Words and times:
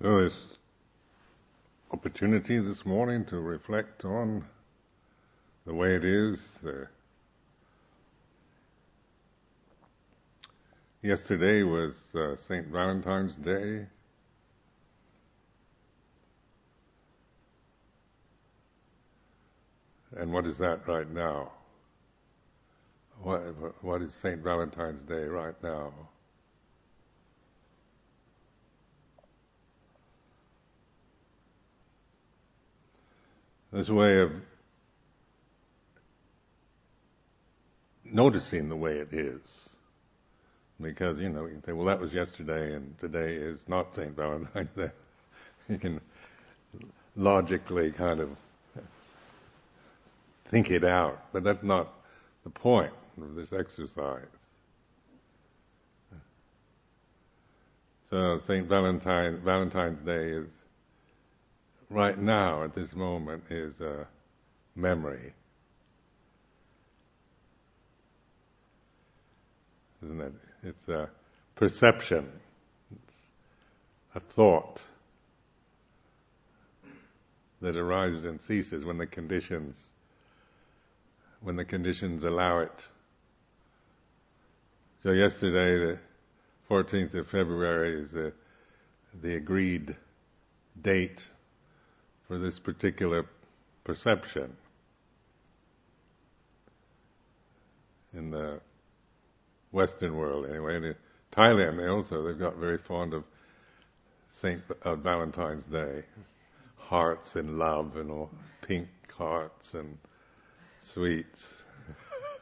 So 0.00 0.22
this 0.22 0.34
opportunity 1.90 2.60
this 2.60 2.86
morning 2.86 3.24
to 3.24 3.40
reflect 3.40 4.04
on 4.04 4.44
the 5.66 5.74
way 5.74 5.96
it 5.96 6.04
is. 6.04 6.40
Uh, 6.64 6.84
yesterday 11.02 11.64
was 11.64 11.96
uh, 12.14 12.36
St. 12.36 12.68
Valentine's 12.68 13.34
Day. 13.34 13.86
And 20.16 20.32
what 20.32 20.46
is 20.46 20.58
that 20.58 20.86
right 20.86 21.10
now? 21.10 21.50
What, 23.20 23.40
what 23.82 24.02
is 24.02 24.14
St. 24.14 24.40
Valentine's 24.44 25.02
Day 25.02 25.24
right 25.24 25.60
now? 25.60 25.92
A 33.72 33.92
way 33.92 34.20
of 34.20 34.32
noticing 38.04 38.68
the 38.68 38.76
way 38.76 38.98
it 38.98 39.12
is. 39.12 39.40
Because, 40.80 41.18
you 41.18 41.28
know, 41.28 41.44
you 41.44 41.52
can 41.52 41.64
say, 41.64 41.72
well, 41.72 41.86
that 41.86 42.00
was 42.00 42.14
yesterday 42.14 42.74
and 42.74 42.98
today 42.98 43.34
is 43.34 43.60
not 43.68 43.94
St. 43.94 44.14
Valentine's 44.14 44.70
Day. 44.76 44.90
you 45.68 45.76
can 45.76 46.00
logically 47.16 47.90
kind 47.90 48.20
of 48.20 48.30
think 50.50 50.70
it 50.70 50.84
out, 50.84 51.20
but 51.32 51.44
that's 51.44 51.62
not 51.62 51.92
the 52.44 52.50
point 52.50 52.92
of 53.20 53.34
this 53.34 53.52
exercise. 53.52 54.24
So 58.08 58.40
St. 58.46 58.66
Valentine, 58.66 59.40
Valentine's 59.44 60.00
Day 60.06 60.30
is 60.30 60.46
right 61.90 62.18
now 62.18 62.64
at 62.64 62.74
this 62.74 62.94
moment 62.94 63.44
is 63.50 63.80
a 63.80 64.06
memory. 64.74 65.32
Isn't 70.04 70.20
it? 70.20 70.32
It's 70.62 70.88
a 70.88 71.08
perception. 71.56 72.28
It's 72.92 73.14
a 74.14 74.20
thought 74.20 74.84
that 77.60 77.76
arises 77.76 78.24
and 78.24 78.40
ceases 78.40 78.84
when 78.84 78.98
the 78.98 79.06
conditions 79.06 79.86
when 81.40 81.56
the 81.56 81.64
conditions 81.64 82.24
allow 82.24 82.58
it. 82.58 82.88
So 85.02 85.12
yesterday, 85.12 85.78
the 85.78 85.98
14th 86.68 87.14
of 87.14 87.28
February, 87.28 88.02
is 88.02 88.10
the, 88.10 88.32
the 89.22 89.36
agreed 89.36 89.94
date 90.82 91.26
for 92.28 92.38
this 92.38 92.58
particular 92.58 93.26
perception. 93.84 94.54
In 98.12 98.30
the 98.30 98.60
Western 99.72 100.14
world, 100.16 100.46
anyway. 100.48 100.76
And 100.76 100.84
in 100.86 100.94
Thailand, 101.32 101.78
they 101.78 101.88
also 101.88 102.22
they've 102.22 102.38
got 102.38 102.56
very 102.56 102.78
fond 102.78 103.14
of 103.14 103.24
Saint 104.30 104.62
uh, 104.82 104.94
Valentine's 104.94 105.64
Day, 105.70 106.04
hearts 106.76 107.36
and 107.36 107.58
love 107.58 107.96
and 107.96 108.10
all 108.10 108.30
pink 108.62 108.88
hearts 109.16 109.74
and 109.74 109.98
sweets. 110.80 111.64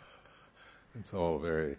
it's 0.99 1.15
all 1.15 1.39
very 1.39 1.77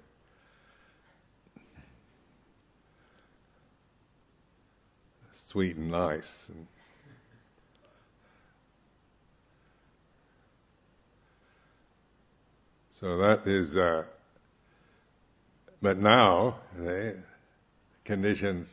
sweet 5.34 5.76
and 5.76 5.92
nice. 5.92 6.48
And 6.50 6.68
So 13.00 13.18
that 13.18 13.46
is, 13.46 13.78
uh, 13.78 14.06
but 15.84 16.00
now 16.00 16.56
the 16.76 17.16
conditions 18.06 18.68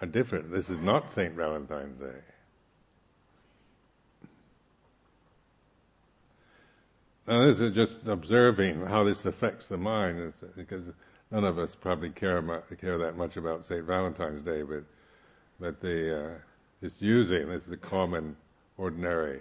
are 0.00 0.06
different. 0.06 0.52
This 0.52 0.68
is 0.68 0.78
not 0.78 1.12
St. 1.14 1.34
Valentine's 1.34 1.98
Day. 1.98 2.20
Now 7.26 7.44
this 7.48 7.58
is 7.58 7.74
just 7.74 7.98
observing 8.06 8.86
how 8.86 9.02
this 9.02 9.24
affects 9.24 9.66
the 9.66 9.76
mind, 9.76 10.32
because 10.56 10.84
none 11.32 11.42
of 11.42 11.58
us 11.58 11.74
probably 11.74 12.10
care 12.10 12.36
about, 12.36 12.66
care 12.80 12.98
that 12.98 13.16
much 13.16 13.36
about 13.36 13.64
St. 13.64 13.84
Valentine's 13.84 14.42
Day, 14.42 14.62
but 14.62 14.84
but 15.58 15.80
the 15.80 16.26
uh, 16.26 16.34
it's 16.82 16.94
using 17.00 17.50
it's 17.50 17.66
the 17.66 17.76
common, 17.76 18.36
ordinary 18.78 19.40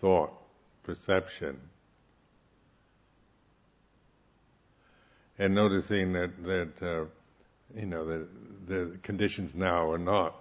thought, 0.00 0.32
perception. 0.82 1.58
And 5.38 5.54
noticing 5.54 6.12
that, 6.14 6.30
that 6.44 6.82
uh, 6.82 7.04
you 7.74 7.86
know, 7.86 8.04
the, 8.04 8.26
the 8.66 8.98
conditions 9.02 9.54
now 9.54 9.90
are 9.90 9.98
not 9.98 10.34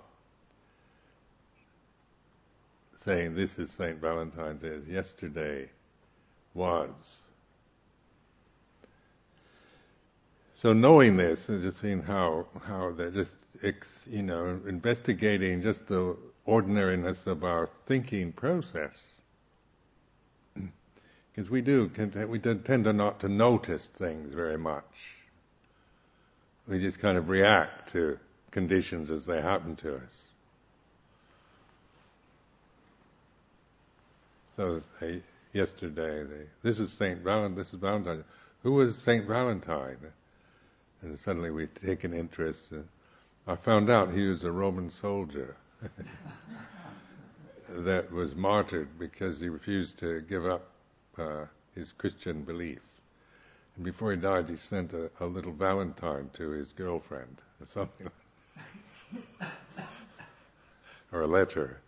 saying 3.05 3.35
this 3.35 3.57
is 3.57 3.71
St. 3.71 3.99
Valentine's 3.99 4.61
Day, 4.61 4.79
yesterday 4.89 5.69
was. 6.53 6.89
So 10.55 10.73
knowing 10.73 11.17
this 11.17 11.47
and 11.49 11.61
just 11.61 11.79
seeing 11.79 12.01
how 12.01 12.47
how 12.65 12.91
they're 12.91 13.11
just 13.11 13.31
you 14.09 14.23
know 14.23 14.59
investigating 14.67 15.61
just 15.61 15.87
the 15.87 16.17
ordinariness 16.45 17.27
of 17.27 17.43
our 17.43 17.69
thinking 17.85 18.31
process 18.31 18.95
because 21.37 21.51
we 21.51 21.61
do, 21.61 21.91
we 22.27 22.39
tend 22.39 22.83
to 22.85 22.93
not 22.93 23.19
to 23.19 23.29
notice 23.29 23.85
things 23.85 24.33
very 24.33 24.57
much. 24.57 24.83
We 26.67 26.79
just 26.79 26.97
kind 26.97 27.15
of 27.15 27.29
react 27.29 27.91
to 27.91 28.17
conditions 28.49 29.11
as 29.11 29.27
they 29.27 29.39
happen 29.39 29.75
to 29.75 29.97
us. 29.97 30.29
So 34.55 34.81
yesterday, 35.53 36.23
they, 36.23 36.47
this 36.63 36.79
is 36.79 36.91
Saint 36.91 37.19
Valentine. 37.19 37.55
This 37.55 37.71
is 37.71 37.79
Valentine. 37.79 38.23
Who 38.63 38.71
was 38.71 38.97
Saint 38.97 39.27
Valentine? 39.27 39.97
And 41.03 41.19
suddenly 41.19 41.51
we 41.51 41.67
take 41.67 42.03
an 42.03 42.15
interest. 42.15 42.63
Uh, 42.73 42.79
I 43.45 43.57
found 43.57 43.91
out 43.91 44.11
he 44.11 44.23
was 44.23 44.43
a 44.43 44.51
Roman 44.51 44.89
soldier 44.89 45.55
that 47.69 48.11
was 48.11 48.33
martyred 48.33 48.87
because 48.97 49.39
he 49.39 49.49
refused 49.49 49.99
to 49.99 50.21
give 50.21 50.47
up 50.47 50.71
uh, 51.19 51.45
his 51.75 51.93
Christian 51.93 52.43
belief. 52.43 52.79
And 53.75 53.85
before 53.85 54.11
he 54.11 54.17
died, 54.17 54.49
he 54.49 54.57
sent 54.57 54.93
a, 54.93 55.09
a 55.19 55.25
little 55.25 55.51
valentine 55.51 56.29
to 56.33 56.49
his 56.49 56.71
girlfriend, 56.71 57.37
or 57.61 57.67
something, 57.67 58.09
or 61.11 61.21
a 61.21 61.27
letter. 61.27 61.79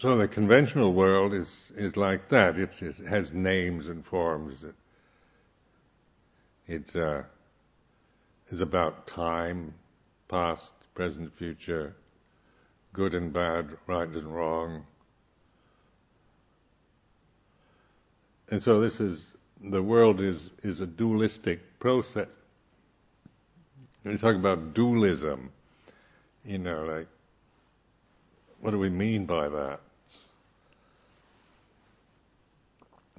So 0.00 0.16
the 0.16 0.28
conventional 0.28 0.92
world 0.92 1.34
is, 1.34 1.72
is 1.76 1.96
like 1.96 2.28
that. 2.28 2.56
It, 2.56 2.70
it 2.80 2.96
has 3.08 3.32
names 3.32 3.88
and 3.88 4.06
forms. 4.06 4.64
It, 6.68 6.94
uh, 6.94 7.22
is 8.50 8.60
about 8.60 9.08
time, 9.08 9.74
past, 10.28 10.70
present, 10.94 11.36
future, 11.36 11.96
good 12.92 13.12
and 13.14 13.32
bad, 13.32 13.76
right 13.88 14.08
and 14.08 14.34
wrong. 14.34 14.84
And 18.50 18.62
so 18.62 18.80
this 18.80 19.00
is, 19.00 19.34
the 19.62 19.82
world 19.82 20.20
is, 20.20 20.50
is 20.62 20.80
a 20.80 20.86
dualistic 20.86 21.60
process. 21.80 22.28
You 24.04 24.16
talk 24.16 24.36
about 24.36 24.74
dualism, 24.74 25.50
you 26.44 26.58
know, 26.58 26.84
like, 26.84 27.08
what 28.60 28.70
do 28.70 28.78
we 28.78 28.88
mean 28.88 29.26
by 29.26 29.48
that? 29.48 29.80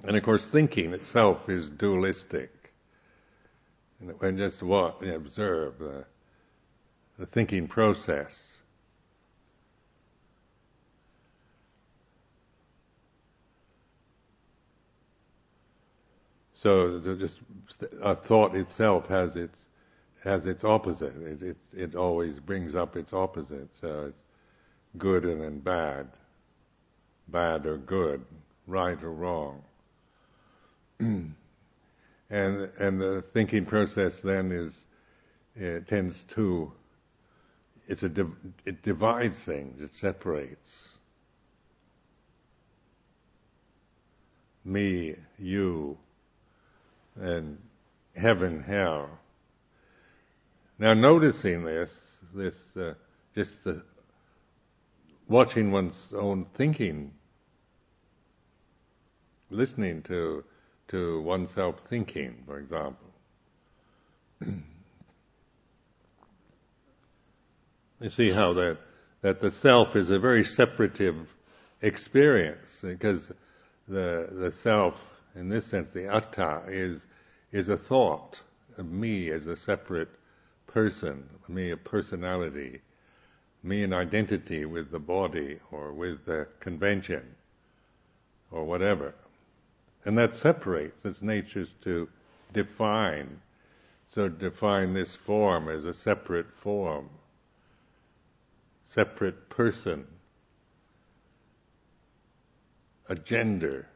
And 0.03 0.15
of 0.15 0.23
course, 0.23 0.45
thinking 0.45 0.93
itself 0.93 1.49
is 1.49 1.69
dualistic. 1.69 2.71
and 4.21 4.37
just 4.37 4.63
what 4.63 5.03
observe 5.05 5.79
the, 5.79 6.05
the 7.17 7.25
thinking 7.25 7.67
process. 7.67 8.37
So 16.55 16.99
just 17.17 17.39
a 18.01 18.15
thought 18.15 18.55
itself 18.55 19.07
has 19.07 19.35
its 19.37 19.57
has 20.23 20.45
its 20.45 20.65
opposite. 20.65 21.15
It, 21.15 21.41
it, 21.41 21.57
it 21.73 21.95
always 21.95 22.39
brings 22.39 22.75
up 22.75 22.97
its 22.97 23.13
opposite. 23.13 23.69
So 23.79 24.07
it's 24.09 24.23
good 24.97 25.23
and 25.23 25.41
then 25.41 25.59
bad, 25.59 26.07
bad 27.29 27.65
or 27.65 27.77
good, 27.77 28.25
right 28.67 29.01
or 29.01 29.13
wrong. 29.13 29.63
And 30.99 31.33
and 32.29 33.01
the 33.01 33.23
thinking 33.33 33.65
process 33.65 34.21
then 34.21 34.51
is 34.51 34.85
it 35.55 35.87
tends 35.87 36.25
to 36.35 36.71
it's 37.89 38.03
a 38.03 38.11
it 38.65 38.83
divides 38.83 39.37
things. 39.39 39.81
It 39.81 39.95
separates 39.95 40.89
me, 44.63 45.15
you, 45.39 45.97
and 47.19 47.57
heaven, 48.15 48.61
hell. 48.61 49.09
Now, 50.77 50.93
noticing 50.93 51.63
this, 51.63 51.91
this 52.33 52.53
uh, 52.79 52.93
just 53.35 53.63
the 53.63 53.81
watching 55.27 55.71
one's 55.71 56.13
own 56.15 56.45
thinking, 56.53 57.11
listening 59.49 60.03
to 60.03 60.43
to 60.89 61.21
oneself 61.21 61.79
thinking, 61.89 62.35
for 62.45 62.59
example. 62.59 63.07
you 68.01 68.09
see 68.09 68.31
how 68.31 68.53
that 68.53 68.77
that 69.21 69.41
the 69.41 69.51
self 69.51 69.95
is 69.95 70.09
a 70.09 70.19
very 70.19 70.43
separative 70.43 71.27
experience 71.81 72.65
because 72.81 73.31
the 73.87 74.29
the 74.31 74.51
self, 74.51 75.01
in 75.35 75.49
this 75.49 75.65
sense, 75.65 75.93
the 75.93 76.07
atta 76.07 76.63
is 76.67 77.01
is 77.51 77.69
a 77.69 77.77
thought 77.77 78.39
of 78.77 78.85
me 78.85 79.29
as 79.31 79.47
a 79.47 79.55
separate 79.55 80.09
person, 80.67 81.27
me 81.47 81.71
a 81.71 81.77
personality, 81.77 82.79
me 83.63 83.83
an 83.83 83.93
identity 83.93 84.65
with 84.65 84.91
the 84.91 84.99
body 84.99 85.59
or 85.71 85.91
with 85.91 86.25
the 86.25 86.47
convention 86.59 87.23
or 88.51 88.63
whatever. 88.63 89.13
And 90.05 90.17
that 90.17 90.35
separates, 90.35 91.03
its 91.03 91.21
nature's 91.21 91.73
to 91.83 92.07
define. 92.53 93.41
So 94.09 94.27
define 94.27 94.93
this 94.93 95.15
form 95.15 95.69
as 95.69 95.85
a 95.85 95.93
separate 95.93 96.51
form, 96.51 97.09
separate 98.93 99.49
person, 99.49 100.07
a 103.07 103.15
gender, 103.15 103.87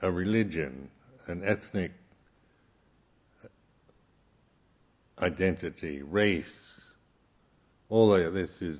a 0.00 0.10
religion, 0.10 0.88
an 1.26 1.42
ethnic 1.44 1.92
identity, 5.20 6.02
race, 6.02 6.78
all 7.90 8.14
of 8.14 8.34
this 8.34 8.62
is, 8.62 8.78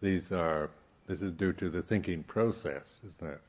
these 0.00 0.32
are, 0.32 0.70
this 1.06 1.22
is 1.22 1.32
due 1.32 1.52
to 1.54 1.70
the 1.70 1.82
thinking 1.82 2.22
process, 2.22 3.00
isn't 3.04 3.32
it? 3.32 3.40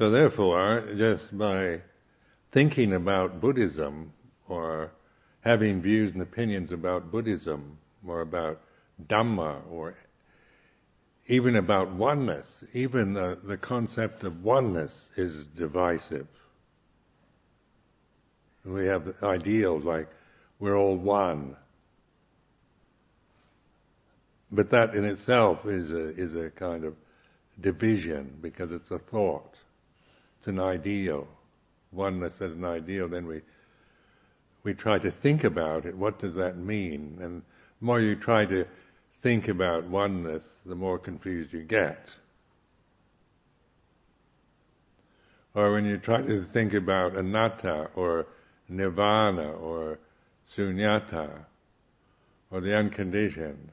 So 0.00 0.08
therefore, 0.08 0.94
just 0.96 1.36
by 1.36 1.82
thinking 2.52 2.94
about 2.94 3.38
Buddhism 3.38 4.14
or 4.48 4.92
having 5.42 5.82
views 5.82 6.14
and 6.14 6.22
opinions 6.22 6.72
about 6.72 7.10
Buddhism 7.12 7.76
or 8.06 8.22
about 8.22 8.62
Dhamma 9.08 9.60
or 9.70 9.94
even 11.26 11.54
about 11.54 11.90
oneness, 11.90 12.46
even 12.72 13.12
the, 13.12 13.36
the 13.44 13.58
concept 13.58 14.24
of 14.24 14.42
oneness 14.42 14.90
is 15.18 15.44
divisive. 15.44 16.28
We 18.64 18.86
have 18.86 19.22
ideals 19.22 19.84
like 19.84 20.08
we're 20.60 20.78
all 20.78 20.96
one. 20.96 21.56
But 24.50 24.70
that 24.70 24.94
in 24.94 25.04
itself 25.04 25.66
is 25.66 25.90
a, 25.90 26.18
is 26.18 26.34
a 26.36 26.48
kind 26.48 26.84
of 26.84 26.94
division 27.60 28.38
because 28.40 28.72
it's 28.72 28.90
a 28.90 28.98
thought. 28.98 29.56
It's 30.40 30.48
an 30.48 30.58
ideal. 30.58 31.28
Oneness 31.92 32.40
as 32.40 32.52
an 32.52 32.64
ideal, 32.64 33.08
then 33.08 33.26
we, 33.26 33.42
we 34.62 34.72
try 34.72 34.98
to 34.98 35.10
think 35.10 35.44
about 35.44 35.84
it. 35.84 35.94
What 35.94 36.18
does 36.18 36.34
that 36.36 36.56
mean? 36.56 37.18
And 37.20 37.42
the 37.78 37.84
more 37.84 38.00
you 38.00 38.16
try 38.16 38.46
to 38.46 38.64
think 39.20 39.48
about 39.48 39.84
oneness, 39.84 40.42
the 40.64 40.74
more 40.74 40.98
confused 40.98 41.52
you 41.52 41.62
get. 41.62 42.08
Or 45.54 45.72
when 45.72 45.84
you 45.84 45.98
try 45.98 46.22
to 46.22 46.42
think 46.44 46.72
about 46.72 47.16
anatta 47.16 47.90
or 47.94 48.26
nirvana 48.66 49.52
or 49.52 49.98
sunyata 50.56 51.44
or 52.50 52.62
the 52.62 52.74
unconditioned, 52.74 53.72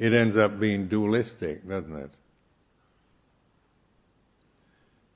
it 0.00 0.14
ends 0.14 0.36
up 0.36 0.58
being 0.58 0.88
dualistic, 0.88 1.68
doesn't 1.68 1.94
it? 1.94 2.10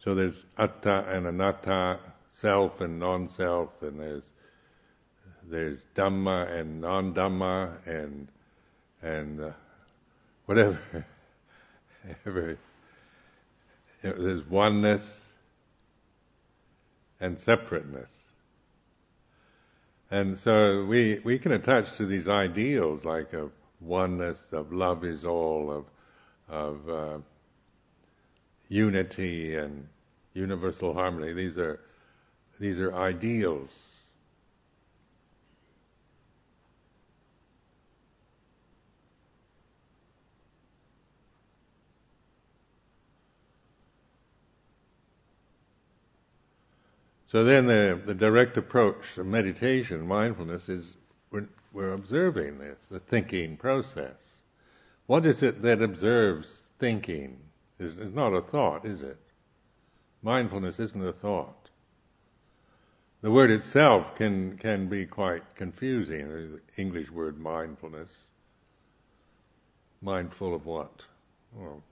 So 0.04 0.14
there's 0.14 0.44
atta 0.58 1.06
and 1.08 1.26
anatta, 1.26 1.98
self 2.36 2.82
and 2.82 3.00
non-self, 3.00 3.70
and 3.80 3.98
there's 3.98 4.22
there's 5.48 5.80
Dhamma 5.96 6.60
and 6.60 6.82
non-Dhamma 6.82 7.86
and 7.86 8.28
and 9.02 9.40
uh, 9.40 9.50
whatever. 10.44 10.78
Know, 12.26 14.12
there's 14.12 14.44
oneness 14.50 15.18
and 17.20 17.40
separateness. 17.40 18.10
And 20.10 20.36
so 20.36 20.84
we, 20.84 21.22
we 21.24 21.38
can 21.38 21.52
attach 21.52 21.96
to 21.96 22.04
these 22.04 22.28
ideals 22.28 23.06
like 23.06 23.32
of 23.32 23.50
oneness, 23.80 24.38
of 24.52 24.72
love 24.72 25.04
is 25.04 25.24
all, 25.24 25.70
of, 25.70 25.84
of 26.48 26.88
uh, 26.88 27.18
unity 28.68 29.56
and 29.56 29.86
universal 30.34 30.92
harmony. 30.94 31.32
These 31.32 31.58
are, 31.58 31.80
these 32.58 32.78
are 32.80 32.94
ideals. 32.94 33.70
So 47.34 47.42
then 47.42 47.66
the, 47.66 48.00
the 48.06 48.14
direct 48.14 48.56
approach 48.58 49.18
of 49.18 49.26
meditation, 49.26 50.06
mindfulness, 50.06 50.68
is 50.68 50.94
we're 51.74 51.92
observing 51.92 52.58
this, 52.58 52.78
the 52.90 53.00
thinking 53.00 53.56
process. 53.56 54.16
What 55.06 55.26
is 55.26 55.42
it 55.42 55.60
that 55.62 55.82
observes 55.82 56.48
thinking? 56.78 57.36
It's, 57.80 57.96
not 58.14 58.32
a 58.32 58.40
thought, 58.40 58.86
is 58.86 59.02
it? 59.02 59.18
Mindfulness 60.22 60.78
isn't 60.78 61.06
a 61.06 61.12
thought. 61.12 61.68
The 63.22 63.30
word 63.30 63.50
itself 63.50 64.14
can, 64.14 64.56
can 64.56 64.88
be 64.88 65.04
quite 65.04 65.42
confusing, 65.56 66.28
the 66.28 66.60
English 66.80 67.10
word 67.10 67.40
mindfulness. 67.40 68.10
Mindful 70.00 70.54
of 70.54 70.66
what? 70.66 71.04
Well, 71.52 71.82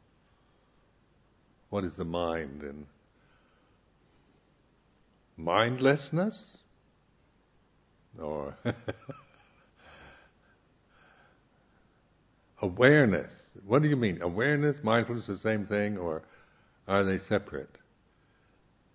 what 1.71 1.85
is 1.85 1.95
the 1.95 2.05
mind 2.05 2.63
and 2.63 2.87
mindlessness? 5.37 6.59
Or 8.21 8.55
awareness. 12.63 13.31
What 13.67 13.83
do 13.83 13.89
you 13.89 13.97
mean? 13.97 14.23
Awareness, 14.23 14.83
mindfulness, 14.83 15.27
the 15.27 15.39
same 15.39 15.67
thing, 15.67 15.99
or 15.99 16.23
are 16.89 17.05
they 17.05 17.19
separate? 17.19 17.77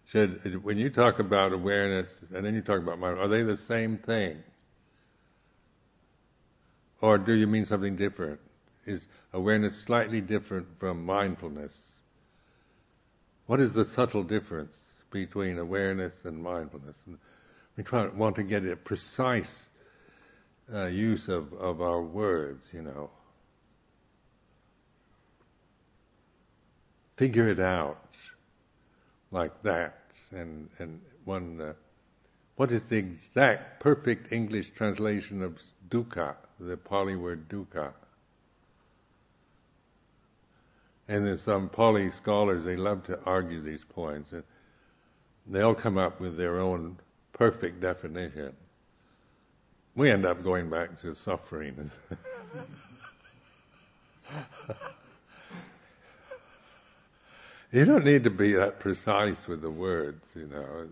Should, 0.06 0.64
when 0.64 0.78
you 0.78 0.90
talk 0.90 1.20
about 1.20 1.54
awareness 1.54 2.08
and 2.34 2.46
then 2.46 2.56
you 2.56 2.62
talk 2.62 2.80
about 2.80 2.98
mindfulness, 2.98 3.26
are 3.26 3.30
they 3.30 3.44
the 3.44 3.58
same 3.58 3.98
thing? 3.98 4.38
Or 7.02 7.18
do 7.18 7.34
you 7.34 7.46
mean 7.46 7.66
something 7.66 7.96
different? 7.96 8.40
Is 8.86 9.08
awareness 9.34 9.78
slightly 9.78 10.22
different 10.22 10.66
from 10.80 11.06
mindfulness? 11.06 11.74
What 13.46 13.60
is 13.60 13.74
the 13.74 13.86
subtle 13.86 14.24
difference? 14.24 14.72
between 15.12 15.58
awareness 15.58 16.14
and 16.24 16.42
mindfulness. 16.42 16.96
And 17.06 17.18
we 17.76 17.84
try, 17.84 18.08
want 18.08 18.36
to 18.38 18.44
get 18.44 18.66
a 18.66 18.76
precise 18.76 19.68
uh, 20.74 20.86
use 20.86 21.28
of, 21.28 21.54
of 21.54 21.82
our 21.82 22.02
words, 22.02 22.64
you 22.74 22.82
know. 22.82 23.10
Figure 27.18 27.50
it 27.50 27.60
out 27.60 27.98
like 29.32 29.62
that. 29.64 29.96
And, 30.32 30.70
and 30.80 31.02
one, 31.26 31.60
uh, 31.60 31.74
what 32.56 32.72
is 32.72 32.84
the 32.84 32.98
exact 32.98 33.80
perfect 33.80 34.32
English 34.32 34.72
translation 34.76 35.42
of 35.42 35.58
dukkha, 35.90 36.36
the 36.60 36.78
Pali 36.78 37.16
word 37.16 37.50
dukkha? 37.50 37.92
And 41.08 41.26
there's 41.26 41.42
some 41.42 41.70
Pali 41.70 42.12
scholars, 42.12 42.66
they 42.66 42.76
love 42.76 43.04
to 43.06 43.20
argue 43.26 43.62
these 43.62 43.84
points. 43.84 44.34
And 44.34 44.44
they 45.48 45.62
all 45.62 45.76
come 45.76 45.98
up 45.98 46.20
with 46.20 46.38
their 46.38 46.60
own 46.60 46.98
perfect 47.34 47.80
definition. 47.80 48.54
We 49.96 50.12
end 50.12 50.26
up 50.26 50.44
going 50.44 50.70
back 50.70 51.02
to 51.02 51.16
suffering. 51.16 51.90
you 57.72 57.86
don't 57.86 58.06
need 58.06 58.24
to 58.24 58.30
be 58.30 58.54
that 58.54 58.80
precise 58.80 59.48
with 59.48 59.62
the 59.62 59.70
words, 59.70 60.24
you 60.36 60.48
know. 60.48 60.88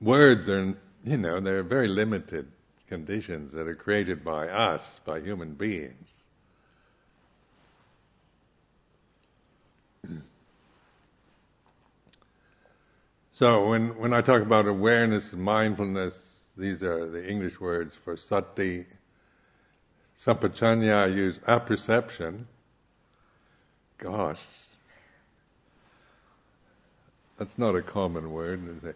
Words 0.00 0.48
are, 0.48 0.74
you 1.04 1.16
know, 1.16 1.40
they're 1.40 1.62
very 1.62 1.88
limited 1.88 2.46
conditions 2.88 3.52
that 3.52 3.68
are 3.68 3.74
created 3.74 4.24
by 4.24 4.48
us, 4.48 5.00
by 5.04 5.20
human 5.20 5.54
beings. 5.54 6.08
So 13.40 13.68
when, 13.68 13.96
when 13.98 14.12
I 14.12 14.20
talk 14.20 14.42
about 14.42 14.66
awareness 14.66 15.32
and 15.32 15.42
mindfulness, 15.42 16.12
these 16.58 16.82
are 16.82 17.08
the 17.08 17.26
English 17.26 17.58
words 17.58 17.94
for 18.04 18.14
sati. 18.14 18.84
Sampajanya 20.22 21.04
I 21.04 21.06
use 21.06 21.40
apperception. 21.48 22.46
Gosh, 23.96 24.42
that's 27.40 27.56
not 27.56 27.74
a 27.74 27.80
common 27.80 28.32
word. 28.32 28.94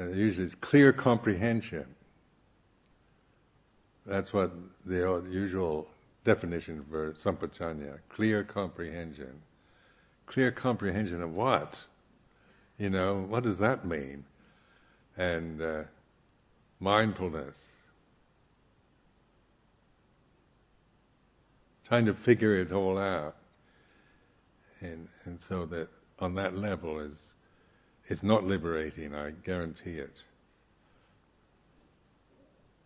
Uh, 0.00 0.08
usually 0.08 0.46
it's 0.46 0.54
clear 0.54 0.94
comprehension. 0.94 1.84
That's 4.06 4.32
what 4.32 4.50
the 4.86 5.22
usual 5.30 5.86
definition 6.24 6.86
for 6.90 7.12
sampajanya, 7.12 7.98
clear 8.08 8.44
comprehension. 8.44 9.42
Clear 10.24 10.50
comprehension 10.52 11.22
of 11.22 11.34
what? 11.34 11.84
You 12.78 12.88
know, 12.88 13.26
what 13.28 13.42
does 13.42 13.58
that 13.58 13.84
mean? 13.84 14.24
And 15.18 15.60
uh, 15.60 15.82
mindfulness. 16.80 17.56
Trying 21.86 22.06
to 22.06 22.14
figure 22.14 22.56
it 22.56 22.72
all 22.72 22.96
out. 22.96 23.36
And, 24.80 25.08
and 25.26 25.38
so 25.46 25.66
that 25.66 25.88
on 26.18 26.34
that 26.36 26.56
level 26.56 27.00
is, 27.00 27.18
it's 28.08 28.22
not 28.22 28.44
liberating, 28.44 29.14
I 29.14 29.30
guarantee 29.44 29.98
it. 29.98 30.22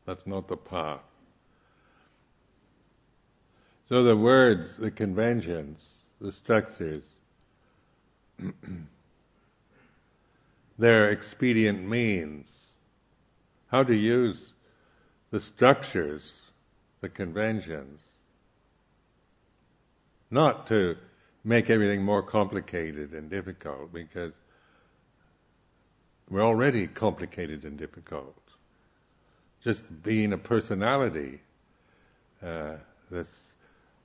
That's 0.07 0.27
not 0.27 0.49
the 0.49 0.57
path. 0.57 1.01
So 3.89 4.03
the 4.03 4.17
words, 4.17 4.77
the 4.79 4.91
conventions, 4.91 5.79
the 6.21 6.33
structures, 6.33 7.03
they're 10.79 11.11
expedient 11.11 11.87
means, 11.87 12.47
how 13.69 13.83
to 13.83 13.95
use 13.95 14.53
the 15.31 15.41
structures, 15.41 16.33
the 17.01 17.09
conventions, 17.09 18.01
not 20.31 20.67
to 20.69 20.97
make 21.45 21.71
everything 21.71 22.03
more 22.03 22.23
complicated 22.23 23.13
and 23.13 23.29
difficult 23.29 23.93
because 23.93 24.33
we're 26.31 26.43
already 26.43 26.87
complicated 26.87 27.65
and 27.65 27.77
difficult. 27.77 28.37
Just 29.63 29.83
being 30.03 30.33
a 30.33 30.39
personality, 30.39 31.41
uh, 32.43 32.77
this, 33.11 33.29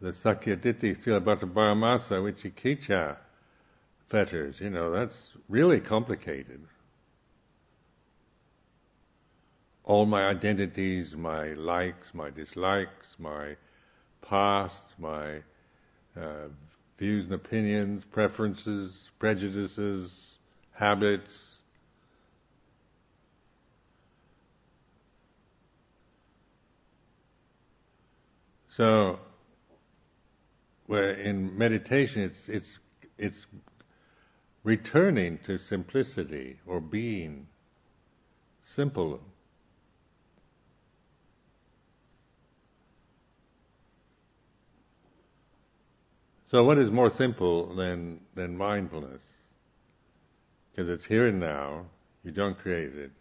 the 0.01 0.11
Sakkayaditthi 0.11 1.01
Silabbata 1.01 1.51
Paramasa 1.51 2.19
Vicikiccha 2.19 3.17
fetters, 4.09 4.59
you 4.59 4.69
know, 4.69 4.91
that's 4.91 5.33
really 5.47 5.79
complicated. 5.79 6.61
All 9.83 10.05
my 10.05 10.25
identities, 10.27 11.15
my 11.15 11.53
likes, 11.53 12.13
my 12.13 12.31
dislikes, 12.31 13.15
my 13.19 13.55
past, 14.21 14.81
my 14.97 15.37
uh, 16.19 16.47
views 16.97 17.25
and 17.25 17.33
opinions, 17.35 18.03
preferences, 18.11 19.11
prejudices, 19.19 20.11
habits. 20.71 21.54
So, 28.75 29.19
where 30.87 31.11
in 31.11 31.57
meditation, 31.57 32.23
it's 32.23 32.49
it's 32.49 32.79
it's 33.17 33.45
returning 34.65 35.37
to 35.45 35.57
simplicity 35.57 36.59
or 36.65 36.81
being 36.81 37.47
simple. 38.63 39.21
So 46.51 46.63
what 46.63 46.77
is 46.77 46.91
more 46.91 47.09
simple 47.09 47.75
than, 47.75 48.19
than 48.33 48.57
mindfulness? 48.57 49.21
Because 50.71 50.89
it's 50.89 51.05
here 51.05 51.27
and 51.27 51.39
now, 51.39 51.85
you 52.23 52.31
don't 52.31 52.57
create 52.57 52.95
it. 52.95 53.11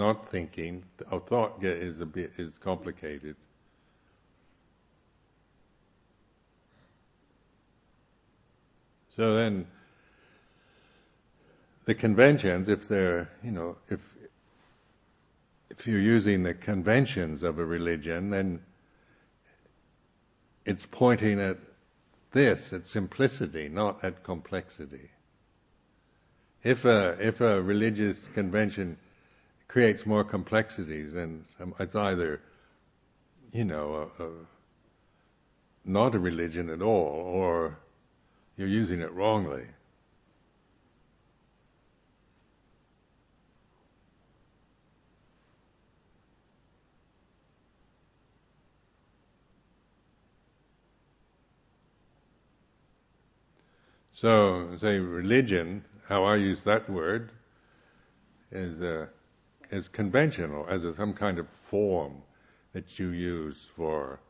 Not 0.00 0.30
thinking. 0.30 0.82
Our 1.12 1.20
thought 1.20 1.62
is 1.62 2.00
a 2.00 2.06
bit 2.06 2.32
is 2.38 2.56
complicated. 2.56 3.36
So 9.14 9.34
then, 9.34 9.66
the 11.84 11.94
conventions, 11.94 12.70
if 12.70 12.88
they're, 12.88 13.28
you 13.44 13.50
know, 13.50 13.76
if 13.88 14.00
if 15.68 15.86
you're 15.86 16.00
using 16.00 16.44
the 16.44 16.54
conventions 16.54 17.42
of 17.42 17.58
a 17.58 17.64
religion, 17.66 18.30
then 18.30 18.62
it's 20.64 20.86
pointing 20.90 21.38
at 21.38 21.58
this, 22.32 22.72
at 22.72 22.86
simplicity, 22.86 23.68
not 23.68 24.02
at 24.02 24.24
complexity. 24.24 25.10
If 26.64 26.86
a 26.86 27.18
if 27.20 27.42
a 27.42 27.60
religious 27.60 28.18
convention 28.32 28.96
creates 29.70 30.04
more 30.04 30.24
complexities, 30.24 31.14
and 31.14 31.44
it's 31.78 31.94
either, 31.94 32.40
you 33.52 33.64
know, 33.64 34.10
a, 34.18 34.24
a, 34.24 34.28
not 35.84 36.12
a 36.12 36.18
religion 36.18 36.68
at 36.68 36.82
all, 36.82 37.22
or 37.24 37.78
you're 38.56 38.66
using 38.66 39.00
it 39.00 39.12
wrongly. 39.12 39.62
So, 54.14 54.76
say 54.80 54.98
religion, 54.98 55.84
how 56.08 56.24
I 56.24 56.34
use 56.34 56.64
that 56.64 56.90
word, 56.90 57.30
is 58.50 58.82
uh, 58.82 59.06
is 59.70 59.88
conventional, 59.88 60.66
as 60.68 60.84
a, 60.84 60.94
some 60.94 61.12
kind 61.12 61.38
of 61.38 61.46
form 61.70 62.14
that 62.72 62.98
you 62.98 63.08
use 63.08 63.66
for 63.76 64.20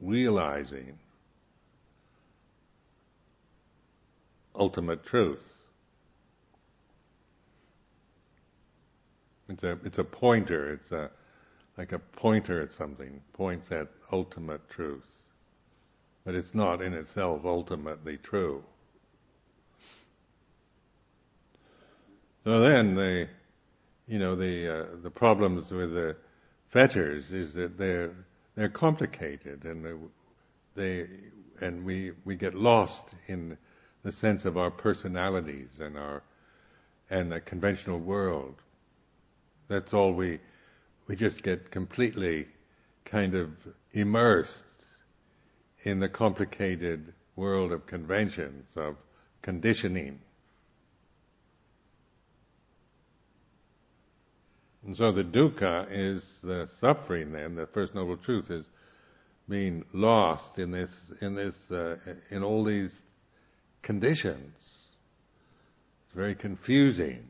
realizing 0.00 0.98
ultimate 4.54 5.04
truth. 5.04 5.44
It's 9.48 9.62
a 9.62 9.78
it's 9.84 9.98
a 9.98 10.04
pointer. 10.04 10.72
It's 10.72 10.90
a 10.92 11.10
like 11.78 11.92
a 11.92 11.98
pointer 11.98 12.62
at 12.62 12.72
something 12.72 13.20
points 13.32 13.70
at 13.70 13.88
ultimate 14.12 14.68
truth, 14.68 15.06
but 16.24 16.34
it's 16.34 16.54
not 16.54 16.82
in 16.82 16.94
itself 16.94 17.42
ultimately 17.44 18.16
true. 18.16 18.64
So 22.46 22.60
then 22.60 22.94
the 22.94 23.26
you 24.06 24.20
know 24.20 24.36
the 24.36 24.68
uh, 24.72 24.84
the 25.02 25.10
problems 25.10 25.72
with 25.72 25.92
the 25.94 26.14
fetters 26.68 27.32
is 27.32 27.54
that 27.54 27.76
they're 27.76 28.14
they're 28.54 28.68
complicated 28.68 29.64
and 29.64 29.84
they, 29.84 29.94
they 30.76 31.08
and 31.60 31.84
we 31.84 32.12
we 32.24 32.36
get 32.36 32.54
lost 32.54 33.02
in 33.26 33.58
the 34.04 34.12
sense 34.12 34.44
of 34.44 34.56
our 34.56 34.70
personalities 34.70 35.80
and 35.80 35.98
our 35.98 36.22
and 37.10 37.32
the 37.32 37.40
conventional 37.40 37.98
world. 37.98 38.54
That's 39.66 39.92
all 39.92 40.12
we, 40.12 40.38
we 41.08 41.16
just 41.16 41.42
get 41.42 41.72
completely 41.72 42.46
kind 43.04 43.34
of 43.34 43.50
immersed 43.92 44.62
in 45.82 45.98
the 45.98 46.08
complicated 46.08 47.12
world 47.34 47.72
of 47.72 47.86
conventions, 47.86 48.66
of 48.76 48.94
conditioning. 49.42 50.20
And 54.86 54.96
so 54.96 55.10
the 55.10 55.24
dukkha 55.24 55.88
is 55.90 56.24
the 56.44 56.68
suffering 56.80 57.32
then, 57.32 57.56
the 57.56 57.66
First 57.66 57.96
Noble 57.96 58.16
Truth 58.16 58.52
is 58.52 58.64
being 59.48 59.84
lost 59.92 60.60
in 60.60 60.70
this, 60.70 60.90
in 61.20 61.34
this, 61.34 61.54
uh, 61.72 61.96
in 62.30 62.44
all 62.44 62.62
these 62.62 63.02
conditions. 63.82 64.54
It's 66.04 66.14
very 66.14 66.36
confusing. 66.36 67.26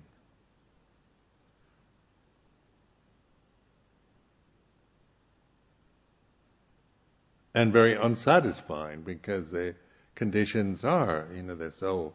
And 7.55 7.73
very 7.73 7.97
unsatisfying 7.97 9.01
because 9.01 9.51
the 9.51 9.75
conditions 10.15 10.85
are, 10.85 11.27
you 11.35 11.43
know, 11.43 11.55
they're 11.55 11.71
so 11.71 12.13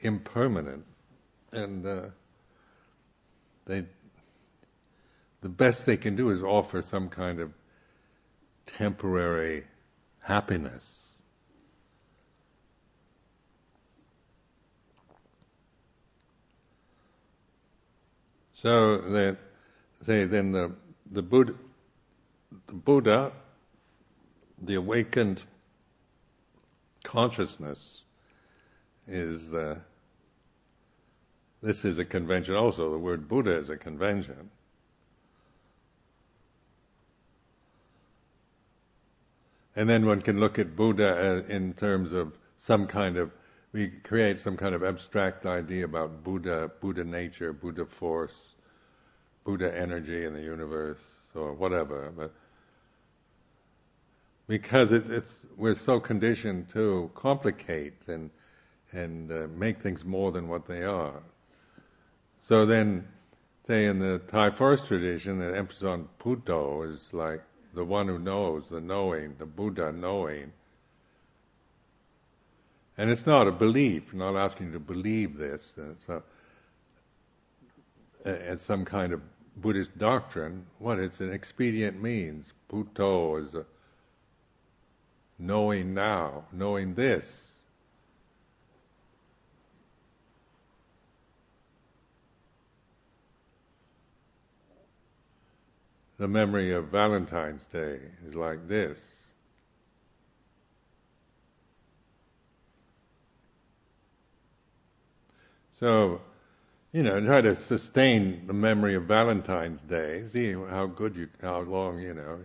impermanent 0.00 0.84
and 1.52 1.86
uh, 1.86 2.02
they 3.66 3.84
the 5.42 5.48
best 5.48 5.84
they 5.84 5.96
can 5.96 6.16
do 6.16 6.30
is 6.30 6.42
offer 6.42 6.80
some 6.82 7.08
kind 7.08 7.40
of 7.40 7.52
temporary 8.78 9.64
happiness. 10.22 10.84
So 18.54 18.98
that 18.98 19.36
say 20.06 20.24
then 20.24 20.52
the 20.52 20.72
the 21.10 21.22
Buddha, 21.22 21.54
the 22.68 22.76
Buddha, 22.76 23.32
the 24.62 24.76
awakened 24.76 25.42
consciousness 27.02 28.04
is 29.08 29.50
the 29.50 29.78
this 31.60 31.84
is 31.84 31.98
a 31.98 32.04
convention 32.04 32.54
also. 32.54 32.92
The 32.92 32.98
word 32.98 33.28
Buddha 33.28 33.56
is 33.56 33.68
a 33.68 33.76
convention. 33.76 34.50
And 39.74 39.88
then 39.88 40.06
one 40.06 40.20
can 40.20 40.38
look 40.38 40.58
at 40.58 40.76
Buddha 40.76 41.44
in 41.48 41.72
terms 41.74 42.12
of 42.12 42.32
some 42.58 42.86
kind 42.86 43.16
of, 43.16 43.30
we 43.72 43.88
create 43.88 44.38
some 44.38 44.56
kind 44.56 44.74
of 44.74 44.84
abstract 44.84 45.46
idea 45.46 45.84
about 45.84 46.22
Buddha, 46.22 46.70
Buddha 46.80 47.04
nature, 47.04 47.52
Buddha 47.52 47.86
force, 47.86 48.54
Buddha 49.44 49.76
energy 49.76 50.24
in 50.24 50.34
the 50.34 50.42
universe, 50.42 51.00
or 51.34 51.54
whatever. 51.54 52.12
But 52.14 52.32
because 54.46 54.92
it, 54.92 55.08
it's 55.10 55.34
we're 55.56 55.74
so 55.74 55.98
conditioned 55.98 56.68
to 56.70 57.10
complicate 57.14 57.94
and 58.06 58.30
and 58.92 59.32
uh, 59.32 59.46
make 59.56 59.80
things 59.80 60.04
more 60.04 60.32
than 60.32 60.48
what 60.48 60.66
they 60.66 60.84
are. 60.84 61.22
So 62.46 62.66
then, 62.66 63.08
say 63.66 63.86
in 63.86 63.98
the 63.98 64.18
Thai 64.28 64.50
forest 64.50 64.86
tradition, 64.86 65.38
the 65.38 65.56
emphasis 65.56 65.84
on 65.84 66.08
Buddho 66.22 66.92
is 66.92 67.08
like 67.12 67.40
the 67.74 67.84
one 67.84 68.08
who 68.08 68.18
knows, 68.18 68.64
the 68.70 68.80
knowing, 68.80 69.34
the 69.38 69.46
Buddha 69.46 69.92
knowing. 69.92 70.52
And 72.98 73.10
it's 73.10 73.26
not 73.26 73.48
a 73.48 73.52
belief, 73.52 74.12
not 74.12 74.36
asking 74.36 74.66
you 74.66 74.72
to 74.72 74.78
believe 74.78 75.36
this. 75.36 75.72
It's, 75.76 76.08
a, 76.08 76.22
it's 78.24 78.64
some 78.64 78.84
kind 78.84 79.12
of 79.12 79.20
Buddhist 79.56 79.96
doctrine. 79.98 80.66
What? 80.78 80.98
It's 80.98 81.20
an 81.20 81.32
expedient 81.32 82.00
means. 82.02 82.46
Buddha 82.68 83.46
is 83.46 83.54
knowing 85.38 85.94
now, 85.94 86.44
knowing 86.52 86.94
this. 86.94 87.24
The 96.22 96.28
memory 96.28 96.72
of 96.72 96.86
Valentine's 96.86 97.64
Day 97.72 97.98
is 98.24 98.36
like 98.36 98.68
this. 98.68 98.96
So, 105.80 106.20
you 106.92 107.02
know, 107.02 107.20
try 107.20 107.40
to 107.40 107.56
sustain 107.56 108.46
the 108.46 108.52
memory 108.52 108.94
of 108.94 109.06
Valentine's 109.06 109.80
Day. 109.80 110.22
See 110.32 110.52
how 110.52 110.86
good 110.86 111.16
you, 111.16 111.26
how 111.42 111.62
long, 111.62 111.98
you 111.98 112.14
know, 112.14 112.38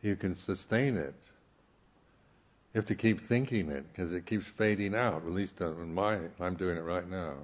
you 0.00 0.14
can 0.14 0.36
sustain 0.36 0.96
it. 0.96 1.16
You 2.72 2.78
have 2.78 2.86
to 2.86 2.94
keep 2.94 3.20
thinking 3.20 3.68
it 3.68 3.84
because 3.92 4.12
it 4.12 4.26
keeps 4.26 4.46
fading 4.46 4.94
out. 4.94 5.24
At 5.26 5.32
least 5.32 5.60
in 5.60 5.92
my, 5.92 6.20
I'm 6.38 6.54
doing 6.54 6.76
it 6.76 6.82
right 6.82 7.10
now. 7.10 7.34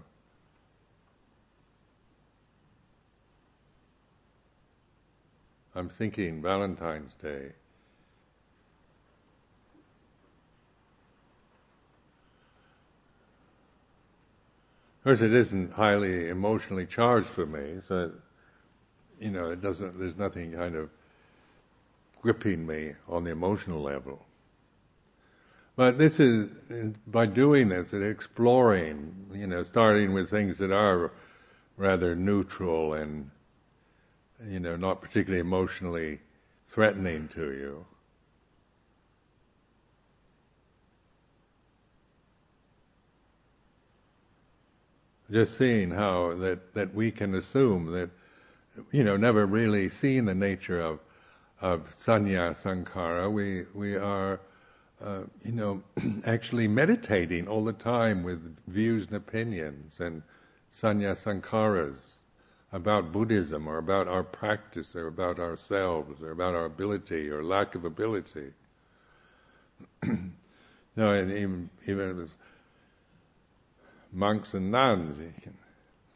I'm 5.77 5.91
thinking 5.91 6.41
Valentine's 6.41 7.12
Day. 7.23 7.53
Of 14.97 15.05
course, 15.05 15.21
it 15.21 15.35
isn't 15.35 15.75
highly 15.75 16.31
emotionally 16.31 16.87
charged 16.87 17.27
for 17.27 17.45
me, 17.45 17.81
so 17.87 18.11
you 19.21 19.31
know, 19.31 19.51
it 19.51 19.61
doesn't. 19.61 19.99
There's 19.99 20.17
nothing 20.17 20.53
kind 20.53 20.77
of 20.77 20.89
gripping 22.23 22.67
me 22.67 22.95
on 23.07 23.25
the 23.25 23.31
emotional 23.31 23.83
level. 23.83 24.25
But 25.77 25.99
this 25.99 26.19
is 26.19 26.49
by 27.07 27.27
doing 27.27 27.69
this 27.69 27.93
and 27.93 28.03
exploring, 28.03 29.27
you 29.35 29.47
know, 29.47 29.62
starting 29.62 30.15
with 30.15 30.31
things 30.31 30.57
that 30.57 30.73
are 30.73 31.12
rather 31.77 32.17
neutral 32.17 32.95
and 32.95 33.31
you 34.44 34.61
know, 34.61 34.77
not 34.77 35.01
particularly 35.01 35.40
emotionally 35.40 36.20
threatening 36.68 37.29
to 37.29 37.53
you. 37.53 37.87
Just 45.31 45.59
seeing 45.59 45.90
how 45.90 46.37
that, 46.37 46.75
that 46.75 46.94
we 46.94 47.11
can 47.11 47.35
assume 47.35 47.92
that, 47.92 48.11
you 48.92 49.03
know, 49.03 49.16
never 49.16 49.44
really 49.46 49.88
seeing 49.88 50.25
the 50.25 50.35
nature 50.35 50.81
of, 50.81 51.01
of 51.61 51.92
sanya 51.96 52.57
sankhara, 52.62 53.31
we, 53.33 53.64
we 53.75 53.96
are, 53.96 54.40
uh, 55.05 55.22
you 55.42 55.53
know, 55.53 55.83
actually 56.27 56.68
meditating 56.68 57.49
all 57.49 57.64
the 57.64 57.72
time 57.72 58.22
with 58.22 58.57
views 58.68 59.07
and 59.09 59.16
opinions 59.16 59.99
and 59.99 60.22
sanya 60.72 61.16
sankharas 61.16 62.16
about 62.72 63.12
Buddhism 63.12 63.68
or 63.68 63.79
about 63.79 64.09
our 64.09 64.22
practice 64.22 64.94
or 64.94 65.07
about 65.07 65.38
ourselves 65.38 66.22
or 66.22 66.31
about 66.31 66.55
our 66.55 66.64
ability 66.64 67.31
or 67.31 67.42
lack 67.42 67.74
of 67.74 67.85
ability. 67.85 68.52
no, 70.02 71.12
and 71.12 71.33
even 71.33 71.70
even 71.87 72.22
as 72.22 72.29
monks 74.12 74.55
and 74.55 74.70
nuns, 74.70 75.18
you 75.18 75.33
can 75.42 75.55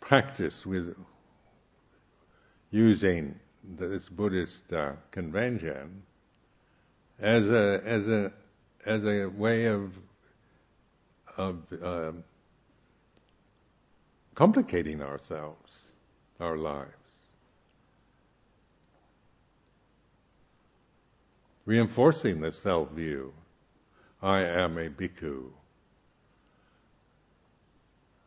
practice 0.00 0.66
with 0.66 0.94
using 2.70 3.38
this 3.62 4.08
Buddhist 4.08 4.72
uh, 4.72 4.92
convention 5.10 6.02
as 7.20 7.48
a 7.48 7.80
as 7.84 8.08
a 8.08 8.32
as 8.86 9.04
a 9.04 9.26
way 9.26 9.66
of 9.66 9.92
of 11.36 11.58
uh, 11.82 12.12
complicating 14.34 15.02
ourselves 15.02 15.70
our 16.40 16.56
lives. 16.56 16.88
Reinforcing 21.66 22.40
the 22.40 22.50
self 22.50 22.90
view 22.92 23.32
I 24.22 24.42
am 24.42 24.76
a 24.76 24.88
bhikkhu. 24.88 25.46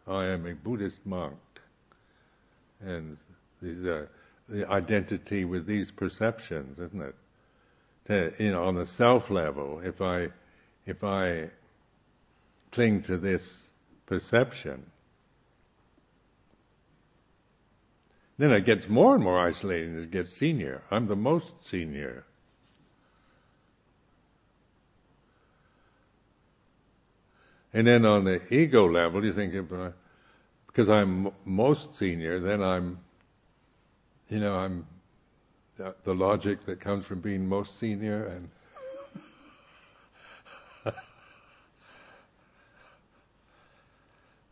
I 0.07 0.25
am 0.25 0.45
a 0.47 0.53
Buddhist 0.53 1.05
monk. 1.05 1.37
And 2.81 3.17
these, 3.61 3.85
uh, 3.85 4.07
the 4.49 4.67
identity 4.69 5.45
with 5.45 5.65
these 5.65 5.91
perceptions, 5.91 6.79
isn't 6.79 7.01
it? 7.01 7.15
To, 8.07 8.33
you 8.43 8.51
know, 8.51 8.65
on 8.65 8.75
the 8.75 8.85
self 8.85 9.29
level, 9.29 9.79
if 9.79 10.01
I, 10.01 10.29
if 10.85 11.03
I 11.03 11.49
cling 12.71 13.03
to 13.03 13.17
this 13.17 13.69
perception, 14.07 14.83
Then 18.37 18.51
it 18.51 18.65
gets 18.65 18.89
more 18.89 19.15
and 19.15 19.23
more 19.23 19.39
isolating 19.39 19.97
as 19.97 20.03
it 20.03 20.11
gets 20.11 20.35
senior. 20.35 20.81
I'm 20.89 21.07
the 21.07 21.15
most 21.15 21.51
senior. 21.69 22.25
And 27.73 27.87
then 27.87 28.05
on 28.05 28.23
the 28.23 28.41
ego 28.53 28.87
level, 28.87 29.23
you 29.23 29.33
think, 29.33 29.53
because 30.67 30.89
I'm 30.89 31.31
most 31.45 31.95
senior, 31.95 32.39
then 32.39 32.61
I'm 32.61 32.99
you 34.29 34.39
know, 34.39 34.55
I'm 34.55 34.87
the, 35.77 35.93
the 36.03 36.15
logic 36.15 36.65
that 36.65 36.79
comes 36.79 37.05
from 37.05 37.19
being 37.19 37.47
most 37.47 37.79
senior 37.79 38.25
and 38.25 38.49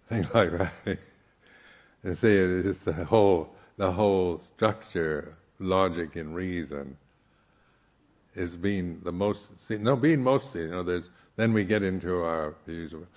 things 0.10 0.28
like 0.34 0.52
that. 0.58 0.74
You 2.04 2.16
see, 2.16 2.30
it 2.30 2.66
is 2.66 2.80
the 2.80 2.94
whole 2.94 3.54
the 3.82 3.92
whole 3.92 4.38
structure, 4.38 5.36
logic, 5.58 6.16
and 6.16 6.36
reason 6.36 6.96
is 8.36 8.56
being 8.56 9.02
the 9.04 9.12
most. 9.12 9.50
No, 9.72 9.96
being 9.96 10.22
most. 10.22 10.54
You 10.54 10.68
know, 10.68 10.84
there's 10.84 11.10
then 11.36 11.52
we 11.52 11.64
get 11.64 11.82
into 11.82 12.22
our 12.22 12.54
views 12.68 12.94
of, 12.94 13.08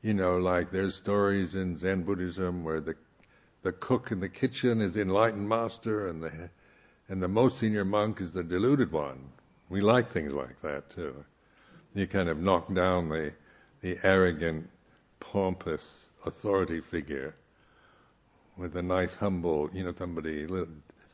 you 0.00 0.14
know, 0.14 0.38
like 0.38 0.70
there's 0.70 0.94
stories 0.94 1.56
in 1.56 1.78
Zen 1.78 2.04
Buddhism 2.04 2.64
where 2.64 2.80
the 2.80 2.94
the 3.62 3.72
cook 3.72 4.10
in 4.10 4.18
the 4.18 4.30
kitchen 4.30 4.80
is 4.80 4.94
the 4.94 5.02
enlightened 5.02 5.46
master, 5.46 6.06
and 6.06 6.22
the 6.22 6.32
and 7.10 7.22
the 7.22 7.28
most 7.28 7.58
senior 7.58 7.84
monk 7.84 8.22
is 8.22 8.30
the 8.30 8.42
deluded 8.42 8.90
one. 8.90 9.28
We 9.68 9.82
like 9.82 10.10
things 10.10 10.32
like 10.32 10.58
that 10.62 10.88
too. 10.88 11.22
You 11.94 12.06
kind 12.06 12.30
of 12.30 12.38
knock 12.38 12.72
down 12.72 13.10
the 13.10 13.34
the 13.82 13.98
arrogant, 14.02 14.70
pompous 15.20 16.06
authority 16.24 16.80
figure 16.80 17.34
with 18.58 18.76
a 18.76 18.82
nice, 18.82 19.14
humble, 19.14 19.70
you 19.72 19.84
know, 19.84 19.94
somebody, 19.96 20.46
little 20.46 20.66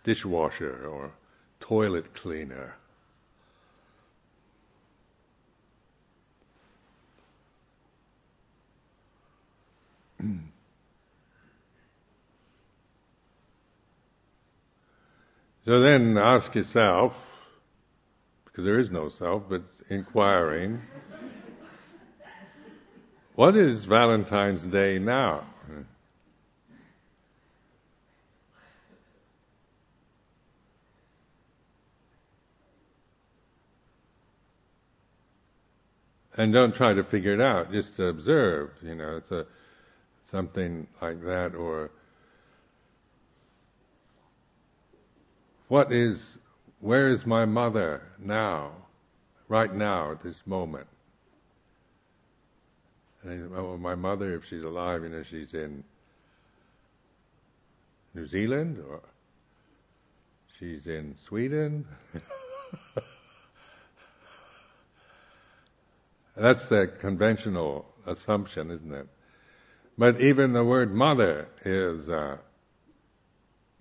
dishwasher 0.02 0.86
or 0.88 1.12
toilet 1.60 2.14
cleaner. 2.14 2.74
So 15.66 15.80
then 15.80 16.18
ask 16.18 16.54
yourself, 16.54 17.16
because 18.44 18.66
there 18.66 18.78
is 18.78 18.90
no 18.90 19.08
self, 19.08 19.44
but 19.48 19.62
inquiring, 19.88 20.82
what 23.34 23.56
is 23.56 23.86
Valentine's 23.86 24.62
Day 24.62 24.98
now? 24.98 25.46
And 36.36 36.52
don't 36.52 36.74
try 36.74 36.94
to 36.94 37.04
figure 37.04 37.32
it 37.32 37.40
out, 37.40 37.70
just 37.70 37.98
observe, 37.98 38.70
you 38.82 38.94
know, 38.94 39.18
it's 39.18 39.30
a, 39.30 39.46
something 40.30 40.86
like 41.00 41.22
that, 41.22 41.54
or 41.54 41.90
What 45.68 45.92
is, 45.92 46.38
where 46.80 47.08
is 47.08 47.24
my 47.24 47.46
mother 47.46 48.02
now, 48.18 48.72
right 49.48 49.74
now, 49.74 50.12
at 50.12 50.22
this 50.22 50.40
moment? 50.46 50.86
And 53.22 53.50
oh, 53.56 53.78
my 53.78 53.94
mother, 53.94 54.34
if 54.34 54.44
she's 54.44 54.62
alive, 54.62 55.02
you 55.02 55.08
know, 55.08 55.22
she's 55.22 55.54
in 55.54 55.82
New 58.14 58.26
Zealand 58.26 58.78
or 58.88 59.00
she's 60.58 60.86
in 60.86 61.16
Sweden. 61.26 61.86
That's 66.36 66.68
the 66.68 66.88
conventional 66.98 67.86
assumption, 68.06 68.70
isn't 68.70 68.92
it? 68.92 69.08
But 69.96 70.20
even 70.20 70.52
the 70.52 70.64
word 70.64 70.92
mother 70.92 71.48
is 71.64 72.08
uh, 72.08 72.38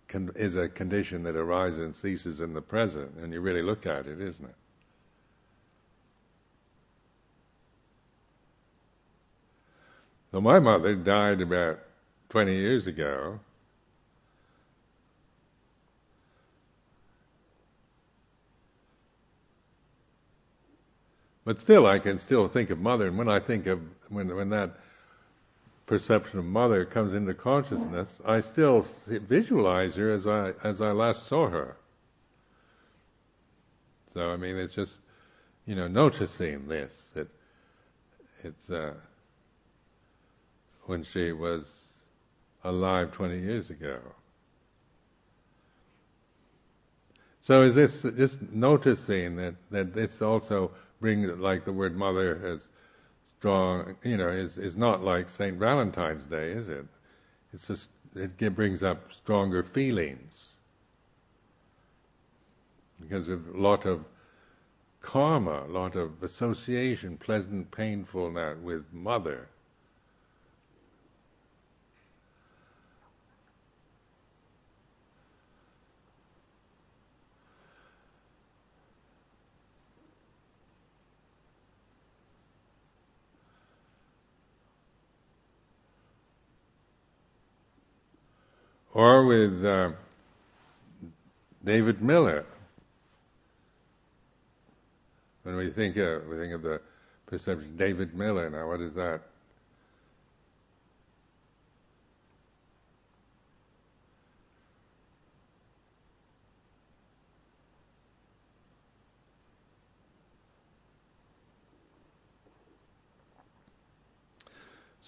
con- 0.07 0.31
is 0.35 0.55
a 0.55 0.69
condition 0.69 1.23
that 1.23 1.35
arises 1.35 1.79
and 1.79 1.95
ceases 1.95 2.39
in 2.39 2.53
the 2.53 2.61
present, 2.61 3.15
and 3.15 3.33
you 3.33 3.41
really 3.41 3.63
look 3.63 3.87
at 3.87 4.05
it, 4.05 4.21
isn't 4.21 4.45
it? 4.45 4.55
So 10.31 10.41
my 10.41 10.59
mother 10.59 10.95
died 10.95 11.41
about 11.41 11.79
20 12.29 12.55
years 12.55 12.87
ago. 12.87 13.39
But 21.45 21.60
still, 21.60 21.86
I 21.86 21.99
can 21.99 22.19
still 22.19 22.47
think 22.47 22.69
of 22.69 22.79
mother, 22.79 23.08
and 23.08 23.17
when 23.17 23.29
I 23.29 23.39
think 23.39 23.67
of 23.67 23.82
when 24.10 24.34
when 24.34 24.49
that 24.49 24.77
perception 25.86 26.39
of 26.39 26.45
mother 26.45 26.86
comes 26.86 27.13
into 27.13 27.34
consciousness, 27.34 28.08
I 28.25 28.39
still 28.39 28.86
visualize 29.08 29.95
her 29.95 30.12
as 30.12 30.25
I 30.25 30.53
as 30.63 30.82
I 30.82 30.91
last 30.91 31.27
saw 31.27 31.49
her. 31.49 31.75
So 34.13 34.32
I 34.32 34.38
mean, 34.38 34.56
it's 34.56 34.73
just 34.73 34.95
you 35.65 35.75
know 35.75 35.88
noticing 35.88 36.67
this. 36.67 36.91
It 37.15 37.27
it's 38.43 38.69
uh, 38.69 38.93
when 40.86 41.03
she 41.03 41.34
was 41.34 41.65
alive 42.63 43.12
20 43.12 43.39
years 43.39 43.69
ago. 43.69 43.99
So 47.41 47.63
is 47.63 47.75
this 47.75 48.01
just 48.15 48.41
noticing 48.41 49.36
that 49.36 49.56
that 49.71 49.93
this 49.93 50.21
also 50.21 50.71
brings 51.03 51.29
like 51.37 51.65
the 51.65 51.73
word 51.73 51.97
mother 51.97 52.39
has 52.39 52.61
strong, 53.37 53.93
you 54.03 54.15
know, 54.15 54.29
is, 54.29 54.57
is 54.57 54.77
not 54.77 55.03
like 55.03 55.29
St. 55.29 55.57
Valentine's 55.57 56.23
Day, 56.23 56.51
is 56.51 56.69
it? 56.69 56.85
It's 57.51 57.67
just, 57.67 57.89
it 58.15 58.55
brings 58.55 58.83
up 58.83 59.11
stronger 59.11 59.63
feelings. 59.63 60.45
Because 63.01 63.27
of 63.27 63.53
a 63.53 63.57
lot 63.57 63.85
of 63.85 64.05
karma, 65.01 65.65
a 65.65 65.71
lot 65.71 65.97
of 65.97 66.23
association, 66.23 67.17
pleasant, 67.17 67.69
painful 67.69 68.31
now 68.31 68.55
with 68.63 68.85
mother. 68.93 69.49
Or 88.93 89.25
with 89.25 89.65
uh, 89.65 89.91
David 91.65 92.01
Miller. 92.01 92.45
When 95.43 95.56
we 95.56 95.69
think 95.71 95.97
of, 95.97 96.27
we 96.27 96.38
think 96.38 96.53
of 96.53 96.62
the 96.62 96.79
perception, 97.25 97.75
David 97.75 98.15
Miller. 98.15 98.49
Now, 98.49 98.67
what 98.67 98.79
is 98.79 98.93
that? 98.93 99.21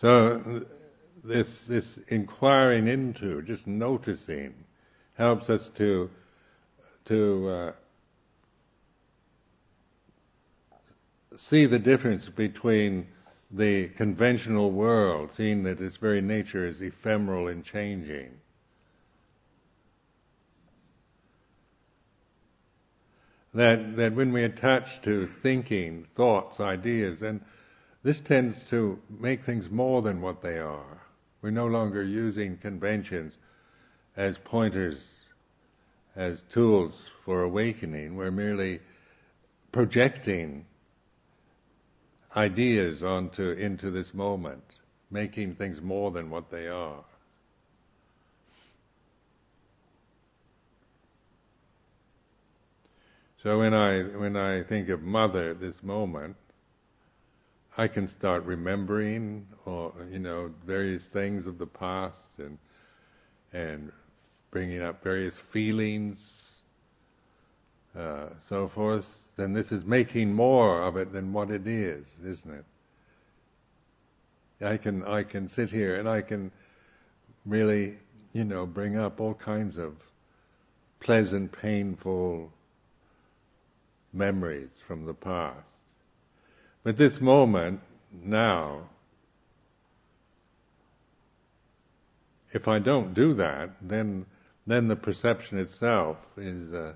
So 0.02 0.66
this 1.28 1.64
this 1.68 2.00
inquiring 2.08 2.88
into, 2.88 3.42
just 3.42 3.66
noticing, 3.66 4.54
helps 5.18 5.50
us 5.50 5.70
to 5.76 6.10
to 7.06 7.50
uh, 7.50 7.72
see 11.38 11.66
the 11.66 11.80
difference 11.80 12.30
between 12.30 13.08
the 13.52 13.88
conventional 13.90 14.72
world, 14.72 15.32
seeing 15.36 15.64
that 15.64 15.82
its 15.82 15.98
very 15.98 16.22
nature 16.22 16.68
is 16.68 16.82
ephemeral 16.82 17.48
and 17.48 17.64
changing. 17.64 18.32
That 23.54 23.96
that 23.96 24.14
when 24.14 24.32
we 24.32 24.44
attach 24.44 25.02
to 25.04 25.28
thinking, 25.28 26.08
thoughts, 26.16 26.60
ideas, 26.60 27.22
and 27.22 27.42
this 28.04 28.20
tends 28.20 28.58
to 28.70 29.00
make 29.10 29.44
things 29.44 29.70
more 29.72 30.04
than 30.04 30.22
what 30.22 30.44
they 30.44 30.60
are. 30.60 31.05
We're 31.42 31.52
no 31.52 31.68
longer 31.68 32.04
using 32.04 32.58
conventions 32.58 33.34
as 34.18 34.38
pointers, 34.44 34.98
as 36.16 36.42
tools 36.52 36.94
for 37.24 37.44
awakening. 37.44 38.16
We're 38.16 38.32
merely 38.32 38.80
projecting 39.72 40.66
ideas 42.36 43.04
onto 43.04 43.52
into 43.52 43.92
this 43.92 44.14
moment, 44.14 44.64
making 45.12 45.56
things 45.56 45.82
more 45.82 46.12
than 46.12 46.30
what 46.30 46.50
they 46.50 46.68
are. 46.68 47.04
So 53.44 53.60
when 53.60 53.76
I 53.76 54.02
when 54.02 54.36
I 54.36 54.64
think 54.64 54.90
of 54.90 55.04
mother 55.04 55.52
at 55.52 55.60
this 55.60 55.84
moment, 55.84 56.36
I 57.78 57.88
can 57.88 58.08
start 58.08 58.44
remembering, 58.46 59.48
or 59.66 59.94
you 60.10 60.20
know, 60.20 60.52
various 60.66 61.04
things 61.04 61.46
of 61.46 61.58
the 61.58 61.68
past, 61.68 62.20
and 62.38 62.58
and 63.52 63.92
bringing 64.52 64.82
up 64.82 65.04
various 65.04 65.38
feelings, 65.38 66.18
uh, 67.98 68.28
so 68.48 68.68
forth, 68.70 69.16
then 69.36 69.54
this 69.54 69.72
is 69.72 69.84
making 69.84 70.34
more 70.34 70.82
of 70.82 70.96
it 70.96 71.12
than 71.12 71.34
what 71.34 71.52
it 71.52 71.68
is, 71.68 72.06
isn't 72.24 72.52
it? 72.52 72.66
I 74.66 74.78
can 74.78 75.04
I 75.04 75.24
can 75.24 75.50
sit 75.50 75.70
here 75.70 75.96
and 75.96 76.08
I 76.08 76.22
can 76.22 76.52
really, 77.46 77.98
you 78.34 78.46
know, 78.46 78.66
bring 78.66 78.98
up 78.98 79.20
all 79.20 79.34
kinds 79.34 79.78
of 79.78 79.96
pleasant, 81.02 81.52
painful 81.52 82.52
memories 84.14 84.70
from 84.88 85.06
the 85.06 85.14
past. 85.14 85.75
But 86.86 86.98
this 86.98 87.20
moment, 87.20 87.80
now, 88.12 88.90
if 92.54 92.68
I 92.68 92.78
don't 92.78 93.16
do 93.16 93.34
that, 93.34 93.72
then 93.82 94.28
then 94.68 94.88
the 94.88 94.96
perception 94.96 95.58
itself 95.58 96.18
is 96.38 96.72
uh, 96.72 96.94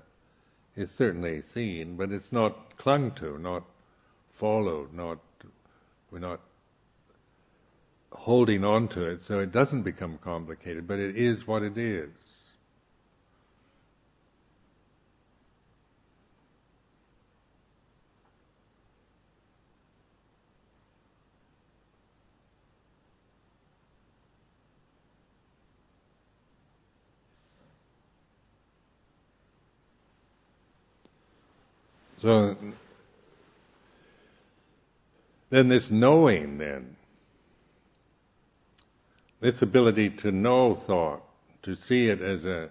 is 0.76 0.92
certainly 0.92 1.42
seen, 1.52 1.96
but 1.96 2.12
it's 2.12 2.30
not 2.30 2.76
clung 2.76 3.10
to, 3.16 3.36
not 3.40 3.64
followed, 4.34 4.94
not 4.94 5.18
we're 6.12 6.20
not 6.20 6.38
holding 8.12 8.64
on 8.64 8.86
to 8.88 9.10
it, 9.10 9.22
so 9.26 9.40
it 9.40 9.50
doesn't 9.50 9.82
become 9.82 10.18
complicated, 10.18 10.86
but 10.86 11.00
it 11.00 11.16
is 11.16 11.48
what 11.48 11.64
it 11.64 11.76
is. 11.76 12.10
So 32.22 32.56
then 35.48 35.68
this 35.68 35.90
knowing 35.90 36.58
then, 36.58 36.96
this 39.40 39.62
ability 39.62 40.10
to 40.10 40.30
know 40.30 40.74
thought, 40.74 41.22
to 41.62 41.74
see 41.74 42.08
it 42.08 42.20
as 42.20 42.44
a, 42.44 42.68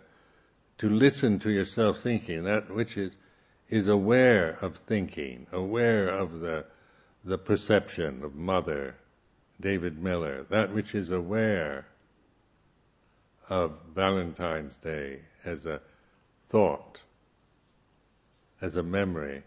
to 0.77 0.89
listen 0.89 1.39
to 1.39 1.49
yourself 1.49 1.99
thinking, 2.01 2.43
that 2.43 2.69
which 2.73 2.95
is, 2.95 3.13
is 3.69 3.87
aware 3.87 4.57
of 4.61 4.77
thinking, 4.77 5.47
aware 5.51 6.09
of 6.09 6.39
the, 6.39 6.65
the 7.25 7.37
perception 7.37 8.23
of 8.23 8.35
mother, 8.35 8.95
David 9.59 10.01
Miller, 10.01 10.45
that 10.49 10.73
which 10.73 10.95
is 10.95 11.09
aware 11.09 11.85
of 13.49 13.73
Valentine's 13.95 14.75
Day 14.77 15.21
as 15.43 15.65
a 15.65 15.81
thought, 16.49 16.99
as 18.61 18.75
a 18.75 18.83
memory. 18.83 19.43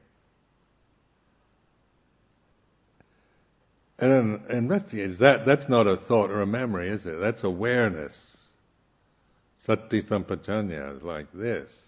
And 3.99 4.11
then 4.11 4.41
investigate, 4.51 5.19
that, 5.19 5.47
that's 5.47 5.69
not 5.69 5.87
a 5.87 5.97
thought 5.97 6.31
or 6.31 6.41
a 6.41 6.47
memory, 6.47 6.89
is 6.89 7.07
it? 7.07 7.21
That's 7.21 7.45
awareness. 7.45 8.37
Sati 9.65 10.03
sampajanya 10.03 10.97
is 10.97 11.03
like 11.03 11.27
this. 11.33 11.81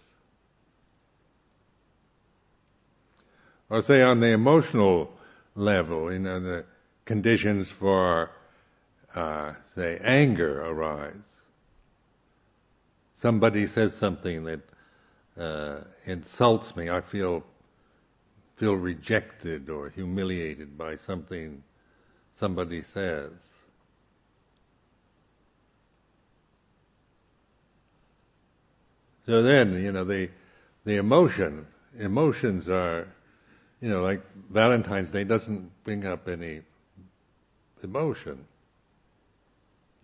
Or 3.69 3.81
say 3.81 4.01
on 4.01 4.21
the 4.21 4.27
emotional 4.27 5.11
level, 5.55 6.13
you 6.13 6.19
know, 6.19 6.39
the 6.39 6.65
conditions 7.03 7.69
for, 7.69 8.29
uh, 9.13 9.53
say, 9.75 9.99
anger 10.01 10.61
arise. 10.61 11.13
Somebody 13.17 13.67
says 13.67 13.93
something 13.95 14.45
that 14.45 14.61
uh, 15.39 15.79
insults 16.05 16.75
me, 16.75 16.89
I 16.89 17.01
feel 17.01 17.43
feel 18.55 18.75
rejected 18.75 19.69
or 19.69 19.89
humiliated 19.89 20.77
by 20.77 20.95
something 20.95 21.61
somebody 22.39 22.83
says. 22.93 23.31
So 29.25 29.41
then, 29.41 29.73
you 29.83 29.91
know, 29.91 30.03
the 30.03 30.29
the 30.85 30.95
emotion 30.97 31.65
emotions 31.99 32.69
are, 32.69 33.07
you 33.81 33.89
know, 33.89 34.01
like 34.03 34.21
Valentine's 34.51 35.09
Day 35.09 35.23
doesn't 35.23 35.71
bring 35.83 36.05
up 36.05 36.27
any 36.27 36.61
emotion. 37.83 38.45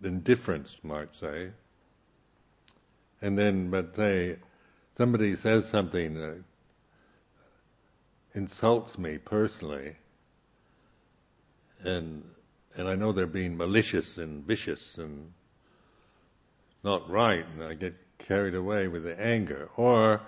Indifference, 0.02 0.78
might 0.82 1.14
say. 1.14 1.50
And 3.20 3.38
then, 3.38 3.70
but 3.70 3.94
say, 3.94 4.36
somebody 4.96 5.36
says 5.36 5.68
something 5.68 6.14
that 6.14 6.42
insults 8.34 8.98
me 8.98 9.18
personally, 9.18 9.96
and 11.82 12.24
and 12.74 12.88
I 12.88 12.94
know 12.94 13.12
they're 13.12 13.26
being 13.26 13.56
malicious 13.56 14.16
and 14.16 14.44
vicious 14.44 14.96
and 14.96 15.32
not 16.82 17.08
right, 17.10 17.44
and 17.54 17.62
I 17.62 17.74
get 17.74 17.94
carried 18.18 18.54
away 18.54 18.88
with 18.88 19.04
the 19.04 19.18
anger, 19.20 19.68
or 19.76 20.20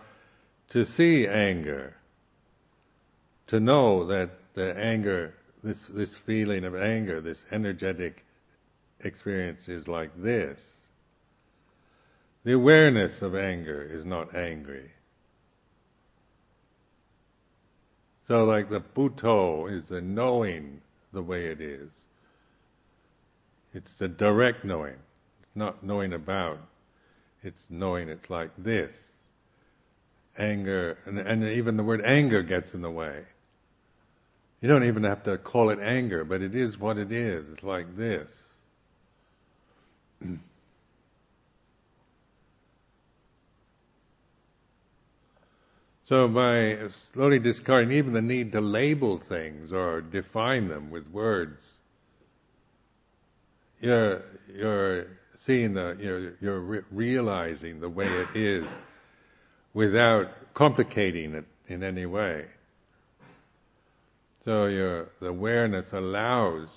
to 0.70 0.85
see 0.85 1.27
anger, 1.27 1.96
to 3.46 3.61
know 3.61 4.05
that 4.07 4.31
the 4.55 4.77
anger, 4.77 5.35
this 5.62 5.87
this 5.88 6.16
feeling 6.16 6.64
of 6.64 6.77
anger, 6.77 7.20
this 7.20 7.44
energetic 7.50 8.24
experience 9.00 9.68
is 9.68 9.88
like 9.88 10.11
this. 10.16 10.61
The 12.45 12.53
awareness 12.53 13.23
of 13.23 13.35
anger 13.35 13.83
is 13.83 14.05
not 14.05 14.35
angry. 14.35 14.91
So 18.29 18.45
like 18.45 18.69
the 18.69 18.81
Buddho 18.81 19.71
is 19.71 19.89
the 19.89 20.01
knowing 20.01 20.81
the 21.13 21.23
way 21.23 21.47
it 21.47 21.61
is. 21.61 21.89
It's 23.73 23.93
the 23.99 24.09
direct 24.09 24.65
knowing. 24.65 24.97
It's 25.43 25.57
not 25.57 25.83
knowing 25.83 26.13
about. 26.13 26.59
It's 27.43 27.61
knowing 27.71 28.09
it's 28.09 28.29
like 28.29 28.51
this. 28.59 28.91
Anger, 30.37 30.99
and, 31.07 31.19
and 31.19 31.45
even 31.45 31.77
the 31.77 31.83
word 31.83 32.03
anger 32.05 32.43
gets 32.43 32.75
in 32.75 32.83
the 32.83 32.91
way. 32.91 33.25
You 34.61 34.69
don't 34.69 34.85
even 34.85 35.05
have 35.05 35.23
to 35.25 35.39
call 35.39 35.71
it 35.71 35.79
anger, 35.81 36.25
but 36.25 36.41
it 36.41 36.55
is 36.55 36.79
what 36.79 36.99
it 36.99 37.13
is. 37.13 37.51
It's 37.51 37.63
like 37.63 37.97
this. 37.97 38.31
So 46.07 46.29
by 46.29 46.88
slowly 47.12 47.38
discarding 47.38 47.93
even 47.93 48.12
the 48.12 48.21
need 48.21 48.53
to 48.53 48.61
label 48.61 49.19
things 49.19 49.73
or 49.73 50.03
define 50.03 50.69
them 50.69 50.90
with 50.90 51.07
words, 51.09 51.62
you're 53.81 54.23
you're 54.55 55.07
seeing 55.47 55.73
the 55.73 55.97
you're 55.99 56.35
you're 56.43 56.61
re- 56.61 56.83
realizing 56.90 57.81
the 57.81 57.88
way 57.88 58.07
it 58.07 58.29
is 58.35 58.67
without 59.73 60.29
complicating 60.53 61.35
it 61.35 61.47
in 61.69 61.83
any 61.83 62.05
way. 62.05 62.47
So 64.45 64.67
your 64.67 65.09
the 65.21 65.29
awareness 65.29 65.90
allows, 65.95 66.69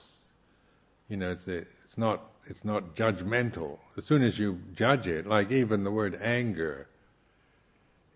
you 1.10 1.18
know, 1.18 1.32
it's 1.32 1.48
it's 1.48 1.98
not 1.98 2.22
it's 2.46 2.64
not 2.64 2.96
judgmental. 2.96 3.78
As 3.98 4.06
soon 4.06 4.24
as 4.24 4.40
you 4.40 4.62
judge 4.74 5.06
it, 5.06 5.28
like 5.28 5.52
even 5.52 5.84
the 5.84 5.92
word 5.92 6.18
anger 6.22 6.88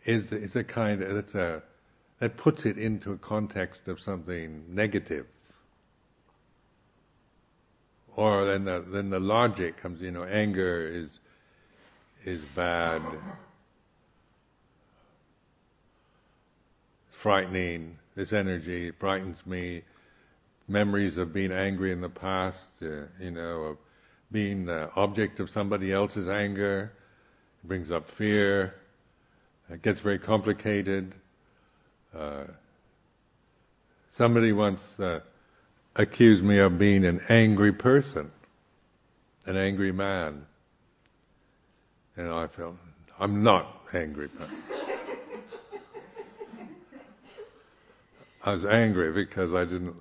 is 0.06 0.32
is 0.32 0.56
a 0.56 0.64
kind 0.64 1.02
of 1.02 1.18
it's 1.18 1.36
a 1.36 1.62
that 2.20 2.38
puts 2.38 2.66
it 2.66 2.78
into 2.78 3.12
a 3.12 3.18
context 3.18 3.88
of 3.88 4.00
something 4.00 4.64
negative. 4.70 5.26
Or 8.16 8.46
then 8.46 8.66
the 8.66 8.84
then 8.88 9.10
the 9.10 9.20
logic 9.20 9.78
comes, 9.78 10.02
you 10.02 10.12
know, 10.12 10.24
anger 10.24 10.88
is 10.88 11.20
is 12.26 12.42
bad, 12.56 13.02
frightening. 17.10 17.98
This 18.16 18.34
energy 18.34 18.92
frightens 18.92 19.38
me. 19.46 19.84
Memories 20.68 21.18
of 21.18 21.34
being 21.34 21.52
angry 21.52 21.92
in 21.92 22.02
the 22.02 22.10
past, 22.10 22.66
uh, 22.82 23.08
you 23.20 23.32
know, 23.32 23.62
of 23.64 23.78
being 24.32 24.66
the 24.66 24.90
object 24.96 25.40
of 25.40 25.50
somebody 25.50 25.92
else's 25.92 26.30
anger, 26.30 26.94
brings 27.64 27.92
up 27.92 28.10
fear 28.10 28.76
it 29.72 29.82
gets 29.82 30.00
very 30.00 30.20
complicated. 30.20 31.14
Uh, 32.16 32.44
somebody 34.16 34.52
once 34.52 34.82
uh, 35.00 35.22
accused 35.96 36.44
me 36.44 36.60
of 36.60 36.78
being 36.78 37.06
an 37.06 37.22
angry 37.30 37.72
person, 37.72 38.30
an 39.46 39.56
angry 39.58 39.92
man. 39.92 40.46
And 42.18 42.30
I 42.30 42.48
felt, 42.48 42.76
I'm 43.20 43.44
not 43.44 43.82
angry. 43.94 44.30
I 48.44 48.52
was 48.52 48.66
angry 48.66 49.12
because 49.12 49.54
I 49.54 49.66
didn't 49.66 49.96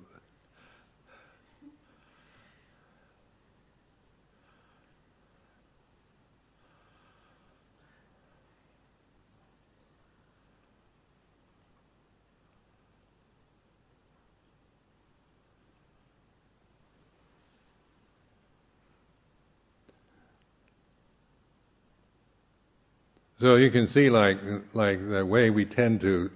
So 23.41 23.55
you 23.55 23.71
can 23.71 23.87
see, 23.87 24.11
like, 24.11 24.37
like 24.75 25.09
the 25.09 25.25
way 25.25 25.49
we 25.49 25.65
tend 25.65 25.99
to 26.01 26.29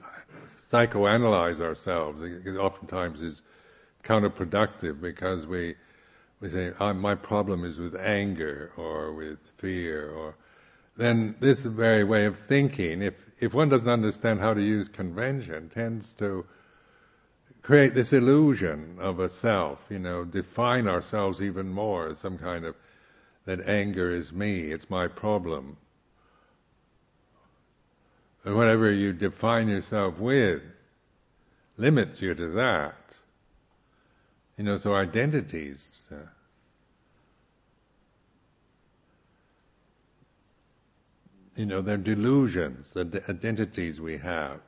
psychoanalyze 0.71 1.59
ourselves, 1.59 2.19
oftentimes 2.57 3.21
is 3.21 3.43
counterproductive 4.03 4.99
because 4.99 5.45
we 5.45 5.75
we 6.41 6.49
say, 6.49 6.71
oh, 6.79 6.93
my 6.93 7.13
problem 7.13 7.63
is 7.63 7.77
with 7.77 7.95
anger 7.95 8.71
or 8.75 9.13
with 9.13 9.37
fear, 9.59 10.09
or 10.09 10.35
then 10.97 11.35
this 11.39 11.59
very 11.59 12.03
way 12.03 12.25
of 12.25 12.37
thinking, 12.37 13.03
if 13.03 13.13
if 13.39 13.53
one 13.53 13.69
doesn't 13.69 13.87
understand 13.87 14.39
how 14.39 14.55
to 14.55 14.61
use 14.61 14.87
convention, 14.87 15.69
tends 15.69 16.11
to 16.15 16.43
create 17.61 17.93
this 17.93 18.13
illusion 18.13 18.97
of 18.99 19.19
a 19.19 19.29
self, 19.29 19.79
you 19.91 19.99
know, 19.99 20.25
define 20.25 20.87
ourselves 20.87 21.39
even 21.39 21.69
more 21.69 22.07
as 22.07 22.17
some 22.17 22.39
kind 22.39 22.65
of 22.65 22.75
that 23.45 23.69
anger 23.69 24.09
is 24.09 24.33
me, 24.33 24.71
it's 24.71 24.89
my 24.89 25.07
problem. 25.07 25.77
Whatever 28.45 28.91
you 28.91 29.11
define 29.11 29.67
yourself 29.67 30.19
with 30.19 30.61
limits 31.77 32.21
you 32.21 32.35
to 32.35 32.47
that. 32.51 32.95
You 34.57 34.63
know, 34.63 34.77
so 34.77 34.93
identities. 34.93 36.03
Uh, 36.11 36.17
you 41.55 41.65
know, 41.65 41.81
they're 41.81 41.97
delusions, 41.97 42.87
the 42.93 43.23
identities 43.29 43.99
we 43.99 44.17
have. 44.17 44.59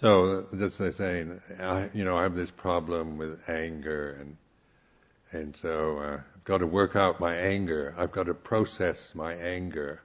So, 0.00 0.46
just 0.58 0.80
like 0.80 0.94
saying, 0.94 1.40
I, 1.60 1.88
you 1.94 2.04
know, 2.04 2.16
I 2.16 2.24
have 2.24 2.34
this 2.34 2.50
problem 2.50 3.18
with 3.18 3.48
anger, 3.48 4.18
and 4.20 4.36
and 5.32 5.56
so 5.56 5.98
uh, 5.98 6.20
I've 6.34 6.44
got 6.44 6.58
to 6.58 6.66
work 6.66 6.94
out 6.94 7.18
my 7.18 7.34
anger. 7.34 7.94
I've 7.96 8.12
got 8.12 8.26
to 8.26 8.34
process 8.34 9.14
my 9.14 9.34
anger. 9.34 10.02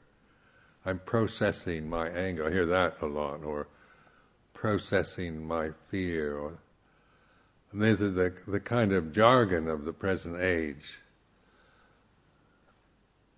I'm 0.85 0.99
processing 0.99 1.89
my 1.89 2.09
anger. 2.09 2.47
I 2.47 2.51
hear 2.51 2.65
that 2.67 3.01
a 3.01 3.05
lot, 3.05 3.43
or 3.43 3.67
processing 4.53 5.45
my 5.45 5.71
fear, 5.89 6.37
or 6.37 6.57
and 7.71 7.81
these 7.81 8.01
are 8.01 8.11
the 8.11 8.33
the 8.47 8.59
kind 8.59 8.93
of 8.93 9.11
jargon 9.11 9.67
of 9.67 9.83
the 9.83 9.93
present 9.93 10.39
age. 10.39 10.99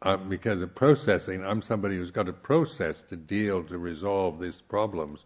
Uh, 0.01 0.15
because 0.15 0.61
of 0.61 0.73
processing, 0.75 1.43
I'm 1.43 1.61
somebody 1.61 1.97
who's 1.97 2.11
got 2.11 2.27
to 2.27 2.33
process 2.33 3.01
to 3.09 3.17
deal 3.17 3.63
to 3.63 3.77
resolve 3.77 4.39
these 4.39 4.61
problems. 4.61 5.25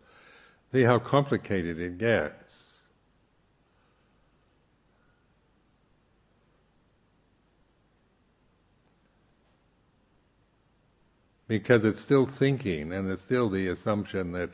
See 0.72 0.82
how 0.82 0.98
complicated 0.98 1.80
it 1.80 2.00
gets. 2.00 2.43
Because 11.54 11.86
it's 11.86 12.00
still 12.00 12.26
thinking, 12.26 12.94
and 12.94 13.12
it's 13.12 13.22
still 13.22 13.48
the 13.48 13.68
assumption 13.68 14.32
that 14.32 14.50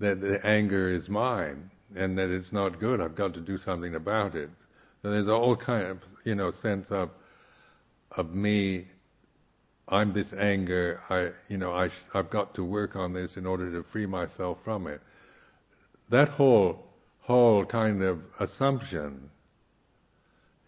that 0.00 0.20
the 0.20 0.44
anger 0.46 0.90
is 0.90 1.08
mine 1.08 1.70
and 1.94 2.18
that 2.18 2.28
it's 2.28 2.52
not 2.52 2.78
good. 2.78 3.00
I've 3.00 3.14
got 3.14 3.32
to 3.34 3.40
do 3.40 3.56
something 3.56 3.94
about 3.94 4.34
it. 4.34 4.50
So 5.00 5.10
there's 5.10 5.28
all 5.28 5.56
kind 5.56 5.86
of 5.86 5.98
you 6.24 6.34
know 6.34 6.50
sense 6.50 6.90
of 6.90 7.08
of 8.10 8.34
me. 8.34 8.88
I'm 9.88 10.12
this 10.12 10.34
anger. 10.34 11.00
I 11.08 11.30
you 11.48 11.56
know 11.56 11.72
I 11.72 11.88
I've 12.12 12.28
got 12.28 12.54
to 12.56 12.64
work 12.64 12.96
on 12.96 13.14
this 13.14 13.38
in 13.38 13.46
order 13.46 13.72
to 13.72 13.82
free 13.82 14.04
myself 14.06 14.58
from 14.62 14.86
it 14.86 15.00
that 16.10 16.28
whole 16.28 16.84
whole 17.20 17.64
kind 17.64 18.02
of 18.02 18.22
assumption. 18.40 19.30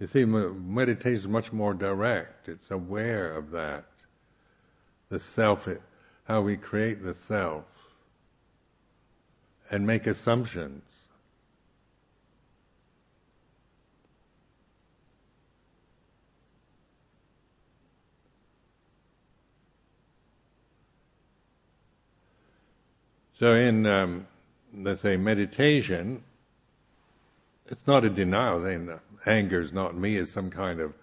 You 0.00 0.07
see, 0.07 0.24
meditation 0.24 1.18
is 1.18 1.28
much 1.28 1.52
more 1.52 1.74
direct. 1.74 2.48
It's 2.48 2.70
aware 2.70 3.35
of 3.35 3.50
that, 3.50 3.85
the 5.08 5.20
self, 5.20 5.68
how 6.24 6.40
we 6.40 6.56
create 6.56 7.02
the 7.02 7.16
self, 7.26 7.64
and 9.70 9.86
make 9.86 10.06
assumptions. 10.06 10.82
So 23.38 23.54
in 23.54 23.86
um, 23.86 24.26
let's 24.74 25.00
say, 25.00 25.16
meditation, 25.16 26.22
it's 27.66 27.86
not 27.86 28.04
a 28.04 28.10
denial. 28.10 28.66
Anger 29.26 29.60
is 29.60 29.72
not 29.72 29.96
me 29.96 30.16
is 30.16 30.30
some 30.30 30.50
kind 30.50 30.80
of, 30.80 30.94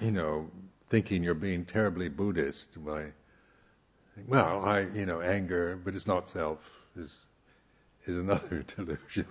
you 0.00 0.10
know, 0.10 0.50
thinking 0.90 1.22
you're 1.22 1.34
being 1.34 1.64
terribly 1.64 2.08
Buddhist 2.08 2.82
by, 2.84 3.06
well, 4.26 4.64
I, 4.64 4.80
you 4.80 5.06
know, 5.06 5.20
anger, 5.20 5.78
but 5.82 5.94
it's 5.94 6.06
not 6.06 6.28
self 6.28 6.58
is 6.96 7.14
is 8.06 8.16
another 8.16 8.64
delusion. 8.76 9.26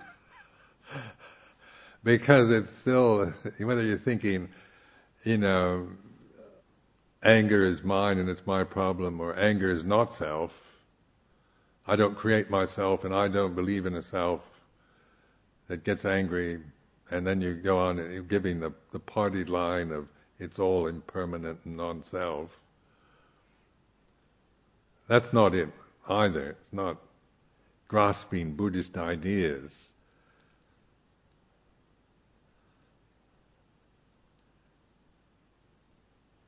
because 2.04 2.50
it's 2.50 2.74
still 2.78 3.32
whether 3.58 3.82
you're 3.82 3.98
thinking, 3.98 4.48
you 5.24 5.38
know, 5.38 5.88
anger 7.22 7.64
is 7.64 7.82
mine 7.82 8.18
and 8.18 8.28
it's 8.28 8.46
my 8.46 8.64
problem, 8.64 9.20
or 9.20 9.36
anger 9.38 9.70
is 9.70 9.84
not 9.84 10.14
self 10.14 10.52
I 11.90 11.96
don't 11.96 12.14
create 12.14 12.50
myself 12.50 13.04
and 13.04 13.14
I 13.14 13.28
don't 13.28 13.54
believe 13.54 13.86
in 13.86 13.94
a 13.94 14.02
self 14.02 14.42
that 15.68 15.84
gets 15.84 16.04
angry, 16.04 16.60
and 17.10 17.26
then 17.26 17.40
you 17.40 17.54
go 17.54 17.78
on 17.78 18.26
giving 18.28 18.60
the, 18.60 18.74
the 18.92 18.98
party 18.98 19.44
line 19.44 19.90
of 19.90 20.06
it's 20.38 20.58
all 20.58 20.86
impermanent 20.86 21.60
and 21.64 21.78
non-self. 21.78 22.50
That's 25.08 25.32
not 25.32 25.54
it 25.54 25.70
either. 26.08 26.50
It's 26.50 26.72
not 26.72 26.98
grasping 27.88 28.54
Buddhist 28.54 28.96
ideas. 28.96 29.92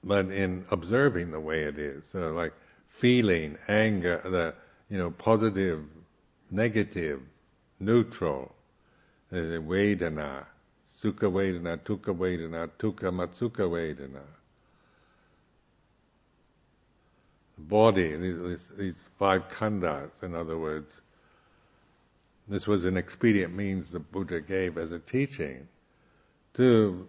But 0.04 0.30
in 0.30 0.64
observing 0.70 1.30
the 1.30 1.40
way 1.40 1.64
it 1.64 1.78
is, 1.78 2.04
so 2.12 2.32
like 2.32 2.52
feeling 2.88 3.56
anger, 3.68 4.20
the 4.24 4.54
you 4.90 4.98
know, 4.98 5.10
positive, 5.10 5.84
negative, 6.50 7.20
neutral, 7.78 8.54
uh, 9.32 9.36
Vedana, 9.36 10.44
Sukha 11.02 11.30
Vedana, 11.30 11.78
Dukkha 11.78 12.14
Vedana, 12.16 12.68
Dukkha 12.78 13.10
Matsukha 13.12 13.68
Vedana. 13.68 14.22
The 17.49 17.49
body, 17.68 18.16
these, 18.16 18.66
these 18.76 18.94
five 19.18 19.48
khandhas, 19.48 20.10
in 20.22 20.34
other 20.34 20.58
words, 20.58 20.90
this 22.48 22.66
was 22.66 22.84
an 22.84 22.96
expedient 22.96 23.54
means 23.54 23.88
the 23.88 24.00
Buddha 24.00 24.40
gave 24.40 24.76
as 24.76 24.90
a 24.92 24.98
teaching 24.98 25.68
to 26.54 27.06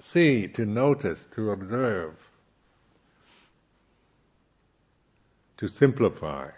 see, 0.00 0.46
to 0.48 0.66
notice, 0.66 1.24
to 1.34 1.50
observe, 1.52 2.14
to 5.56 5.68
simplify. 5.68 6.48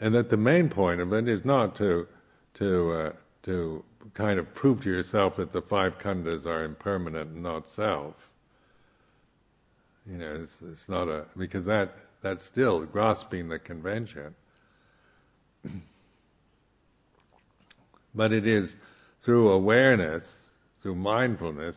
and 0.00 0.14
that 0.14 0.28
the 0.28 0.36
main 0.36 0.68
point 0.68 1.00
of 1.00 1.12
it 1.14 1.28
is 1.28 1.46
not 1.46 1.74
to 1.74 2.06
to 2.52 2.92
uh, 2.92 3.12
to 3.42 3.82
kind 4.12 4.38
of 4.38 4.54
prove 4.54 4.82
to 4.82 4.90
yourself 4.90 5.36
that 5.36 5.52
the 5.52 5.62
five 5.62 5.98
khandhas 5.98 6.44
are 6.46 6.64
impermanent 6.64 7.30
and 7.30 7.42
not 7.42 7.68
self. 7.68 8.14
You 10.06 10.18
know, 10.18 10.40
it's, 10.42 10.56
it's 10.70 10.88
not 10.88 11.08
a 11.08 11.24
because 11.36 11.64
that 11.64 11.96
that's 12.20 12.44
still 12.44 12.84
grasping 12.84 13.48
the 13.48 13.58
convention. 13.58 14.34
but 18.14 18.32
it 18.32 18.46
is 18.46 18.76
through 19.22 19.50
awareness, 19.50 20.24
through 20.82 20.96
mindfulness, 20.96 21.76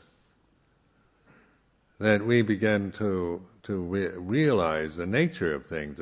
that 2.00 2.26
we 2.26 2.42
begin 2.42 2.92
to 2.94 3.42
to 3.64 3.78
re- 3.78 4.08
realize 4.08 4.98
the 4.98 5.06
nature 5.06 5.54
of 5.54 5.66
things. 5.66 6.02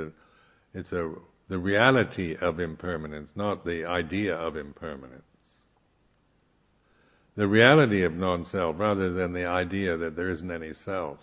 It's 0.74 0.92
a 0.92 1.14
the 1.48 1.60
reality 1.60 2.36
of 2.36 2.60
impermanence, 2.60 3.30
not 3.36 3.64
the 3.66 3.86
idea 3.86 4.36
of 4.36 4.58
impermanence. 4.58 5.35
The 7.36 7.48
reality 7.48 8.04
of 8.04 8.16
non-self 8.16 8.80
rather 8.80 9.12
than 9.12 9.34
the 9.34 9.46
idea 9.46 9.98
that 9.98 10.16
there 10.16 10.30
isn't 10.30 10.50
any 10.50 10.74
self. 10.74 11.20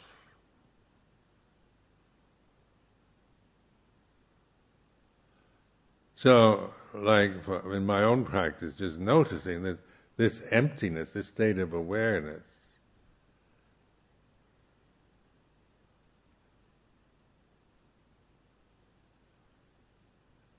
So, 6.17 6.73
like 6.95 7.33
in 7.65 7.87
my 7.87 8.05
own 8.05 8.25
practice, 8.25 8.75
just 8.77 8.99
noticing 8.99 9.63
that 9.65 9.79
this 10.17 10.43
emptiness, 10.51 11.11
this 11.13 11.27
state 11.27 11.59
of 11.59 11.73
awareness, 11.73 12.43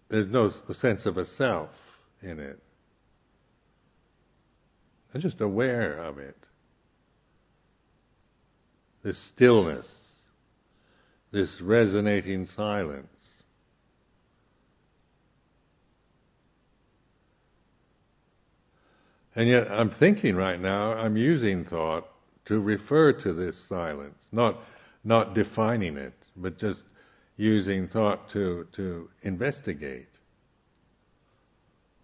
there's 0.10 0.28
no 0.28 0.52
sense 0.74 1.06
of 1.06 1.18
a 1.18 1.26
self 1.26 1.70
in 2.22 2.40
it. 2.40 2.60
And 5.14 5.22
just 5.22 5.42
aware 5.42 5.94
of 5.98 6.18
it. 6.18 6.38
This 9.04 9.18
stillness, 9.18 9.88
this 11.32 11.62
resonating 11.62 12.48
silence. 12.48 13.08
And 19.36 19.50
yet 19.50 19.72
I'm 19.72 19.90
thinking 19.90 20.36
right 20.36 20.60
now, 20.60 20.94
I'm 20.94 21.18
using 21.18 21.66
thought 21.66 22.08
to 22.46 22.60
refer 22.60 23.14
to 23.14 23.34
this 23.34 23.58
silence, 23.58 24.24
not, 24.32 24.64
not 25.04 25.34
defining 25.34 25.98
it, 25.98 26.14
but 26.36 26.58
just 26.58 26.84
using 27.38 27.88
thought 27.88 28.30
to, 28.30 28.68
to 28.74 29.10
investigate. 29.24 30.10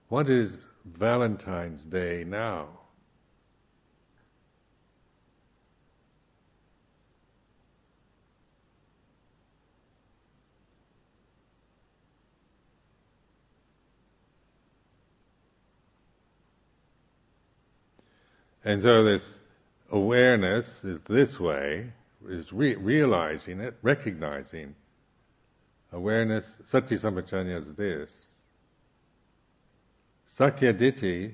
What 0.08 0.28
is 0.28 0.58
Valentine's 0.86 1.84
Day 1.84 2.24
now? 2.28 2.79
And 18.64 18.82
so 18.82 19.04
this 19.04 19.24
awareness 19.92 20.68
is 20.84 21.00
this 21.08 21.40
way, 21.40 21.92
is 22.28 22.52
re- 22.52 22.76
realizing 22.76 23.62
it, 23.62 23.78
recognizing 23.82 24.76
awareness. 25.92 26.46
Sati 26.66 26.96
Sampajanya 26.96 27.62
is 27.62 27.74
this. 27.74 28.12
Sakkayaditthi, 30.38 31.34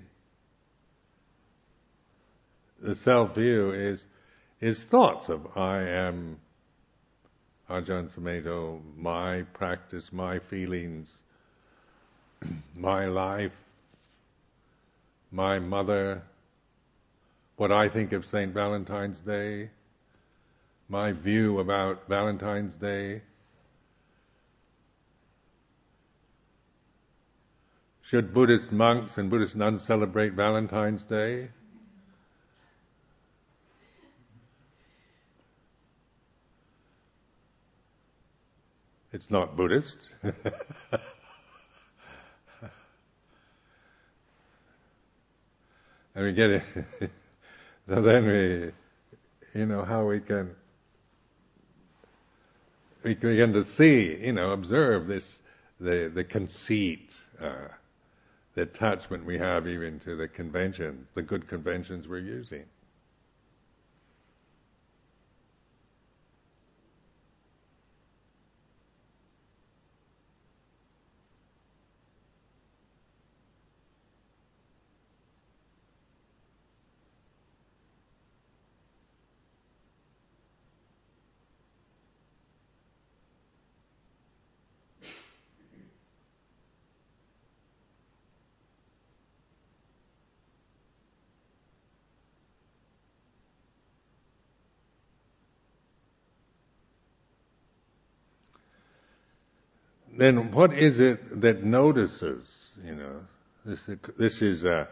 the 2.82 2.96
self-view 2.96 3.72
is, 3.72 4.06
is 4.62 4.82
thoughts 4.82 5.30
of 5.30 5.58
I 5.58 5.82
am 5.82 6.38
Ajahn 7.70 8.10
Sumedho, 8.10 8.80
my 8.96 9.42
practice, 9.54 10.14
my 10.14 10.38
feelings, 10.38 11.10
my 12.76 13.08
life, 13.08 13.52
my 15.32 15.58
mother, 15.58 16.22
what 17.58 17.72
I 17.72 17.88
think 17.88 18.12
of 18.12 18.26
St. 18.26 18.54
Valentine's 18.54 19.20
Day, 19.20 19.70
my 20.90 21.14
view 21.14 21.60
about 21.60 22.08
Valentine's 22.08 22.74
Day. 22.76 23.22
Should 28.02 28.34
Buddhist 28.34 28.72
monks 28.72 29.18
and 29.18 29.30
Buddhist 29.30 29.56
nuns 29.56 29.82
celebrate 29.82 30.34
Valentine's 30.34 31.04
Day? 31.04 31.50
It's 39.12 39.32
not 39.32 39.56
Buddhist. 39.56 39.98
and 40.24 40.34
we 46.16 46.34
get 46.34 46.50
it. 46.50 47.12
So 47.90 48.02
then 48.02 48.26
we, 48.26 49.60
you 49.60 49.66
know, 49.68 49.84
how 49.84 50.06
we 50.06 50.20
can, 50.20 50.56
we 53.04 53.14
begin 53.14 53.54
to 53.54 53.64
see, 53.64 54.18
you 54.26 54.34
know, 54.34 54.52
observe 54.52 55.06
this, 55.08 55.40
the, 55.80 56.12
the 56.14 56.24
conceit, 56.24 57.12
uh, 57.40 57.68
the 58.56 58.64
attachment 58.64 59.24
we 59.24 59.38
have 59.38 59.68
even 59.68 60.00
to 60.00 60.16
the 60.16 60.28
conventions, 60.28 61.08
the 61.14 61.22
good 61.22 61.48
conventions 61.48 62.08
we're 62.08 62.18
using. 62.20 62.64
Then 100.18 100.52
what 100.52 100.74
is 100.74 101.00
it 101.00 101.42
that 101.42 101.64
notices? 101.64 102.50
You 102.84 102.96
know, 102.96 103.22
this 103.66 103.82
this 104.18 104.42
is 104.42 104.64
a 104.64 104.88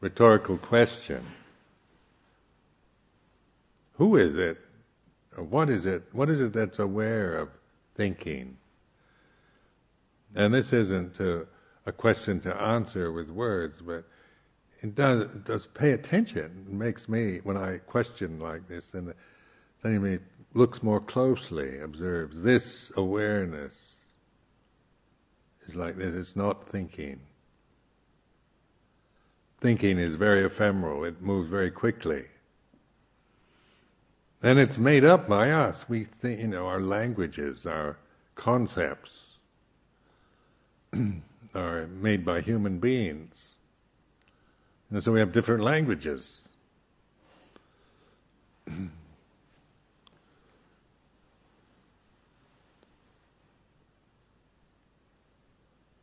rhetorical 0.00 0.58
question. 0.58 1.24
Who 3.94 4.16
is 4.16 4.36
it, 4.36 4.58
what 5.36 5.70
is 5.70 5.86
it? 5.86 6.02
What 6.12 6.28
is 6.28 6.40
it 6.40 6.52
that's 6.52 6.78
aware 6.78 7.36
of 7.36 7.48
thinking? 7.94 8.56
And 10.34 10.52
this 10.52 10.72
isn't 10.72 11.20
a, 11.20 11.46
a 11.86 11.92
question 11.92 12.40
to 12.40 12.54
answer 12.54 13.12
with 13.12 13.28
words, 13.28 13.80
but 13.80 14.04
it 14.82 14.94
does, 14.94 15.26
does 15.44 15.66
pay 15.74 15.92
attention. 15.92 16.66
It 16.68 16.72
makes 16.72 17.08
me, 17.08 17.40
when 17.44 17.56
I 17.56 17.78
question 17.78 18.40
like 18.40 18.66
this, 18.66 18.84
and 18.94 19.14
then 19.82 20.02
me 20.02 20.18
looks 20.54 20.82
more 20.82 21.00
closely, 21.00 21.78
observes 21.80 22.40
this 22.42 22.90
awareness 22.96 23.74
is 25.68 25.74
like 25.74 25.96
this. 25.96 26.14
It's 26.14 26.36
not 26.36 26.68
thinking. 26.68 27.20
Thinking 29.60 29.98
is 29.98 30.16
very 30.16 30.44
ephemeral. 30.44 31.04
It 31.04 31.22
moves 31.22 31.48
very 31.48 31.70
quickly. 31.70 32.24
And 34.42 34.58
it's 34.58 34.76
made 34.76 35.04
up 35.04 35.28
by 35.28 35.52
us. 35.52 35.84
We 35.88 36.04
think, 36.04 36.40
you 36.40 36.48
know, 36.48 36.66
our 36.66 36.80
languages, 36.80 37.64
our 37.64 37.96
concepts 38.34 39.10
are 41.54 41.86
made 41.86 42.24
by 42.24 42.40
human 42.40 42.78
beings. 42.78 43.52
And 44.90 45.02
so 45.02 45.12
we 45.12 45.20
have 45.20 45.32
different 45.32 45.62
languages. 45.62 46.40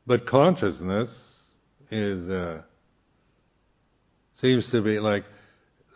But 0.09 0.25
consciousness 0.25 1.07
is 1.91 2.31
uh, 2.31 2.63
seems 4.41 4.67
to 4.71 4.81
be 4.81 4.99
like 4.99 5.23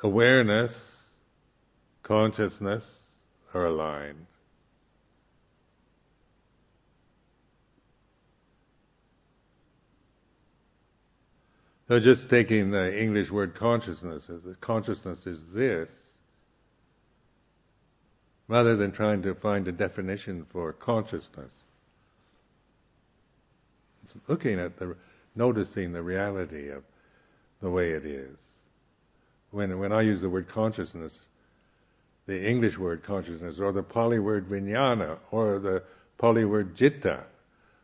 awareness, 0.04 0.80
consciousness 2.04 2.84
are 3.56 3.66
aligned. 3.66 4.28
So 11.88 12.00
just 12.00 12.30
taking 12.30 12.70
the 12.70 12.96
English 12.96 13.32
word 13.32 13.56
consciousness 13.56 14.30
consciousness 14.62 15.26
is 15.26 15.42
this, 15.56 15.90
rather 18.48 18.76
than 18.76 18.92
trying 18.92 19.24
to 19.24 19.34
find 19.34 19.68
a 19.68 19.72
definition 19.72 20.46
for 20.52 20.72
consciousness 20.72 21.63
looking 24.28 24.60
at 24.60 24.78
the, 24.78 24.96
noticing 25.36 25.92
the 25.92 26.02
reality 26.02 26.70
of 26.70 26.84
the 27.62 27.70
way 27.70 27.92
it 27.92 28.06
is. 28.06 28.36
When, 29.52 29.78
when 29.80 29.92
I 29.92 30.02
use 30.02 30.22
the 30.22 30.30
word 30.30 30.48
consciousness, 30.48 31.22
the 32.26 32.50
English 32.50 32.78
word 32.78 33.04
consciousness, 33.04 33.60
or 33.60 33.72
the 33.72 33.84
Pali 33.84 34.20
word 34.20 34.48
vijnana, 34.48 35.18
or 35.32 35.60
the 35.60 35.84
Pali 36.18 36.46
word 36.46 36.76
citta, 36.76 37.24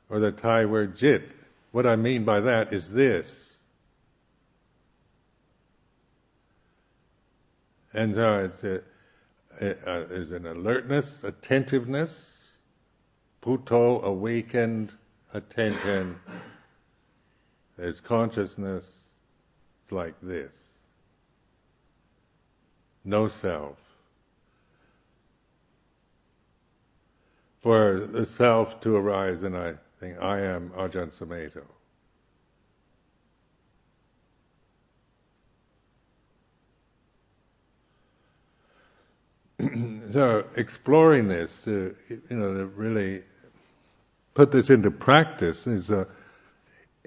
or 0.10 0.20
the 0.20 0.32
Thai 0.32 0.66
word 0.66 0.96
jit, 0.96 1.32
what 1.72 1.86
I 1.86 1.96
mean 1.96 2.24
by 2.24 2.40
that 2.40 2.74
is 2.74 2.90
this. 2.90 3.56
And 7.94 8.16
so 8.16 8.46
it's, 8.46 8.64
a, 8.64 8.82
a, 9.62 9.92
a, 9.92 10.36
an 10.36 10.46
alertness, 10.48 11.24
attentiveness, 11.24 12.12
Buddho, 13.42 14.04
awakened, 14.04 14.92
attention, 15.34 16.20
there's 17.78 18.00
consciousness, 18.00 18.86
it's 19.84 19.92
like 19.92 20.16
this. 20.22 20.52
No 23.06 23.28
self. 23.28 23.78
For 27.62 28.08
the 28.12 28.26
self 28.26 28.80
to 28.82 28.96
arise 28.96 29.44
and 29.44 29.58
I 29.58 29.74
think 30.00 30.18
I 30.22 30.40
am 30.40 30.70
Ajahn 30.78 31.12
Sumedho. 31.12 31.64
so 40.14 40.46
exploring 40.56 41.28
this, 41.28 41.52
to, 41.66 41.94
you 42.10 42.22
know, 42.30 42.54
to 42.54 42.66
really 42.68 43.24
put 44.34 44.52
this 44.52 44.70
into 44.70 44.92
practice 44.92 45.68
is 45.68 45.90
a 45.90 46.08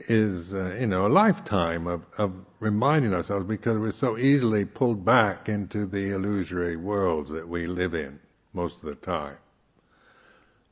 is 0.08 0.52
uh, 0.52 0.74
you 0.80 0.86
know 0.86 1.06
a 1.06 1.08
lifetime 1.08 1.86
of, 1.86 2.02
of 2.18 2.32
reminding 2.60 3.12
ourselves 3.12 3.46
because 3.46 3.78
we're 3.78 3.92
so 3.92 4.18
easily 4.18 4.64
pulled 4.64 5.04
back 5.04 5.48
into 5.48 5.86
the 5.86 6.10
illusory 6.10 6.76
worlds 6.76 7.30
that 7.30 7.46
we 7.48 7.66
live 7.66 7.94
in 7.94 8.18
most 8.52 8.76
of 8.76 8.82
the 8.82 8.94
time. 8.94 9.36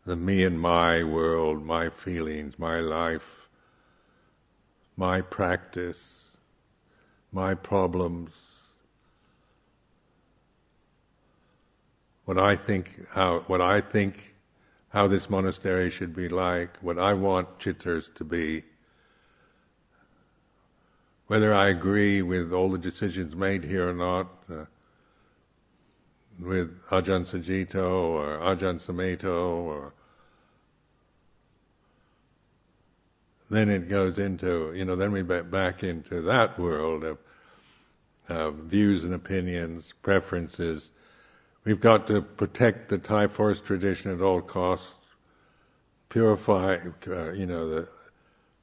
The 0.07 0.17
me 0.17 0.45
and 0.45 0.59
my 0.59 1.05
world, 1.05 1.65
my 1.65 1.91
feelings, 1.91 2.59
my 2.59 2.81
life, 2.81 3.49
my 4.97 5.21
practice, 5.21 6.31
my 7.33 7.55
problems, 7.55 8.33
what 12.25 12.39
I 12.39 12.57
think 12.57 13.07
how 13.11 13.41
what 13.47 13.61
I 13.61 13.81
think 13.81 14.35
how 14.91 15.09
this 15.09 15.31
monastery 15.31 15.91
should 15.91 16.15
be 16.15 16.29
like, 16.29 16.77
what 16.79 16.99
I 16.99 17.15
want 17.15 17.59
Chithurst 17.59 18.15
to 18.17 18.25
be, 18.25 18.65
whether 21.27 21.55
I 21.55 21.69
agree 21.69 22.23
with 22.23 22.53
all 22.53 22.71
the 22.71 22.79
decisions 22.79 23.35
made 23.35 23.65
here 23.65 23.89
or 23.89 23.95
not, 23.95 24.29
uh, 24.53 24.65
with 26.39 26.83
Ajahn 26.91 27.27
Sucitto 27.27 27.89
or 27.89 28.39
Ajahn 28.39 28.81
Sumedho 28.81 29.63
or 29.63 29.93
then 33.51 33.69
it 33.69 33.89
goes 33.89 34.19
into, 34.19 34.73
you 34.75 34.85
know, 34.85 34.95
then 34.95 35.11
we 35.11 35.23
get 35.23 35.51
back 35.51 35.83
into 35.83 36.23
that 36.23 36.57
world 36.59 37.03
of, 37.03 37.19
of 38.29 38.55
views 38.55 39.03
and 39.03 39.13
opinions, 39.13 39.93
preferences. 40.03 40.91
We've 41.65 41.81
got 41.81 42.07
to 42.07 42.23
protect 42.23 42.89
the 42.89 42.99
Thai 42.99 43.27
forest 43.27 43.65
tradition 43.65 44.11
at 44.11 44.23
all 44.23 44.41
costs, 44.41 44.95
purify, 46.09 46.79
uh, 47.07 47.33
you 47.33 47.45
know, 47.45 47.69
the, 47.69 47.89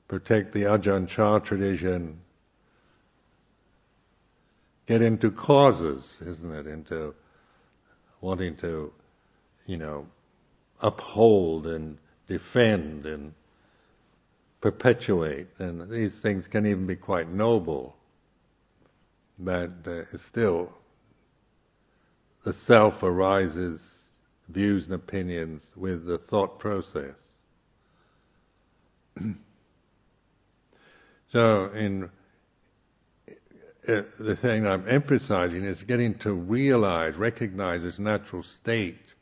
protect 0.07 0.51
the 0.51 0.63
Ajahn 0.63 1.07
Chah 1.07 1.39
tradition, 1.39 2.19
get 4.87 5.03
into 5.03 5.29
causes, 5.29 6.17
isn't 6.25 6.51
it? 6.51 6.65
Into 6.65 7.13
wanting 8.21 8.55
to, 8.57 8.91
you 9.67 9.77
know, 9.77 10.07
uphold 10.81 11.67
and 11.67 11.99
defend 12.27 13.05
and 13.05 13.33
perpetuate. 14.59 15.47
And 15.59 15.87
these 15.87 16.15
things 16.15 16.47
can 16.47 16.65
even 16.65 16.87
be 16.87 16.95
quite 16.95 17.29
noble, 17.29 17.95
but 19.37 19.71
uh, 19.85 20.03
still 20.29 20.73
the 22.47 22.53
self 22.53 23.03
arises, 23.03 23.81
views 24.47 24.85
and 24.85 24.93
opinions 24.93 25.61
with 25.75 26.05
the 26.05 26.17
thought 26.17 26.59
process. 26.59 27.13
so 31.33 31.65
in 31.73 32.09
uh, 33.89 34.01
the 34.17 34.33
thing 34.37 34.65
I'm 34.65 34.87
emphasizing 34.87 35.65
is 35.65 35.83
getting 35.83 36.17
to 36.19 36.31
realize, 36.31 37.17
recognize 37.17 37.83
its 37.83 37.99
natural 37.99 38.43
state. 38.43 39.13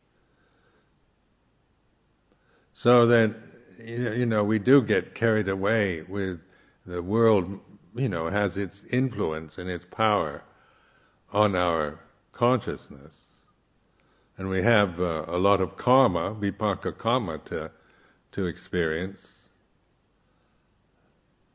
So 2.75 3.07
that, 3.07 3.33
you 3.83 4.27
know, 4.27 4.43
we 4.43 4.59
do 4.59 4.83
get 4.83 5.15
carried 5.15 5.49
away 5.49 6.03
with 6.03 6.41
the 6.85 7.01
world, 7.01 7.59
you 7.95 8.07
know, 8.07 8.29
has 8.29 8.55
its 8.55 8.83
influence 8.91 9.57
and 9.57 9.67
its 9.67 9.85
power 9.89 10.43
on 11.33 11.55
our 11.55 11.99
consciousness. 12.35 13.13
And 14.37 14.49
we 14.49 14.61
have 14.61 14.99
uh, 14.99 15.25
a 15.27 15.37
lot 15.37 15.61
of 15.61 15.77
karma, 15.77 16.35
vipaka 16.35 16.95
karma 16.97 17.39
to, 17.45 17.71
to 18.33 18.45
experience. 18.45 19.25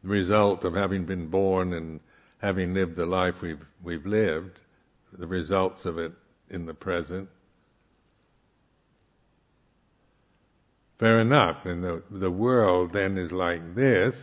The 0.03 0.09
result 0.09 0.65
of 0.65 0.75
having 0.75 1.05
been 1.05 1.29
born 1.29 1.75
and 1.75 2.01
having 2.39 2.73
lived 2.73 2.97
the 2.97 3.07
life 3.07 3.43
we've, 3.43 3.65
we've 3.83 4.07
lived, 4.07 4.59
the 5.13 5.27
results 5.27 5.85
of 5.85 5.99
it 5.99 6.13
in 6.49 6.65
the 6.65 6.75
present. 6.75 7.29
Fair 10.99 11.21
enough. 11.21 11.67
And 11.67 11.85
the, 11.85 12.03
the 12.11 12.31
world 12.31 12.93
then 12.93 13.19
is 13.19 13.31
like 13.31 13.75
this, 13.75 14.17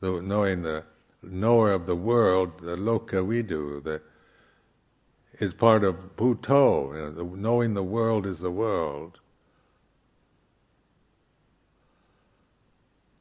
the, 0.00 0.20
knowing 0.20 0.62
the 0.62 0.84
knower 1.22 1.72
of 1.72 1.86
the 1.86 1.96
world, 1.96 2.60
the 2.60 2.76
lokavidu, 2.76 3.82
the, 3.82 4.02
is 5.40 5.52
part 5.52 5.84
of 5.84 6.16
Buddho, 6.16 6.94
you 6.94 7.16
know, 7.16 7.34
knowing 7.34 7.74
the 7.74 7.82
world 7.82 8.26
is 8.26 8.38
the 8.38 8.50
world. 8.50 9.18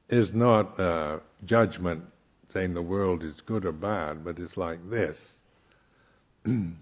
Is 0.09 0.34
not 0.34 0.80
uh, 0.80 1.20
judgment 1.45 2.03
saying 2.51 2.74
the 2.76 2.82
world 2.82 3.24
is 3.24 3.41
good 3.41 3.66
or 3.66 3.72
bad, 3.72 4.24
but 4.24 4.38
it's 4.38 4.57
like 4.57 4.88
this. 4.89 5.39
and 6.45 6.78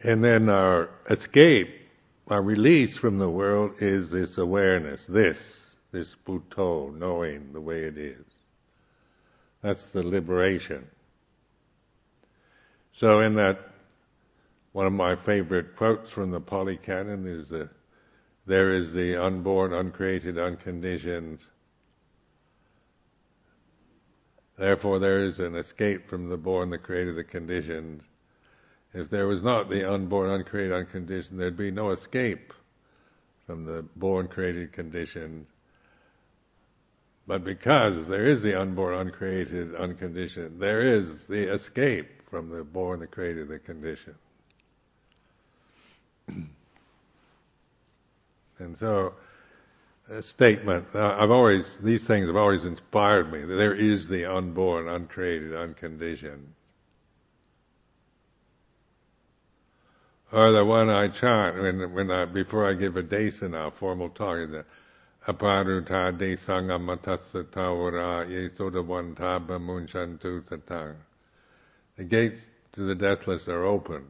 then 0.00 0.48
our 0.48 0.88
escape, 1.10 1.68
our 2.28 2.40
release 2.40 2.96
from 2.96 3.18
the 3.18 3.28
world 3.28 3.72
is 3.80 4.08
this 4.08 4.38
awareness, 4.38 5.04
this, 5.04 5.60
this 5.96 6.14
Buddho, 6.26 6.94
knowing 6.94 7.54
the 7.54 7.60
way 7.60 7.84
it 7.84 7.96
is. 7.96 8.24
That's 9.62 9.88
the 9.88 10.02
liberation. 10.02 10.86
So 12.98 13.20
in 13.20 13.34
that 13.36 13.58
one 14.72 14.86
of 14.86 14.92
my 14.92 15.16
favorite 15.16 15.74
quotes 15.74 16.10
from 16.10 16.32
the 16.32 16.40
Pali 16.40 16.76
Canon 16.76 17.26
is 17.26 17.48
that 17.48 17.70
there 18.44 18.74
is 18.74 18.92
the 18.92 19.16
unborn, 19.16 19.72
uncreated, 19.72 20.38
unconditioned. 20.38 21.38
Therefore, 24.58 24.98
there 24.98 25.24
is 25.24 25.40
an 25.40 25.56
escape 25.56 26.10
from 26.10 26.28
the 26.28 26.36
born, 26.36 26.68
the 26.68 26.78
created, 26.78 27.16
the 27.16 27.24
conditioned. 27.24 28.02
If 28.92 29.08
there 29.08 29.26
was 29.26 29.42
not 29.42 29.70
the 29.70 29.90
unborn, 29.90 30.28
uncreated, 30.28 30.72
unconditioned, 30.72 31.40
there'd 31.40 31.56
be 31.56 31.70
no 31.70 31.90
escape 31.90 32.52
from 33.46 33.64
the 33.64 33.82
born, 33.96 34.28
created, 34.28 34.72
conditioned. 34.72 35.46
But 37.26 37.42
because 37.42 38.06
there 38.06 38.26
is 38.26 38.42
the 38.42 38.54
unborn, 38.54 38.94
uncreated, 38.94 39.74
unconditioned, 39.74 40.60
there 40.60 40.80
is 40.80 41.24
the 41.28 41.52
escape 41.52 42.22
from 42.30 42.48
the 42.50 42.62
born, 42.62 43.00
the 43.00 43.06
created, 43.06 43.48
the 43.48 43.58
conditioned. 43.58 44.14
and 48.58 48.78
so, 48.78 49.14
a 50.08 50.22
statement, 50.22 50.86
uh, 50.94 51.16
I've 51.18 51.32
always, 51.32 51.66
these 51.82 52.06
things 52.06 52.28
have 52.28 52.36
always 52.36 52.64
inspired 52.64 53.32
me. 53.32 53.44
There 53.44 53.74
is 53.74 54.06
the 54.06 54.24
unborn, 54.24 54.88
uncreated, 54.88 55.52
unconditioned. 55.52 56.52
Or 60.32 60.52
the 60.52 60.64
one 60.64 60.90
I 60.90 61.08
chant 61.08 61.56
when, 61.60 61.92
when 61.92 62.10
I, 62.10 62.24
before 62.24 62.68
I 62.68 62.74
give 62.74 62.96
a 62.96 63.02
desana, 63.02 63.72
formal 63.72 64.10
talk, 64.10 64.48
is 65.28 65.32
the 65.32 65.32
aparuta 65.32 66.18
de 66.18 66.36
sangamatassata 66.36 67.54
vara 67.54 68.26
yesodavanta 68.26 69.44
bamunchantu 69.46 70.42
satang. 70.42 70.96
The 71.96 72.04
gates 72.04 72.40
to 72.72 72.82
the 72.86 72.94
deathless 72.94 73.48
are 73.48 73.64
open 73.64 74.04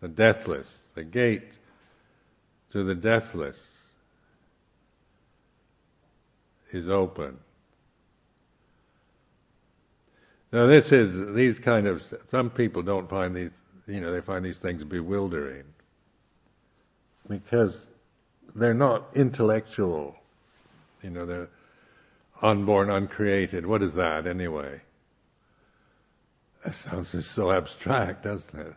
the 0.00 0.08
deathless, 0.08 0.78
the 0.94 1.04
gate 1.04 1.58
to 2.72 2.84
the 2.84 2.94
deathless 2.94 3.58
is 6.72 6.88
open. 6.88 7.38
Now 10.52 10.66
this 10.66 10.92
is, 10.92 11.34
these 11.34 11.58
kind 11.58 11.86
of, 11.86 12.02
some 12.26 12.50
people 12.50 12.82
don't 12.82 13.08
find 13.08 13.34
these, 13.34 13.50
you 13.86 14.00
know, 14.00 14.12
they 14.12 14.20
find 14.20 14.44
these 14.44 14.58
things 14.58 14.84
bewildering. 14.84 15.64
Because 17.28 17.86
they're 18.56 18.74
not 18.74 19.04
intellectual. 19.14 20.16
You 21.02 21.10
know, 21.10 21.26
they're 21.26 21.48
unborn, 22.42 22.90
uncreated. 22.90 23.66
What 23.66 23.82
is 23.82 23.94
that 23.94 24.26
anyway? 24.26 24.80
That 26.64 26.74
sounds 26.74 27.12
just 27.12 27.30
so 27.30 27.52
abstract, 27.52 28.24
doesn't 28.24 28.76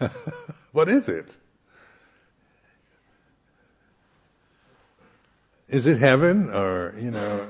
it? 0.00 0.10
what 0.72 0.88
is 0.88 1.08
it? 1.08 1.36
Is 5.68 5.86
it 5.86 5.98
heaven 5.98 6.50
or, 6.50 6.94
you 6.98 7.10
know, 7.10 7.46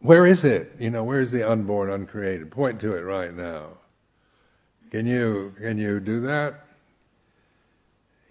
where 0.00 0.26
is 0.26 0.44
it? 0.44 0.72
You 0.78 0.90
know, 0.90 1.04
where 1.04 1.20
is 1.20 1.30
the 1.30 1.48
unborn, 1.48 1.90
uncreated? 1.90 2.50
Point 2.50 2.80
to 2.80 2.94
it 2.94 3.00
right 3.00 3.34
now. 3.34 3.68
Can 4.90 5.06
you, 5.06 5.54
can 5.58 5.78
you 5.78 6.00
do 6.00 6.20
that? 6.22 6.66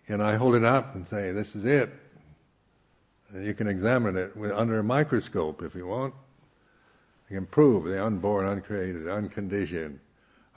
Can 0.07 0.19
I 0.21 0.35
hold 0.35 0.55
it 0.55 0.63
up 0.63 0.95
and 0.95 1.07
say, 1.07 1.31
this 1.31 1.55
is 1.55 1.65
it? 1.65 1.89
You 3.35 3.53
can 3.53 3.67
examine 3.67 4.17
it 4.17 4.35
with, 4.35 4.51
under 4.51 4.79
a 4.79 4.83
microscope 4.83 5.63
if 5.63 5.75
you 5.75 5.87
want. 5.87 6.13
I 7.29 7.33
can 7.33 7.45
prove 7.45 7.85
the 7.85 8.03
unborn, 8.03 8.45
uncreated, 8.45 9.07
unconditioned, 9.07 9.99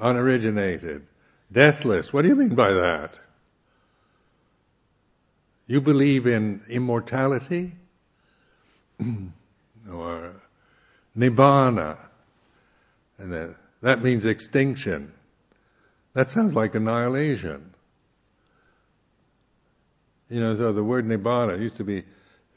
unoriginated, 0.00 1.02
deathless. 1.50 2.12
What 2.12 2.22
do 2.22 2.28
you 2.28 2.34
mean 2.34 2.54
by 2.54 2.72
that? 2.72 3.18
You 5.66 5.80
believe 5.80 6.26
in 6.26 6.62
immortality? 6.68 7.72
or 9.92 10.32
nibbana? 11.16 11.98
And 13.18 13.32
that, 13.32 13.56
that 13.80 14.02
means 14.02 14.24
extinction. 14.24 15.12
That 16.12 16.30
sounds 16.30 16.54
like 16.54 16.74
annihilation. 16.74 17.72
You 20.28 20.40
know, 20.40 20.56
so 20.56 20.72
the 20.72 20.82
word 20.82 21.06
nibbana 21.06 21.60
used 21.60 21.76
to 21.76 21.84
be, 21.84 22.02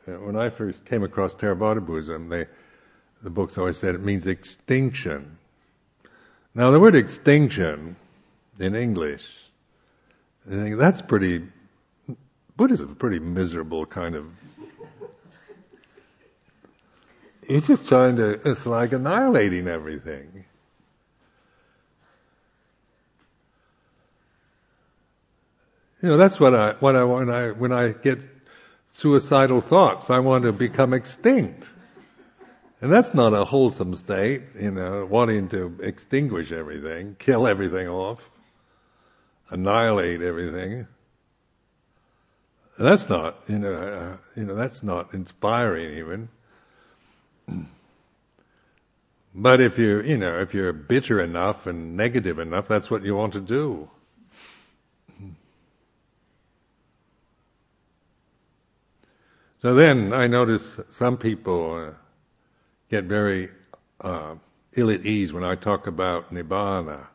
uh, 0.08 0.14
when 0.14 0.36
I 0.36 0.50
first 0.50 0.86
came 0.86 1.04
across 1.04 1.36
Theravada 1.36 1.86
Buddhism, 1.86 2.30
they, 2.30 2.48
the 3.22 3.30
books 3.30 3.58
always 3.58 3.78
said 3.78 3.94
it 3.94 4.02
means 4.02 4.26
extinction. 4.26 5.38
Now 6.56 6.72
the 6.72 6.80
word 6.80 6.96
extinction 6.96 7.96
in 8.60 8.76
English, 8.76 9.24
I 10.48 10.56
think 10.56 10.78
that's 10.78 11.02
pretty, 11.02 11.44
Buddhism 12.58 12.88
is 12.88 12.92
a 12.94 12.96
pretty 12.96 13.20
miserable 13.20 13.86
kind 13.86 14.16
of, 14.16 14.26
he's 17.48 17.68
just 17.68 17.88
trying 17.88 18.16
to, 18.16 18.50
it's 18.50 18.66
like 18.66 18.94
annihilating 18.94 19.68
everything. 19.68 20.46
You 26.02 26.10
know, 26.10 26.18
that's 26.18 26.40
what 26.40 26.56
I, 26.56 26.74
what 26.80 26.96
I, 26.96 27.04
when 27.04 27.30
I, 27.30 27.52
when 27.52 27.72
I 27.74 27.90
get 27.90 28.20
suicidal 28.94 29.62
thoughts, 29.62 30.10
I 30.10 30.20
want 30.20 30.46
to 30.46 30.54
become 30.54 30.94
extinct. 30.94 31.70
And 32.82 32.92
that's 32.92 33.14
not 33.14 33.34
a 33.34 33.44
wholesome 33.44 33.94
state, 33.96 34.44
you 34.60 34.72
know, 34.72 35.06
wanting 35.06 35.50
to 35.50 35.78
extinguish 35.82 36.54
everything, 36.54 37.18
kill 37.20 37.46
everything 37.46 37.90
off, 37.90 38.24
annihilate 39.50 40.22
everything. 40.22 40.88
And 42.78 42.88
that's 42.88 43.10
not, 43.10 43.36
you 43.48 43.60
know, 43.60 43.74
uh, 43.74 44.18
you 44.38 44.46
know, 44.46 44.56
that's 44.56 44.82
not 44.82 45.14
inspiring 45.14 45.98
even. 45.98 46.30
But 49.36 49.60
if 49.60 49.78
you, 49.78 50.02
you 50.02 50.18
know, 50.18 50.40
if 50.40 50.54
you're 50.54 50.72
bitter 50.72 51.20
enough 51.20 51.68
and 51.68 51.98
negative 51.98 52.40
enough, 52.40 52.70
that's 52.70 52.90
what 52.90 53.04
you 53.04 53.16
want 53.16 53.34
to 53.34 53.42
do. 53.42 53.90
So 59.62 59.74
then 59.74 60.14
I 60.14 60.28
notice 60.28 60.80
some 60.92 61.18
people 61.18 61.90
uh, 61.90 61.94
get 62.90 63.04
very 63.04 63.50
uh, 64.00 64.36
ill 64.76 64.90
at 64.90 65.06
ease 65.06 65.34
when 65.34 65.44
I 65.44 65.56
talk 65.56 65.86
about 65.88 66.34
nibbana 66.34 67.08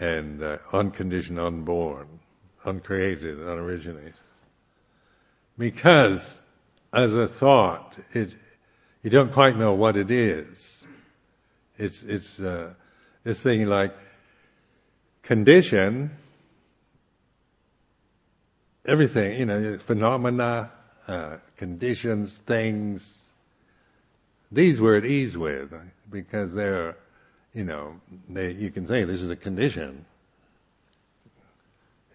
and 0.00 0.42
uh, 0.42 0.58
unconditioned, 0.72 1.38
unborn, 1.38 2.08
uncreated, 2.64 3.38
unoriginated. 3.38 4.14
Because 5.56 6.40
as 6.92 7.14
a 7.14 7.28
thought, 7.28 7.96
it, 8.12 8.34
you 9.04 9.10
don't 9.10 9.32
quite 9.32 9.56
know 9.56 9.74
what 9.74 9.96
it 9.96 10.10
is. 10.10 10.84
It's, 11.78 12.02
it's, 12.02 12.40
uh, 12.40 12.74
thing 13.24 13.66
like 13.66 13.94
condition, 15.22 16.10
everything, 18.84 19.38
you 19.38 19.46
know, 19.46 19.78
phenomena, 19.78 20.72
uh, 21.10 21.38
conditions, 21.56 22.34
things, 22.46 23.18
these 24.52 24.80
we're 24.80 24.96
at 24.96 25.04
ease 25.04 25.36
with 25.36 25.74
because 26.08 26.54
they're, 26.54 26.96
you 27.52 27.64
know, 27.64 28.00
they, 28.28 28.52
you 28.52 28.70
can 28.70 28.86
say 28.86 29.02
this 29.02 29.20
is 29.20 29.28
a 29.28 29.34
condition. 29.34 30.04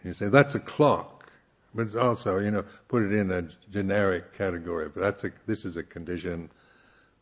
You 0.05 0.13
say 0.13 0.29
that's 0.29 0.55
a 0.55 0.59
clock, 0.59 1.29
but 1.73 1.87
it's 1.87 1.95
also, 1.95 2.39
you 2.39 2.51
know, 2.51 2.63
put 2.87 3.03
it 3.03 3.11
in 3.11 3.31
a 3.31 3.41
generic 3.69 4.33
category. 4.33 4.87
But 4.87 5.01
that's 5.01 5.23
a, 5.25 5.31
this 5.45 5.65
is 5.65 5.75
a 5.75 5.83
condition. 5.83 6.49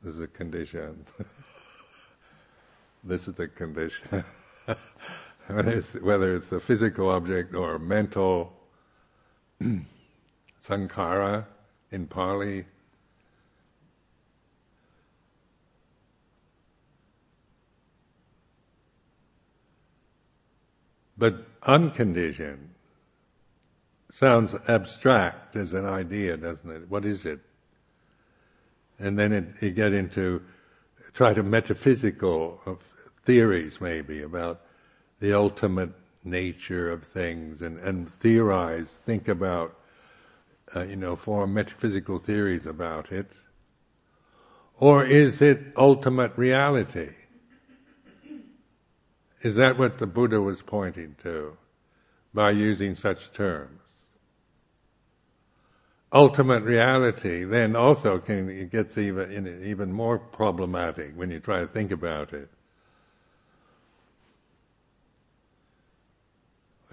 This 0.03 0.13
is 0.13 0.21
a 0.21 0.27
condition. 0.27 1.07
this 3.03 3.27
is 3.27 3.39
a 3.39 3.47
condition. 3.47 4.23
whether 5.47 6.35
it's 6.35 6.51
a 6.51 6.59
physical 6.59 7.09
object 7.09 7.55
or 7.55 7.75
a 7.75 7.79
mental 7.79 8.53
sankhara, 10.63 11.45
in 11.93 12.07
Pali. 12.07 12.65
But 21.17 21.45
unconditioned 21.61 22.69
sounds 24.11 24.55
abstract 24.67 25.55
as 25.55 25.73
an 25.73 25.85
idea, 25.85 26.35
doesn't 26.35 26.69
it? 26.69 26.89
What 26.89 27.05
is 27.05 27.25
it? 27.25 27.39
And 28.99 29.17
then 29.17 29.31
it, 29.31 29.45
you 29.61 29.71
get 29.71 29.93
into 29.93 30.41
try 31.13 31.33
to 31.33 31.43
metaphysical 31.43 32.79
theories 33.25 33.79
maybe 33.79 34.23
about 34.23 34.61
the 35.19 35.33
ultimate 35.33 35.91
nature 36.23 36.89
of 36.89 37.03
things 37.03 37.61
and, 37.61 37.77
and 37.79 38.09
theorize, 38.09 38.87
think 39.05 39.27
about 39.27 39.77
uh, 40.75 40.83
you 40.83 40.95
know, 40.95 41.15
form 41.15 41.53
metaphysical 41.53 42.19
theories 42.19 42.65
about 42.65 43.11
it? 43.11 43.31
Or 44.79 45.05
is 45.05 45.41
it 45.41 45.59
ultimate 45.77 46.37
reality? 46.37 47.09
Is 49.41 49.55
that 49.55 49.77
what 49.77 49.97
the 49.97 50.07
Buddha 50.07 50.41
was 50.41 50.61
pointing 50.61 51.15
to 51.23 51.57
by 52.33 52.51
using 52.51 52.95
such 52.95 53.31
terms? 53.33 53.81
Ultimate 56.11 56.63
reality 56.63 57.43
then 57.43 57.75
also 57.75 58.19
can, 58.19 58.49
it 58.49 58.71
gets 58.71 58.97
even, 58.97 59.63
even 59.65 59.91
more 59.91 60.19
problematic 60.19 61.13
when 61.15 61.31
you 61.31 61.39
try 61.39 61.59
to 61.59 61.67
think 61.67 61.91
about 61.91 62.33
it. 62.33 62.49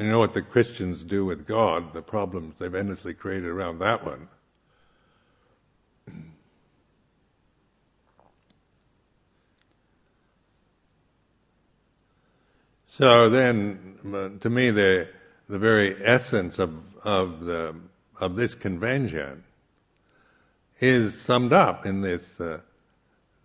And 0.01 0.07
you 0.07 0.13
know 0.15 0.19
what 0.19 0.33
the 0.33 0.41
Christians 0.41 1.05
do 1.05 1.27
with 1.27 1.47
God, 1.47 1.93
the 1.93 2.01
problems 2.01 2.59
they've 2.59 2.75
endlessly 2.75 3.13
created 3.13 3.51
around 3.51 3.81
that 3.81 4.03
one. 4.03 4.29
So 12.97 13.29
then, 13.29 14.39
to 14.41 14.49
me, 14.49 14.71
the 14.71 15.07
the 15.51 15.59
very 15.59 15.95
essence 16.03 16.59
of 16.59 16.73
of 17.05 17.41
the 17.45 17.77
of 18.19 18.37
this 18.37 18.55
convention 18.55 19.45
is 20.81 21.21
summed 21.21 21.53
up 21.53 21.85
in 21.85 22.01
this: 22.01 22.23
uh, 22.41 22.61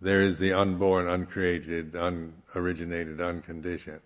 there 0.00 0.22
is 0.22 0.38
the 0.38 0.54
unborn, 0.54 1.06
uncreated, 1.06 1.92
unoriginated, 1.92 3.20
unconditioned. 3.20 4.00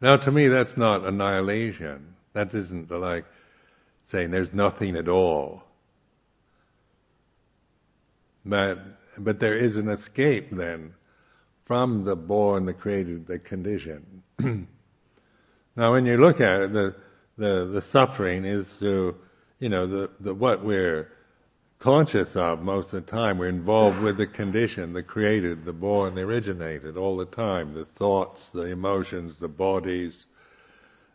Now, 0.00 0.16
to 0.16 0.30
me, 0.30 0.48
that's 0.48 0.76
not 0.76 1.04
annihilation. 1.04 2.14
That 2.34 2.52
isn't 2.52 2.90
like 2.90 3.24
saying 4.04 4.30
there's 4.30 4.52
nothing 4.52 4.96
at 4.96 5.08
all. 5.08 5.62
But, 8.44 8.78
but 9.18 9.40
there 9.40 9.56
is 9.56 9.76
an 9.76 9.88
escape 9.88 10.50
then 10.52 10.94
from 11.64 12.04
the 12.04 12.14
born, 12.14 12.66
the 12.66 12.74
created, 12.74 13.26
the 13.26 13.38
condition. 13.38 14.22
now, 14.38 15.92
when 15.92 16.06
you 16.06 16.16
look 16.18 16.40
at 16.40 16.60
it, 16.60 16.72
the, 16.72 16.94
the, 17.38 17.66
the 17.72 17.82
suffering 17.82 18.44
is 18.44 18.66
to, 18.78 19.16
you 19.58 19.68
know, 19.68 19.86
the, 19.86 20.10
the, 20.20 20.34
what 20.34 20.64
we're 20.64 21.10
conscious 21.78 22.36
of 22.36 22.62
most 22.62 22.92
of 22.92 23.04
the 23.04 23.10
time. 23.10 23.38
We're 23.38 23.48
involved 23.48 24.00
with 24.00 24.16
the 24.16 24.26
condition, 24.26 24.92
the 24.92 25.02
created, 25.02 25.64
the 25.64 25.72
born, 25.72 26.14
the 26.14 26.22
originated 26.22 26.96
all 26.96 27.16
the 27.16 27.26
time. 27.26 27.74
The 27.74 27.84
thoughts, 27.84 28.48
the 28.52 28.66
emotions, 28.66 29.38
the 29.38 29.48
bodies, 29.48 30.26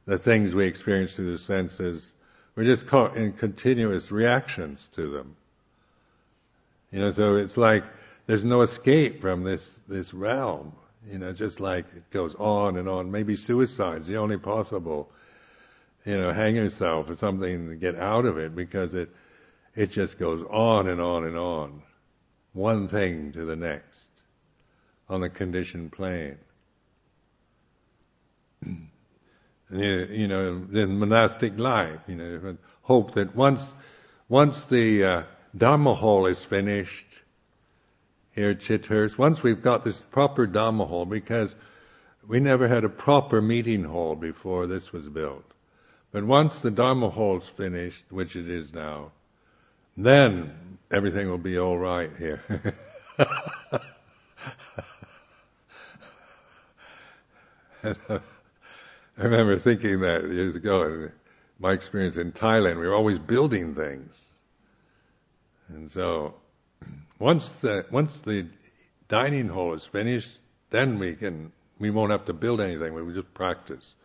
the 0.06 0.18
things 0.18 0.54
we 0.54 0.66
experience 0.66 1.14
through 1.14 1.32
the 1.32 1.40
senses. 1.40 2.14
We're 2.56 2.66
just 2.66 2.88
caught 2.88 3.16
in 3.16 3.34
continuous 3.34 4.12
reactions 4.12 4.90
to 4.96 5.12
them. 5.12 5.36
You 6.92 7.00
know, 7.00 7.12
so 7.12 7.38
it's 7.38 7.58
like 7.58 7.84
there's 8.28 8.44
no 8.44 8.62
escape 8.62 9.22
from 9.22 9.44
this, 9.44 9.80
this 9.88 10.14
realm. 10.14 10.74
You 11.10 11.18
know, 11.18 11.34
just 11.34 11.60
like 11.60 11.86
it 11.96 12.10
goes 12.12 12.36
on 12.36 12.78
and 12.78 12.88
on. 12.88 13.10
Maybe 13.10 13.36
suicide's 13.36 14.08
the 14.08 14.18
only 14.18 14.38
possible, 14.38 15.10
you 16.06 16.18
know, 16.18 16.32
hang 16.32 16.56
yourself 16.56 17.10
or 17.10 17.16
something 17.16 17.70
to 17.70 17.76
get 17.76 17.96
out 17.96 18.26
of 18.26 18.38
it 18.38 18.56
because 18.56 18.94
it, 18.94 19.10
it 19.76 19.92
just 19.92 20.20
goes 20.20 20.44
on 20.50 20.88
and 20.88 21.00
on 21.00 21.26
and 21.26 21.38
on, 21.38 21.82
one 22.54 22.88
thing 22.88 23.32
to 23.34 23.46
the 23.46 23.56
next, 23.56 24.08
on 25.10 25.22
the 25.22 25.30
conditioned 25.30 25.92
plane. 25.92 26.38
you, 28.66 28.88
you 29.72 30.28
know, 30.28 30.66
in 30.74 31.00
monastic 31.00 31.58
life, 31.58 32.00
you 32.08 32.16
know, 32.16 32.58
hope 32.82 33.14
that 33.14 33.36
once, 33.36 33.66
once 34.30 34.64
the 34.64 35.04
uh, 35.04 35.24
Dharma 35.56 35.94
hall 35.94 36.26
is 36.26 36.44
finished, 36.44 37.06
here 38.34 38.52
at 38.52 38.60
Chithurst. 38.60 39.18
Once 39.18 39.44
we've 39.44 39.62
got 39.62 39.84
this 39.84 40.02
proper 40.12 40.48
Dhamma 40.48 40.88
hall, 40.88 41.06
because 41.06 41.56
we 42.28 42.40
never 42.40 42.68
had 42.68 42.84
a 42.84 42.90
proper 42.90 43.42
meeting 43.42 43.84
hall 43.84 44.16
before 44.16 44.68
this 44.68 44.92
was 44.92 45.08
built. 45.08 45.44
But 46.12 46.24
once 46.26 46.60
the 46.60 46.72
Dharma 46.72 47.10
hall's 47.10 47.48
finished, 47.48 48.06
which 48.10 48.36
it 48.36 48.50
is 48.50 48.74
now, 48.74 49.12
then 49.98 50.52
everything 50.94 51.30
will 51.30 51.38
be 51.38 51.58
all 51.58 51.78
right 51.78 52.12
here. 52.18 52.42
I 57.84 58.20
remember 59.18 59.58
thinking 59.58 60.02
that 60.02 60.24
years 60.24 60.56
ago. 60.56 61.10
My 61.60 61.74
experience 61.74 62.18
in 62.18 62.32
Thailand, 62.32 62.80
we 62.80 62.88
were 62.88 62.96
always 62.96 63.20
building 63.20 63.76
things, 63.76 64.26
and 65.70 65.92
so 65.92 66.34
once 67.20 67.50
the 67.62 67.86
once 67.92 68.14
the 68.26 68.48
dining 69.08 69.48
hall 69.48 69.74
is 69.74 69.86
finished, 69.86 70.40
then 70.72 70.98
we 70.98 71.16
can 71.16 71.52
we 71.80 71.90
won't 71.90 72.12
have 72.12 72.26
to 72.26 72.34
build 72.34 72.62
anything. 72.62 72.94
We 72.94 73.04
will 73.04 73.14
just 73.14 73.34
practice. 73.34 73.96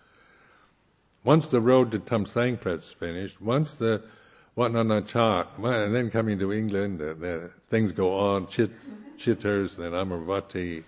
Once 1.24 1.47
the 1.47 1.61
road 1.61 1.93
to 1.93 1.99
is 1.99 2.93
finished, 2.93 3.41
once 3.41 3.74
the 3.74 4.03
Wat 4.57 4.73
Nanachat, 4.73 5.59
and 5.59 5.95
then 5.95 6.11
coming 6.11 6.39
to 6.39 6.53
England, 6.53 7.01
uh, 7.01 7.15
the, 7.15 7.51
things 7.69 7.93
go 7.93 8.19
on, 8.19 8.49
Chit, 8.49 8.71
Chithurst 9.19 9.79
and 9.79 9.93
Amaravati, 9.93 10.83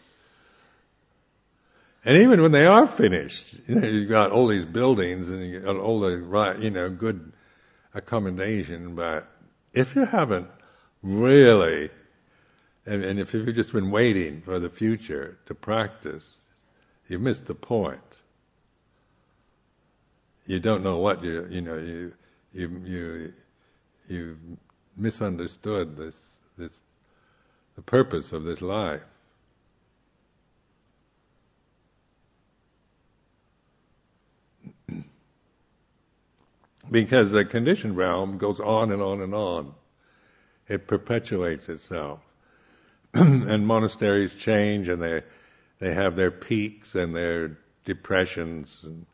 and 2.04 2.16
even 2.16 2.40
when 2.40 2.52
they 2.52 2.64
are 2.64 2.86
finished, 2.86 3.46
you 3.66 3.74
know, 3.74 3.86
you've 3.86 4.08
got 4.08 4.30
all 4.30 4.46
these 4.46 4.64
buildings 4.64 5.28
and 5.28 5.44
you 5.44 5.60
got 5.60 5.76
all 5.76 6.00
the 6.00 6.16
right, 6.18 6.58
you 6.58 6.70
know, 6.70 6.88
good 6.88 7.32
accommodation, 7.92 8.94
but 8.94 9.28
if 9.74 9.94
you 9.94 10.06
haven't 10.06 10.48
really, 11.02 11.90
and, 12.86 13.04
and 13.04 13.20
if 13.20 13.34
you've 13.34 13.54
just 13.54 13.74
been 13.74 13.90
waiting 13.90 14.40
for 14.40 14.58
the 14.58 14.70
future 14.70 15.36
to 15.46 15.54
practice, 15.54 16.34
you've 17.08 17.20
missed 17.20 17.46
the 17.46 17.54
point. 17.54 18.00
You 20.46 20.60
don't 20.60 20.82
know 20.82 20.96
what 20.96 21.22
you, 21.22 21.46
you 21.50 21.60
know, 21.60 21.76
you, 21.76 22.12
you, 22.52 22.82
you, 22.86 23.32
you've 24.10 24.38
misunderstood 24.96 25.96
this, 25.96 26.16
this, 26.56 26.72
the 27.76 27.82
purpose 27.82 28.32
of 28.32 28.44
this 28.44 28.62
life. 28.62 29.02
because 36.90 37.30
the 37.30 37.44
conditioned 37.44 37.96
realm 37.96 38.38
goes 38.38 38.60
on 38.60 38.90
and 38.92 39.02
on 39.02 39.20
and 39.22 39.34
on. 39.34 39.74
It 40.68 40.86
perpetuates 40.86 41.68
itself. 41.68 42.20
and 43.14 43.66
monasteries 43.66 44.34
change 44.34 44.88
and 44.88 45.02
they, 45.02 45.22
they 45.78 45.94
have 45.94 46.16
their 46.16 46.30
peaks 46.30 46.94
and 46.94 47.16
their 47.16 47.56
depressions 47.84 48.80
and 48.84 49.06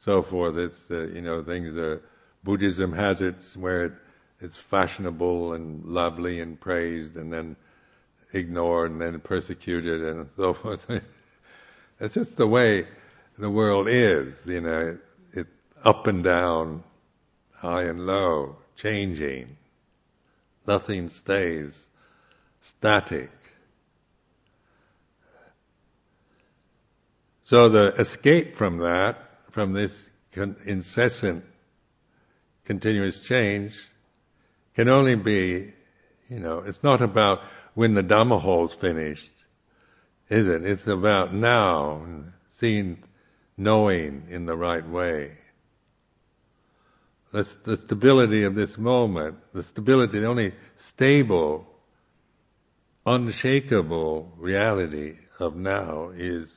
so 0.00 0.22
forth. 0.22 0.56
It's, 0.56 0.78
uh, 0.90 1.06
you 1.06 1.22
know, 1.22 1.42
things 1.42 1.76
are, 1.76 2.02
Buddhism 2.44 2.92
has 2.92 3.22
its, 3.22 3.56
where 3.56 3.86
it, 3.86 3.92
it's 4.40 4.56
fashionable 4.56 5.54
and 5.54 5.84
lovely 5.84 6.40
and 6.40 6.58
praised 6.58 7.16
and 7.16 7.32
then 7.32 7.56
ignored 8.32 8.90
and 8.90 9.00
then 9.00 9.20
persecuted 9.20 10.02
and 10.02 10.28
so 10.36 10.54
forth. 10.54 10.86
it's 12.00 12.14
just 12.14 12.36
the 12.36 12.46
way 12.46 12.86
the 13.38 13.50
world 13.50 13.88
is, 13.88 14.34
you 14.44 14.60
know, 14.60 14.98
it, 15.32 15.46
up 15.84 16.06
and 16.06 16.24
down, 16.24 16.82
high 17.52 17.84
and 17.84 18.06
low, 18.06 18.56
changing. 18.76 19.56
Nothing 20.66 21.08
stays 21.08 21.88
static. 22.60 23.30
So 27.44 27.68
the 27.68 27.92
escape 27.98 28.56
from 28.56 28.78
that, 28.78 29.18
from 29.50 29.72
this 29.72 30.08
con- 30.32 30.56
incessant, 30.64 31.44
continuous 32.64 33.18
change, 33.18 33.76
can 34.74 34.88
only 34.88 35.14
be, 35.14 35.72
you 36.28 36.38
know, 36.38 36.60
it's 36.60 36.82
not 36.82 37.02
about 37.02 37.40
when 37.74 37.94
the 37.94 38.02
Dhamma 38.02 38.40
hall's 38.40 38.74
finished, 38.74 39.30
is 40.28 40.46
it? 40.46 40.64
It's 40.64 40.86
about 40.86 41.34
now, 41.34 42.02
seeing, 42.58 43.02
knowing 43.56 44.26
in 44.30 44.46
the 44.46 44.56
right 44.56 44.86
way 44.86 45.32
the, 47.32 47.48
the 47.64 47.76
stability 47.76 48.44
of 48.44 48.54
this 48.54 48.76
moment, 48.76 49.38
the 49.52 49.62
stability, 49.62 50.20
the 50.20 50.26
only 50.26 50.52
stable, 50.76 51.66
unshakable 53.06 54.32
reality 54.36 55.16
of 55.38 55.56
now 55.56 56.10
is, 56.14 56.48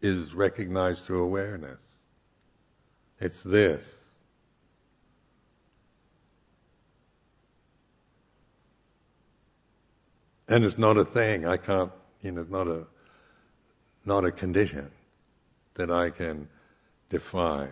is 0.00 0.34
recognized 0.34 1.04
through 1.04 1.24
awareness. 1.24 1.78
It's 3.20 3.42
this. 3.42 3.84
And 10.48 10.64
it's 10.64 10.78
not 10.78 10.96
a 10.96 11.04
thing. 11.04 11.46
I 11.46 11.56
can't, 11.56 11.92
you 12.22 12.32
know, 12.32 12.40
it's 12.42 12.50
not 12.50 12.68
a, 12.68 12.86
not 14.04 14.24
a 14.24 14.32
condition 14.32 14.90
that 15.74 15.90
I 15.90 16.10
can 16.10 16.48
define. 17.10 17.70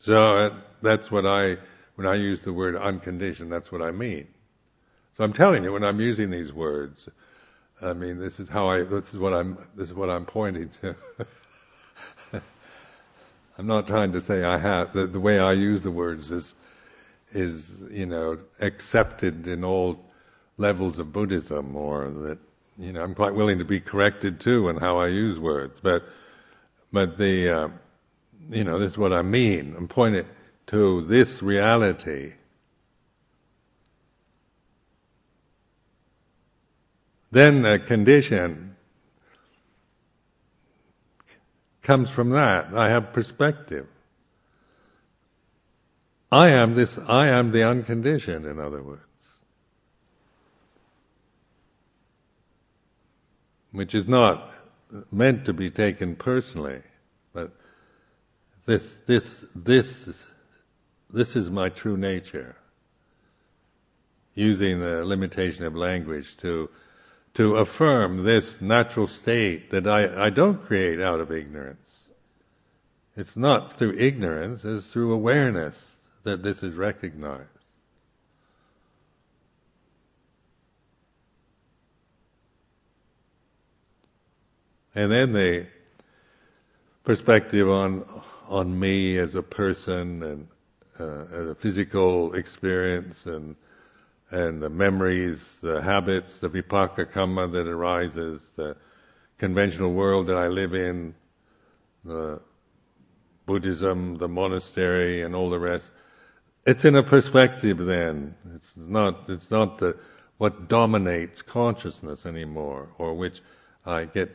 So 0.00 0.20
uh, 0.38 0.54
that's 0.82 1.10
what 1.10 1.26
I, 1.26 1.58
when 1.96 2.06
I 2.06 2.14
use 2.14 2.40
the 2.42 2.52
word 2.52 2.76
unconditioned, 2.76 3.52
that's 3.52 3.70
what 3.72 3.82
I 3.82 3.90
mean. 3.90 4.26
So 5.16 5.24
I'm 5.24 5.32
telling 5.32 5.64
you, 5.64 5.72
when 5.72 5.84
I'm 5.84 6.00
using 6.00 6.30
these 6.30 6.52
words, 6.52 7.08
I 7.82 7.92
mean, 7.92 8.18
this 8.18 8.40
is 8.40 8.48
how 8.48 8.68
I, 8.68 8.82
this 8.82 9.12
is 9.12 9.18
what 9.18 9.34
I'm, 9.34 9.58
this 9.76 9.88
is 9.88 9.94
what 9.94 10.10
I'm 10.10 10.24
pointing 10.24 10.70
to. 10.82 10.96
I'm 13.58 13.66
not 13.66 13.88
trying 13.88 14.12
to 14.12 14.20
say 14.20 14.44
I 14.44 14.56
have, 14.56 14.92
the, 14.92 15.08
the 15.08 15.18
way 15.18 15.40
I 15.40 15.52
use 15.52 15.82
the 15.82 15.90
words 15.90 16.30
is, 16.30 16.54
is, 17.32 17.68
you 17.90 18.06
know, 18.06 18.38
accepted 18.60 19.48
in 19.48 19.64
all 19.64 19.98
levels 20.56 21.00
of 21.00 21.12
Buddhism 21.12 21.74
or 21.74 22.08
that, 22.08 22.38
you 22.78 22.92
know, 22.92 23.02
I'm 23.02 23.16
quite 23.16 23.34
willing 23.34 23.58
to 23.58 23.64
be 23.64 23.80
corrected 23.80 24.38
too 24.38 24.68
in 24.68 24.76
how 24.76 24.98
I 24.98 25.08
use 25.08 25.40
words, 25.40 25.80
but, 25.82 26.04
but 26.92 27.18
the, 27.18 27.50
uh, 27.50 27.68
you 28.48 28.62
know, 28.62 28.78
this 28.78 28.92
is 28.92 28.98
what 28.98 29.12
I 29.12 29.22
mean. 29.22 29.74
I'm 29.76 29.88
pointing 29.88 30.26
to 30.68 31.02
this 31.02 31.42
reality. 31.42 32.34
Then 37.32 37.62
the 37.62 37.80
condition 37.80 38.76
comes 41.88 42.10
from 42.10 42.28
that. 42.28 42.74
I 42.74 42.90
have 42.90 43.14
perspective. 43.14 43.86
I 46.30 46.50
am 46.50 46.74
this, 46.74 46.98
I 46.98 47.28
am 47.28 47.50
the 47.50 47.62
unconditioned, 47.62 48.44
in 48.44 48.60
other 48.60 48.82
words. 48.82 49.00
Which 53.72 53.94
is 53.94 54.06
not 54.06 54.52
meant 55.10 55.46
to 55.46 55.54
be 55.54 55.70
taken 55.70 56.14
personally, 56.14 56.82
but 57.32 57.52
this, 58.66 58.84
this, 59.06 59.24
this, 59.54 59.90
this 61.08 61.36
is 61.36 61.48
my 61.48 61.70
true 61.70 61.96
nature. 61.96 62.54
Using 64.34 64.80
the 64.80 65.06
limitation 65.06 65.64
of 65.64 65.74
language 65.74 66.36
to, 66.42 66.68
to 67.38 67.58
affirm 67.58 68.24
this 68.24 68.60
natural 68.60 69.06
state 69.06 69.70
that 69.70 69.86
I, 69.86 70.26
I 70.26 70.28
don't 70.28 70.60
create 70.66 71.00
out 71.00 71.20
of 71.20 71.30
ignorance. 71.30 72.08
It's 73.16 73.36
not 73.36 73.78
through 73.78 73.96
ignorance, 73.96 74.64
it's 74.64 74.88
through 74.88 75.12
awareness 75.12 75.76
that 76.24 76.42
this 76.42 76.64
is 76.64 76.74
recognized. 76.74 77.44
And 84.96 85.12
then 85.12 85.32
the 85.32 85.68
perspective 87.04 87.70
on 87.70 88.04
on 88.48 88.76
me 88.76 89.16
as 89.16 89.36
a 89.36 89.42
person 89.42 90.24
and 90.24 90.48
uh, 90.98 91.50
a 91.50 91.54
physical 91.54 92.34
experience 92.34 93.26
and 93.26 93.54
and 94.30 94.62
the 94.62 94.68
memories, 94.68 95.38
the 95.62 95.80
habits, 95.80 96.36
the 96.38 96.50
vipaka 96.50 97.06
kamma 97.06 97.50
that 97.52 97.66
arises, 97.66 98.42
the 98.56 98.76
conventional 99.38 99.92
world 99.92 100.26
that 100.26 100.36
I 100.36 100.48
live 100.48 100.74
in, 100.74 101.14
the 102.04 102.40
Buddhism, 103.46 104.16
the 104.18 104.28
monastery, 104.28 105.22
and 105.22 105.34
all 105.34 105.48
the 105.48 105.58
rest. 105.58 105.90
It's 106.66 106.84
in 106.84 106.96
a 106.96 107.02
perspective 107.02 107.78
then. 107.78 108.34
It's 108.54 108.70
not. 108.76 109.24
It's 109.28 109.50
not 109.50 109.78
the 109.78 109.96
what 110.36 110.68
dominates 110.68 111.42
consciousness 111.42 112.26
anymore, 112.26 112.90
or 112.98 113.14
which 113.14 113.42
I 113.86 114.04
get 114.04 114.30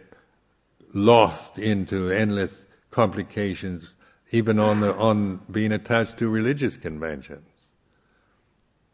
lost 0.93 1.57
into 1.57 2.09
endless 2.09 2.65
complications 2.91 3.85
even 4.31 4.57
on 4.57 4.79
the, 4.79 4.93
on 4.95 5.39
being 5.51 5.71
attached 5.71 6.17
to 6.17 6.27
religious 6.27 6.75
conventions. 6.75 7.47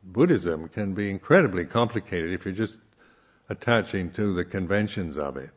Buddhism 0.03 0.69
can 0.69 0.93
be 0.93 1.09
incredibly 1.09 1.65
complicated 1.65 2.31
if 2.31 2.45
you're 2.45 2.53
just 2.53 2.77
attaching 3.49 4.11
to 4.11 4.33
the 4.33 4.45
conventions 4.45 5.17
of 5.17 5.37
it. 5.37 5.51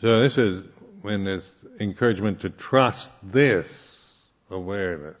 So 0.00 0.20
this 0.22 0.38
is 0.38 0.64
when 1.02 1.24
there's 1.24 1.52
encouragement 1.80 2.40
to 2.40 2.50
trust 2.50 3.10
this 3.22 4.14
awareness. 4.48 5.16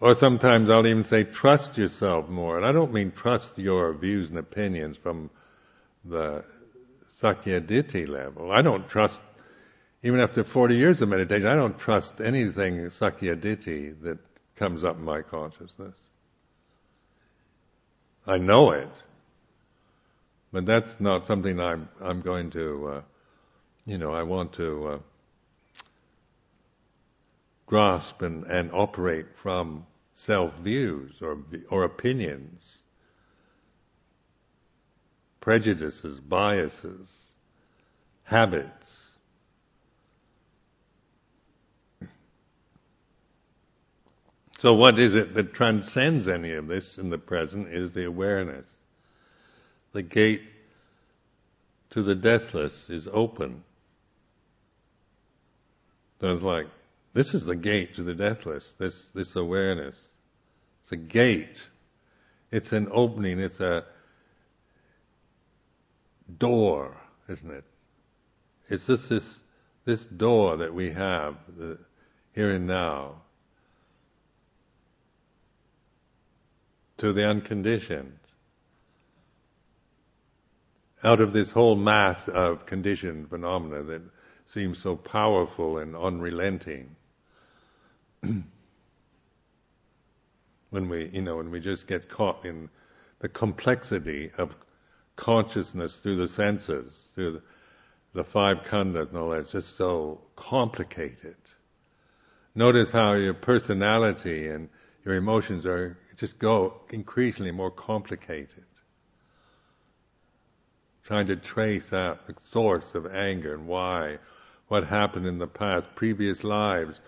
Or 0.00 0.18
sometimes 0.18 0.68
I'll 0.68 0.86
even 0.86 1.04
say 1.04 1.22
trust 1.22 1.78
yourself 1.78 2.28
more. 2.28 2.56
And 2.56 2.66
I 2.66 2.72
don't 2.72 2.92
mean 2.92 3.12
trust 3.12 3.56
your 3.56 3.92
views 3.92 4.30
and 4.30 4.38
opinions 4.38 4.96
from 4.96 5.30
the 6.04 6.44
Sakkayaditthi 7.20 8.08
level. 8.08 8.50
I 8.50 8.62
don't 8.62 8.88
trust, 8.88 9.20
even 10.02 10.20
after 10.20 10.44
40 10.44 10.76
years 10.76 11.02
of 11.02 11.08
meditation, 11.08 11.46
I 11.46 11.54
don't 11.54 11.78
trust 11.78 12.20
anything 12.20 12.78
Sakkayaditthi 12.86 14.02
that 14.02 14.18
comes 14.56 14.84
up 14.84 14.96
in 14.96 15.04
my 15.04 15.22
consciousness. 15.22 15.96
I 18.26 18.38
know 18.38 18.70
it, 18.70 18.90
but 20.52 20.64
that's 20.64 20.98
not 20.98 21.26
something 21.26 21.60
I'm 21.60 21.88
I'm 22.00 22.22
going 22.22 22.50
to, 22.52 22.88
uh, 22.88 23.02
you 23.84 23.98
know, 23.98 24.14
I 24.14 24.22
want 24.22 24.54
to 24.54 24.86
uh, 24.88 24.98
grasp 27.66 28.22
and, 28.22 28.44
and 28.44 28.72
operate 28.72 29.26
from 29.34 29.84
self 30.14 30.54
views 30.58 31.20
or 31.20 31.38
or 31.68 31.84
opinions, 31.84 32.83
prejudices, 35.44 36.18
biases, 36.20 37.34
habits. 38.22 39.18
So, 44.58 44.72
what 44.72 44.98
is 44.98 45.14
it 45.14 45.34
that 45.34 45.52
transcends 45.52 46.28
any 46.28 46.52
of 46.52 46.66
this 46.66 46.96
in 46.96 47.10
the 47.10 47.18
present 47.18 47.68
is 47.68 47.92
the 47.92 48.06
awareness 48.06 48.66
the 49.92 50.02
gate 50.02 50.42
to 51.90 52.02
the 52.02 52.14
deathless 52.14 52.90
is 52.90 53.06
open. 53.12 53.62
So 56.20 56.34
it's 56.34 56.42
like, 56.42 56.66
this 57.12 57.34
is 57.34 57.44
the 57.44 57.54
gate 57.54 57.94
to 57.94 58.02
the 58.02 58.14
deathless, 58.14 58.74
this, 58.78 59.10
this 59.10 59.36
awareness. 59.36 60.02
It's 60.82 60.92
a 60.92 60.96
gate. 60.96 61.64
It's 62.50 62.72
an 62.72 62.88
opening, 62.90 63.38
it's 63.38 63.60
a 63.60 63.84
door, 66.38 66.96
isn't 67.28 67.50
it? 67.50 67.64
It's 68.68 68.86
just 68.86 69.08
this, 69.08 69.24
this 69.84 70.04
door 70.04 70.56
that 70.58 70.72
we 70.72 70.90
have, 70.92 71.36
the 71.56 71.78
here 72.34 72.50
and 72.50 72.66
now, 72.66 73.22
to 76.98 77.12
the 77.12 77.24
unconditioned 77.24 78.18
out 81.04 81.20
of 81.20 81.32
this 81.32 81.50
whole 81.50 81.76
mass 81.76 82.28
of 82.28 82.64
conditioned 82.66 83.28
phenomena 83.28 83.82
that 83.82 84.02
seems 84.46 84.78
so 84.78 84.96
powerful 84.96 85.78
and 85.78 85.94
unrelenting. 85.94 86.96
when 90.70 90.88
we, 90.88 91.08
you 91.10 91.22
know, 91.22 91.36
when 91.36 91.50
we 91.50 91.60
just 91.60 91.86
get 91.86 92.08
caught 92.08 92.44
in 92.44 92.68
the 93.20 93.28
complexity 93.28 94.30
of 94.38 94.54
consciousness 95.16 95.96
through 95.96 96.16
the 96.16 96.28
senses, 96.28 96.92
through 97.14 97.32
the, 97.32 97.42
the 98.14 98.24
five 98.24 98.62
khandhas 98.64 99.08
and 99.08 99.18
all 99.18 99.30
that, 99.30 99.40
it's 99.40 99.52
just 99.52 99.76
so 99.76 100.20
complicated. 100.36 101.36
Notice 102.54 102.90
how 102.90 103.14
your 103.14 103.34
personality 103.34 104.48
and 104.48 104.68
your 105.04 105.16
emotions 105.16 105.66
are 105.66 105.98
just 106.16 106.38
go 106.38 106.80
increasingly 106.90 107.50
more 107.50 107.70
complicated 107.70 108.64
trying 111.04 111.26
to 111.26 111.36
trace 111.36 111.92
out 111.92 112.26
the 112.26 112.34
source 112.50 112.94
of 112.94 113.06
anger 113.06 113.54
and 113.54 113.66
why, 113.66 114.18
what 114.68 114.86
happened 114.86 115.26
in 115.26 115.38
the 115.38 115.46
past, 115.46 115.94
previous 115.94 116.42
lives. 116.42 117.00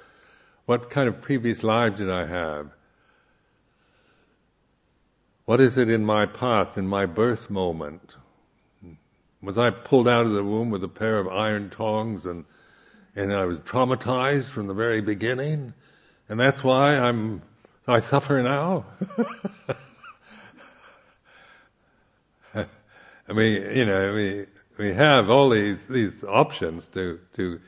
What 0.67 0.91
kind 0.91 1.09
of 1.09 1.23
previous 1.23 1.63
lives 1.63 1.99
did 1.99 2.11
I 2.11 2.27
have? 2.27 2.71
What 5.47 5.61
is 5.61 5.79
it 5.79 5.89
in 5.89 6.05
my 6.05 6.27
path, 6.27 6.77
in 6.77 6.87
my 6.89 7.07
birth 7.07 7.49
moment? 7.51 8.17
Was 9.43 9.57
I 9.57 9.71
pulled 9.71 10.09
out 10.09 10.27
of 10.27 10.33
the 10.33 10.43
womb 10.43 10.71
with 10.71 10.83
a 10.83 10.89
pair 10.89 11.19
of 11.19 11.29
iron 11.29 11.71
tongs 11.71 12.27
and, 12.27 12.45
and 13.15 13.33
I 13.33 13.45
was 13.45 13.61
traumatized 13.61 14.51
from 14.51 14.67
the 14.67 14.75
very 14.75 15.01
beginning? 15.01 15.73
And 16.29 16.41
that's 16.41 16.65
why 16.65 16.99
I'm, 16.99 17.43
I 17.87 18.01
suffer 18.01 18.43
now? 18.43 18.87
I 23.29 23.33
mean, 23.33 23.77
you 23.77 23.85
know, 23.85 24.15
we 24.15 24.47
we 24.79 24.93
have 24.93 25.31
all 25.31 25.51
these 25.51 25.79
these 25.89 26.25
options 26.25 26.87
to 26.95 27.21
to 27.35 27.61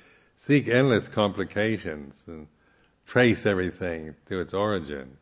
seek 0.47 0.69
endless 0.69 1.09
complications 1.09 2.15
and 2.27 2.47
trace 3.07 3.45
everything 3.47 4.15
to 4.29 4.41
its 4.41 4.55
origin. 4.55 5.17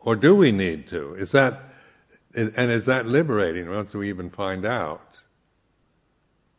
Or 0.00 0.16
do 0.16 0.34
we 0.34 0.52
need 0.52 0.88
to? 0.88 1.14
Is 1.14 1.32
that 1.32 1.64
and 2.32 2.70
is 2.70 2.86
that 2.86 3.06
liberating 3.06 3.68
once 3.68 3.92
we 3.92 4.08
even 4.08 4.30
find 4.30 4.64
out? 4.64 5.16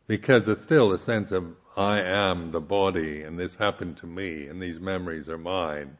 Because 0.06 0.46
it's 0.48 0.62
still 0.62 0.92
a 0.92 0.98
sense 0.98 1.32
of 1.32 1.56
I 1.76 2.00
am 2.00 2.52
the 2.52 2.60
body 2.60 3.22
and 3.22 3.38
this 3.38 3.56
happened 3.56 3.96
to 3.98 4.06
me 4.06 4.46
and 4.46 4.60
these 4.60 4.78
memories 4.78 5.28
are 5.28 5.38
mine 5.38 5.96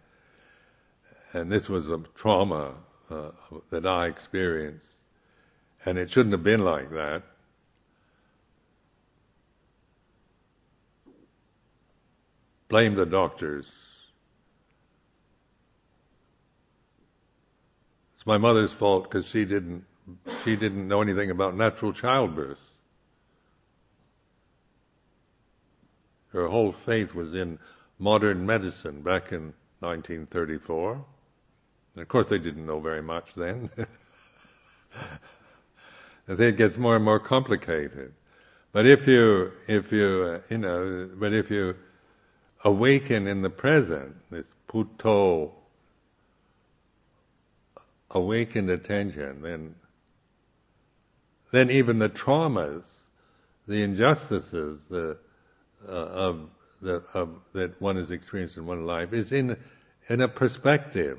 and 1.33 1.51
this 1.51 1.69
was 1.69 1.89
a 1.89 1.99
trauma 2.15 2.75
uh, 3.11 3.31
that 3.71 3.87
I 3.87 4.07
experienced. 4.07 4.97
And 5.85 5.99
it 5.99 6.11
shouldn't 6.11 6.33
have 6.33 6.45
been 6.45 6.65
like 6.65 6.91
that. 6.91 7.23
Blame 12.69 12.95
the 12.95 13.07
doctors. 13.07 13.67
It's 18.23 18.27
my 18.29 18.39
mother's 18.39 18.73
fault 18.73 19.11
because 19.11 19.27
she 19.27 19.45
didn't 19.45 19.85
she 20.45 20.55
didn't 20.55 20.87
know 20.87 21.03
anything 21.03 21.33
about 21.33 21.57
natural 21.57 21.93
childbirth. 21.93 22.61
Her 26.29 26.47
whole 26.47 26.71
faith 26.71 27.17
was 27.17 27.35
in 27.35 27.59
modern 27.99 28.47
medicine 28.47 29.03
back 29.03 29.33
in 29.33 29.55
1934. 29.81 31.05
And 31.95 32.03
of 32.03 32.07
course, 32.07 32.29
they 32.29 32.39
didn't 32.39 32.65
know 32.65 32.79
very 32.79 33.03
much 33.03 33.27
then. 33.35 33.71
I 34.95 36.37
think 36.37 36.41
it 36.41 36.57
gets 36.59 36.79
more 36.79 36.95
and 36.95 37.05
more 37.05 37.19
complicated. 37.19 38.15
But 38.71 38.87
if 38.87 39.09
you, 39.09 39.51
if 39.67 39.91
you, 39.91 40.37
uh, 40.37 40.41
you 40.49 40.59
know, 40.59 41.11
but 41.17 41.33
if 41.33 41.51
you 41.51 41.75
awaken 42.63 43.27
in 43.27 43.43
the 43.43 43.51
present, 43.51 44.15
this 44.31 44.45
Buddho, 44.69 45.51
awakened 48.13 48.71
attention, 48.71 49.43
then, 49.43 49.75
then 51.51 51.71
even 51.71 51.99
the 51.99 52.09
traumas, 52.09 52.85
the 53.67 53.83
injustices, 53.83 54.81
the, 54.91 55.17
uh, 55.89 55.93
of 55.93 56.49
the, 56.81 57.03
of, 57.15 57.41
that 57.53 57.81
one 57.81 57.97
has 57.97 58.11
experienced 58.11 58.57
in 58.57 58.67
one 58.67 58.85
life 58.85 59.13
is 59.13 59.33
in, 59.33 59.57
in 60.09 60.21
a 60.21 60.29
perspective 60.29 61.19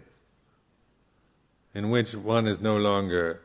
in 1.73 1.89
which 1.89 2.13
one 2.13 2.47
is 2.47 2.59
no 2.59 2.77
longer, 2.77 3.41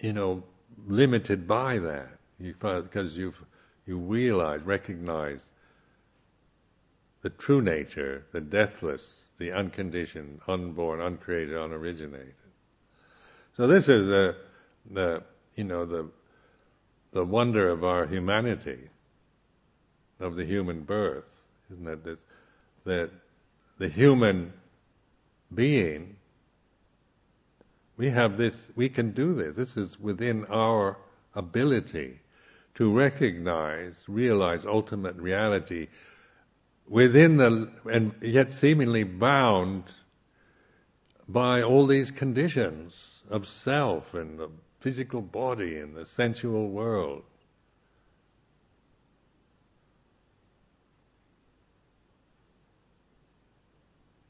you 0.00 0.12
know, 0.12 0.42
limited 0.86 1.46
by 1.46 1.78
that. 1.78 2.08
You 2.40 2.54
because 2.60 3.16
you've 3.16 3.40
you 3.86 3.98
realize, 3.98 4.60
recognize 4.62 5.44
the 7.24 7.30
true 7.30 7.62
nature, 7.62 8.26
the 8.32 8.40
deathless, 8.40 9.28
the 9.38 9.50
unconditioned, 9.50 10.40
unborn, 10.46 11.00
uncreated, 11.00 11.56
unoriginated. 11.56 12.34
So 13.56 13.66
this 13.66 13.88
is 13.88 14.06
the 14.06 14.36
the 14.90 15.22
you 15.56 15.64
know 15.64 15.86
the 15.86 16.10
the 17.12 17.24
wonder 17.24 17.70
of 17.70 17.82
our 17.82 18.06
humanity, 18.06 18.90
of 20.20 20.36
the 20.36 20.44
human 20.44 20.82
birth, 20.82 21.38
isn't 21.72 21.88
it? 21.88 22.04
That, 22.04 22.18
that 22.84 23.10
the 23.78 23.88
human 23.88 24.52
being 25.54 26.16
we 27.96 28.10
have 28.10 28.36
this, 28.36 28.54
we 28.74 28.88
can 28.90 29.12
do 29.12 29.34
this. 29.34 29.56
This 29.56 29.76
is 29.76 29.98
within 29.98 30.44
our 30.46 30.98
ability 31.34 32.18
to 32.74 32.92
recognize, 32.92 33.94
realize 34.08 34.66
ultimate 34.66 35.14
reality 35.16 35.86
within 36.88 37.36
the, 37.36 37.70
and 37.90 38.14
yet 38.20 38.52
seemingly 38.52 39.04
bound 39.04 39.84
by 41.28 41.62
all 41.62 41.86
these 41.86 42.10
conditions 42.10 43.22
of 43.30 43.46
self 43.46 44.14
and 44.14 44.38
the 44.38 44.50
physical 44.80 45.22
body 45.22 45.78
and 45.78 45.94
the 45.96 46.06
sensual 46.06 46.68
world. 46.68 47.22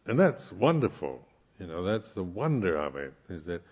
And 0.06 0.20
that's 0.20 0.52
wonderful. 0.52 1.26
You 1.58 1.66
know, 1.66 1.82
that's 1.82 2.10
the 2.12 2.22
wonder 2.22 2.76
of 2.76 2.96
it, 2.96 3.14
is 3.28 3.44
that 3.44 3.62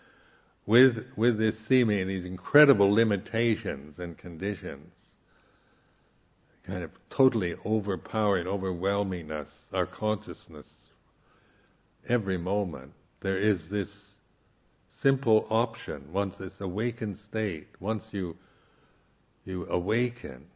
with, 0.66 1.06
with 1.16 1.38
this 1.38 1.58
seeming, 1.58 2.06
these 2.06 2.24
incredible 2.24 2.90
limitations 2.90 3.98
and 3.98 4.16
conditions, 4.16 4.92
kind 6.64 6.84
of 6.84 6.90
totally 7.10 7.56
overpowering, 7.64 8.46
overwhelming 8.46 9.30
us, 9.30 9.48
our 9.72 9.86
consciousness, 9.86 10.66
every 12.08 12.38
moment, 12.38 12.92
there 13.20 13.36
is 13.36 13.68
this 13.68 13.88
simple 15.00 15.46
option, 15.50 16.12
once 16.12 16.36
this 16.36 16.60
awakened 16.60 17.18
state, 17.18 17.66
once 17.80 18.04
you, 18.12 18.36
you 19.44 19.66
awaken. 19.68 20.46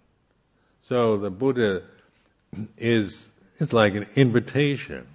So 0.89 1.17
the 1.17 1.31
Buddha 1.31 1.83
is, 2.79 3.27
it's 3.59 3.73
like 3.73 3.95
an 3.95 4.07
invitation. 4.15 5.07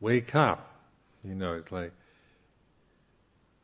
Wake 0.00 0.34
up. 0.34 0.70
You 1.24 1.34
know, 1.34 1.54
it's 1.54 1.72
like 1.72 1.92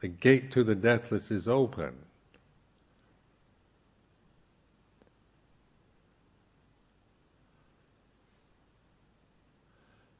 the 0.00 0.08
gate 0.08 0.52
to 0.52 0.64
the 0.64 0.74
deathless 0.74 1.30
is 1.30 1.46
open. 1.46 1.94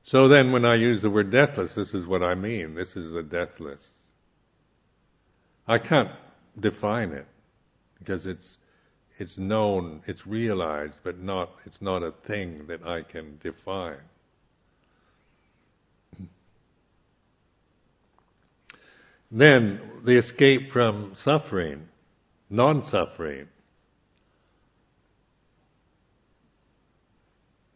So 0.07 0.29
then, 0.29 0.53
when 0.53 0.67
I 0.67 0.75
use 0.75 1.01
the 1.01 1.09
word 1.09 1.31
deathless, 1.31 1.75
this 1.75 1.95
is 1.95 2.07
what 2.07 2.23
I 2.23 2.35
mean. 2.35 2.75
This 2.75 2.95
is 2.95 3.13
the 3.13 3.23
deathless. 3.23 3.83
I 5.67 5.79
can't 5.79 6.11
define 6.61 7.13
it 7.13 7.27
because 7.99 8.27
it's 8.27 8.59
it's 9.17 9.39
known, 9.39 10.03
it's 10.07 10.27
realized, 10.27 10.95
but 11.03 11.21
not 11.21 11.51
it's 11.65 11.81
not 11.81 12.03
a 12.03 12.13
thing 12.13 12.67
that 12.67 12.87
I 12.87 13.01
can 13.03 13.39
define. 13.43 13.97
Then 19.31 19.81
the 20.05 20.17
escape 20.17 20.71
from 20.71 21.15
suffering, 21.15 21.89
non-suffering, 22.51 23.49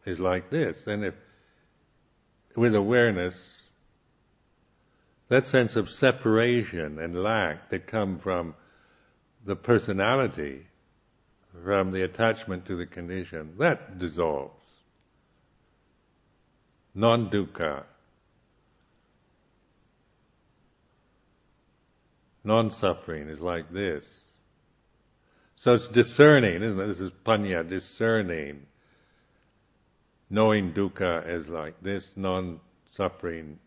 is 0.05 0.19
like 0.19 0.49
this. 0.49 0.87
And 0.87 1.03
if 1.03 1.15
with 2.59 2.75
awareness, 2.75 3.37
that 5.29 5.45
sense 5.45 5.77
of 5.77 5.89
separation 5.89 6.99
and 6.99 7.23
lack 7.23 7.69
that 7.69 7.87
come 7.87 8.19
from 8.19 8.53
the 9.45 9.55
personality, 9.55 10.65
from 11.63 11.93
the 11.93 12.01
attachment 12.01 12.65
to 12.65 12.75
the 12.75 12.85
condition, 12.85 13.53
that 13.57 13.97
dissolves. 13.97 14.65
Non-dukkha. 16.93 17.83
Non-suffering 22.43 23.29
is 23.29 23.39
like 23.39 23.71
this. 23.71 24.03
So 25.55 25.75
it's 25.75 25.87
discerning, 25.87 26.61
isn't 26.61 26.77
it? 26.77 26.87
This 26.87 26.99
is 26.99 27.11
panya, 27.25 27.67
discerning. 27.67 28.65
Knowing 30.29 30.73
dukkha 30.73 31.27
is 31.27 31.49
like 31.49 31.81
this, 31.81 32.11
non-suffering 32.15 33.57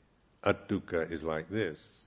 at 0.44 0.68
dukkha 0.68 1.10
is 1.10 1.24
like 1.24 1.48
this. 1.50 2.06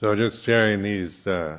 So 0.00 0.14
just 0.14 0.44
sharing 0.44 0.82
these 0.82 1.26
uh, 1.26 1.58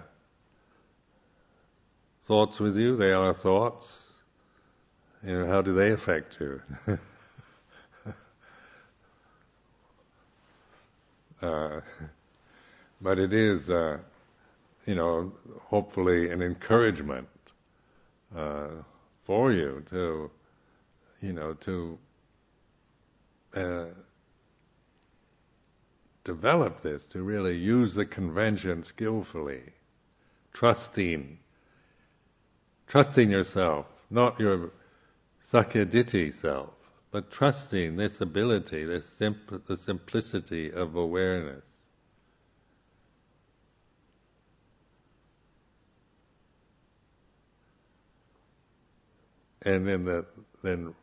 thoughts 2.24 2.60
with 2.60 2.78
you, 2.78 2.96
they 2.96 3.12
are 3.12 3.34
thoughts. 3.34 4.09
You 5.26 5.40
know, 5.40 5.48
how 5.48 5.62
do 5.62 5.74
they 5.74 5.92
affect 5.92 6.38
you? 6.40 6.62
uh, 11.42 11.82
but 13.02 13.20
it 13.20 13.34
is, 13.34 13.70
uh, 13.70 13.98
you 14.86 14.96
know, 14.96 15.34
hopefully 15.64 16.32
an 16.32 16.42
encouragement 16.42 17.28
uh, 18.36 18.68
for 19.26 19.52
you 19.52 19.84
to, 19.90 20.32
you 21.22 21.34
know, 21.34 21.54
to 21.54 21.98
uh, 23.56 23.86
develop 26.24 26.82
this, 26.82 27.04
to 27.10 27.24
really 27.24 27.58
use 27.58 27.94
the 27.94 28.06
convention 28.06 28.86
skillfully, 28.86 29.64
trusting, 30.54 31.40
trusting 32.88 33.30
yourself, 33.30 33.86
not 34.10 34.40
your 34.40 34.72
Sakkayaditthi 35.52 36.34
self, 36.34 36.70
but 37.12 37.32
trusting 37.32 37.96
this 37.96 38.22
ability, 38.22 38.86
this 38.86 39.06
simp- 39.18 39.66
the 39.66 39.78
simplicity 39.78 40.72
of 40.72 40.96
awareness. 40.96 41.64
And 49.64 49.88
then 49.88 50.06
the, 50.06 50.26
then 50.64 50.94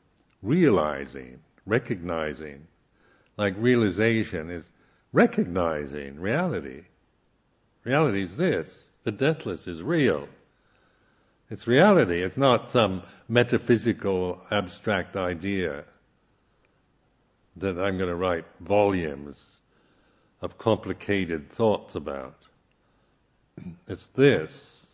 realizing, 0.43 1.41
recognizing, 1.67 2.67
like 3.37 3.55
realization 3.59 4.51
is 4.51 4.71
recognizing 5.13 6.21
reality. 6.21 6.85
Reality 7.85 8.23
is 8.23 8.37
this: 8.37 8.95
the 9.05 9.13
deathless 9.13 9.67
is 9.67 9.83
real. 9.83 10.29
It's 11.51 11.67
reality. 11.67 12.23
It's 12.23 12.37
not 12.37 12.71
some 12.71 13.03
metaphysical 13.29 14.41
abstract 14.51 15.17
idea 15.17 15.85
that 17.57 17.79
I'm 17.79 17.97
going 17.97 18.11
to 18.11 18.17
write 18.17 18.45
volumes 18.61 19.37
of 20.43 20.59
complicated 20.59 21.51
thoughts 21.51 21.95
about. 21.95 22.37
It's 23.87 24.09
this. 24.09 24.87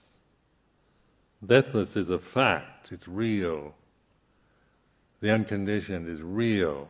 Deathless 1.44 1.96
is 1.96 2.10
a 2.10 2.18
fact. 2.18 2.92
It's 2.92 3.08
real. 3.08 3.74
The 5.20 5.32
unconditioned 5.32 6.08
is 6.08 6.22
real. 6.22 6.88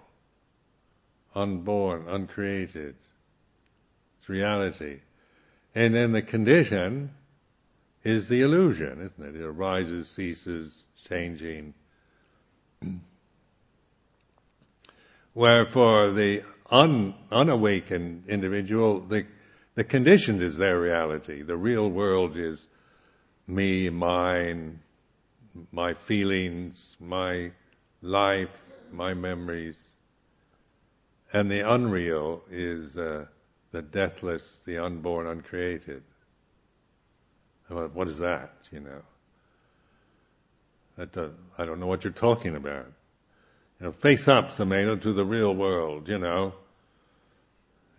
Unborn, 1.35 2.09
uncreated. 2.09 2.97
It's 4.19 4.29
reality. 4.29 5.01
And 5.75 5.95
then 5.95 6.13
the 6.13 6.21
condition 6.21 7.11
is 8.05 8.29
the 8.29 8.43
illusion, 8.43 9.01
isn't 9.01 9.37
it? 9.37 9.41
It 9.41 9.45
arises, 9.45 10.09
ceases, 10.09 10.85
changing. 11.09 11.75
Where 15.35 15.67
for 15.67 16.11
the 16.11 16.43
un, 16.71 17.15
unawakened 17.31 18.25
individual, 18.29 19.01
the, 19.01 19.27
the 19.75 19.85
conditioned 19.85 20.43
is 20.43 20.57
their 20.57 20.81
reality. 20.81 21.43
The 21.43 21.57
real 21.57 21.89
world 21.89 22.37
is 22.37 22.67
me, 23.47 23.89
mine, 23.89 24.81
my 25.71 25.95
feelings, 25.95 26.97
my 27.01 27.53
life, 28.01 28.51
my 28.91 29.15
memories. 29.15 29.83
And 31.33 31.51
the 31.51 31.71
unreal 31.71 32.43
is 32.51 32.97
uh, 32.97 33.27
the 33.71 33.83
deathless, 33.83 34.61
the 34.67 34.79
unborn, 34.79 35.27
uncreated. 35.27 36.03
What 37.73 38.09
is 38.09 38.19
that? 38.19 38.53
You 38.71 38.81
know, 38.81 39.03
that 40.97 41.13
does, 41.13 41.31
I 41.59 41.65
don't 41.65 41.81
know 41.81 41.87
what 41.87 42.05
you're 42.05 42.13
talking 42.13 42.57
about. 42.57 42.87
You 43.81 43.87
know, 43.87 43.93
face 43.93 44.29
up, 44.29 44.51
Sumedho, 44.51 45.01
to 45.03 45.13
the 45.13 45.25
real 45.25 45.55
world. 45.55 46.09
You 46.09 46.19
know, 46.19 46.55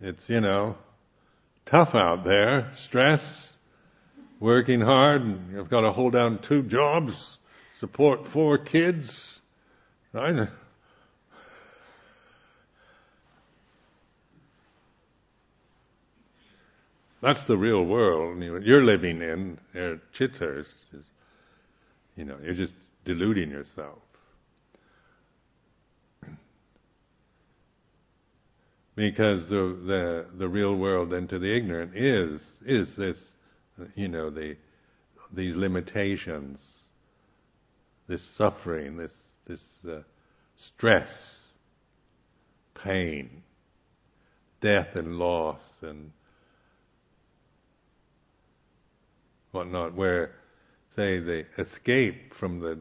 it's 0.00 0.28
you 0.28 0.40
know 0.40 0.76
tough 1.66 1.94
out 1.94 2.24
there, 2.24 2.70
stress, 2.74 3.54
working 4.40 4.80
hard. 4.80 5.22
And 5.22 5.52
you've 5.52 5.70
got 5.70 5.82
to 5.82 5.92
hold 5.92 6.12
down 6.12 6.38
two 6.38 6.62
jobs, 6.62 7.38
support 7.78 8.28
four 8.28 8.58
kids, 8.58 9.38
right? 10.12 10.48
That's 17.24 17.44
the 17.44 17.56
real 17.56 17.82
world 17.82 18.42
you're 18.66 18.84
living 18.84 19.22
in. 19.22 19.58
Uh, 19.74 19.78
Your 19.78 20.00
chitta 20.12 20.58
is, 20.58 20.74
you 22.18 22.26
know, 22.26 22.36
you're 22.44 22.52
just 22.52 22.74
deluding 23.06 23.48
yourself. 23.50 23.96
Because 28.94 29.48
the, 29.48 29.74
the 29.86 30.26
the 30.36 30.48
real 30.50 30.74
world 30.74 31.14
and 31.14 31.26
to 31.30 31.38
the 31.38 31.50
ignorant 31.50 31.96
is 31.96 32.42
is 32.62 32.94
this, 32.94 33.16
you 33.94 34.08
know, 34.08 34.28
the 34.28 34.58
these 35.32 35.56
limitations, 35.56 36.60
this 38.06 38.22
suffering, 38.22 38.98
this 38.98 39.12
this 39.46 39.62
uh, 39.90 40.02
stress, 40.56 41.38
pain, 42.74 43.42
death 44.60 44.94
and 44.94 45.18
loss 45.18 45.62
and 45.80 46.12
whatnot 49.54 49.94
where 49.94 50.32
say 50.96 51.18
the 51.18 51.46
escape 51.58 52.34
from 52.34 52.60
the 52.60 52.78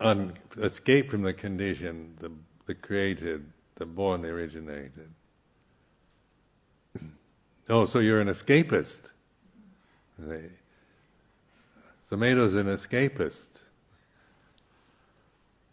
un, 0.00 0.34
escape 0.58 1.10
from 1.10 1.22
the 1.22 1.32
condition 1.32 2.14
the 2.20 2.30
the 2.66 2.74
created 2.74 3.44
the 3.80 3.86
born, 3.86 4.22
the 4.22 4.28
originated. 4.28 5.10
Oh, 7.68 7.86
so 7.86 7.98
you're 7.98 8.20
an 8.20 8.28
escapist. 8.28 8.98
Sumedho's 12.10 12.54
an 12.54 12.66
escapist. 12.66 13.46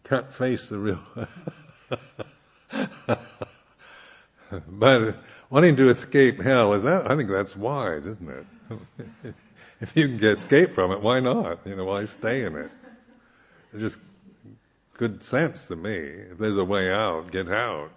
Can't 0.04 0.32
face 0.32 0.68
the 0.68 0.78
real. 0.78 1.00
but 4.68 5.16
wanting 5.50 5.76
to 5.76 5.90
escape 5.90 6.40
hell 6.40 6.72
is 6.74 6.82
that? 6.84 7.10
I 7.10 7.16
think 7.16 7.30
that's 7.30 7.56
wise, 7.56 8.06
isn't 8.06 8.28
it? 8.28 9.34
if 9.80 9.96
you 9.96 10.16
can 10.16 10.24
escape 10.28 10.74
from 10.74 10.92
it, 10.92 11.00
why 11.00 11.20
not? 11.20 11.60
You 11.66 11.76
know, 11.76 11.84
why 11.84 12.04
stay 12.04 12.44
in 12.44 12.56
it? 12.56 12.70
It's 13.72 13.80
just 13.80 13.98
good 14.94 15.22
sense 15.22 15.62
to 15.64 15.76
me. 15.76 15.94
If 15.94 16.38
there's 16.38 16.56
a 16.56 16.64
way 16.64 16.90
out, 16.92 17.30
get 17.30 17.48
out. 17.48 17.90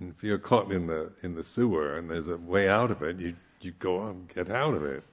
If 0.00 0.22
you're 0.22 0.38
caught 0.38 0.70
in 0.70 0.86
the 0.86 1.12
in 1.22 1.34
the 1.34 1.44
sewer 1.44 1.96
and 1.98 2.10
there's 2.10 2.28
a 2.28 2.36
way 2.36 2.68
out 2.68 2.90
of 2.90 3.02
it, 3.02 3.18
you 3.18 3.34
you 3.60 3.72
go 3.78 3.98
on, 3.98 4.28
get 4.34 4.50
out 4.50 4.74
of 4.74 4.84
it. 4.84 5.04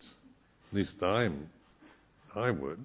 At 0.69 0.75
least 0.75 1.01
I'm, 1.01 1.49
I 2.35 2.51
would. 2.51 2.83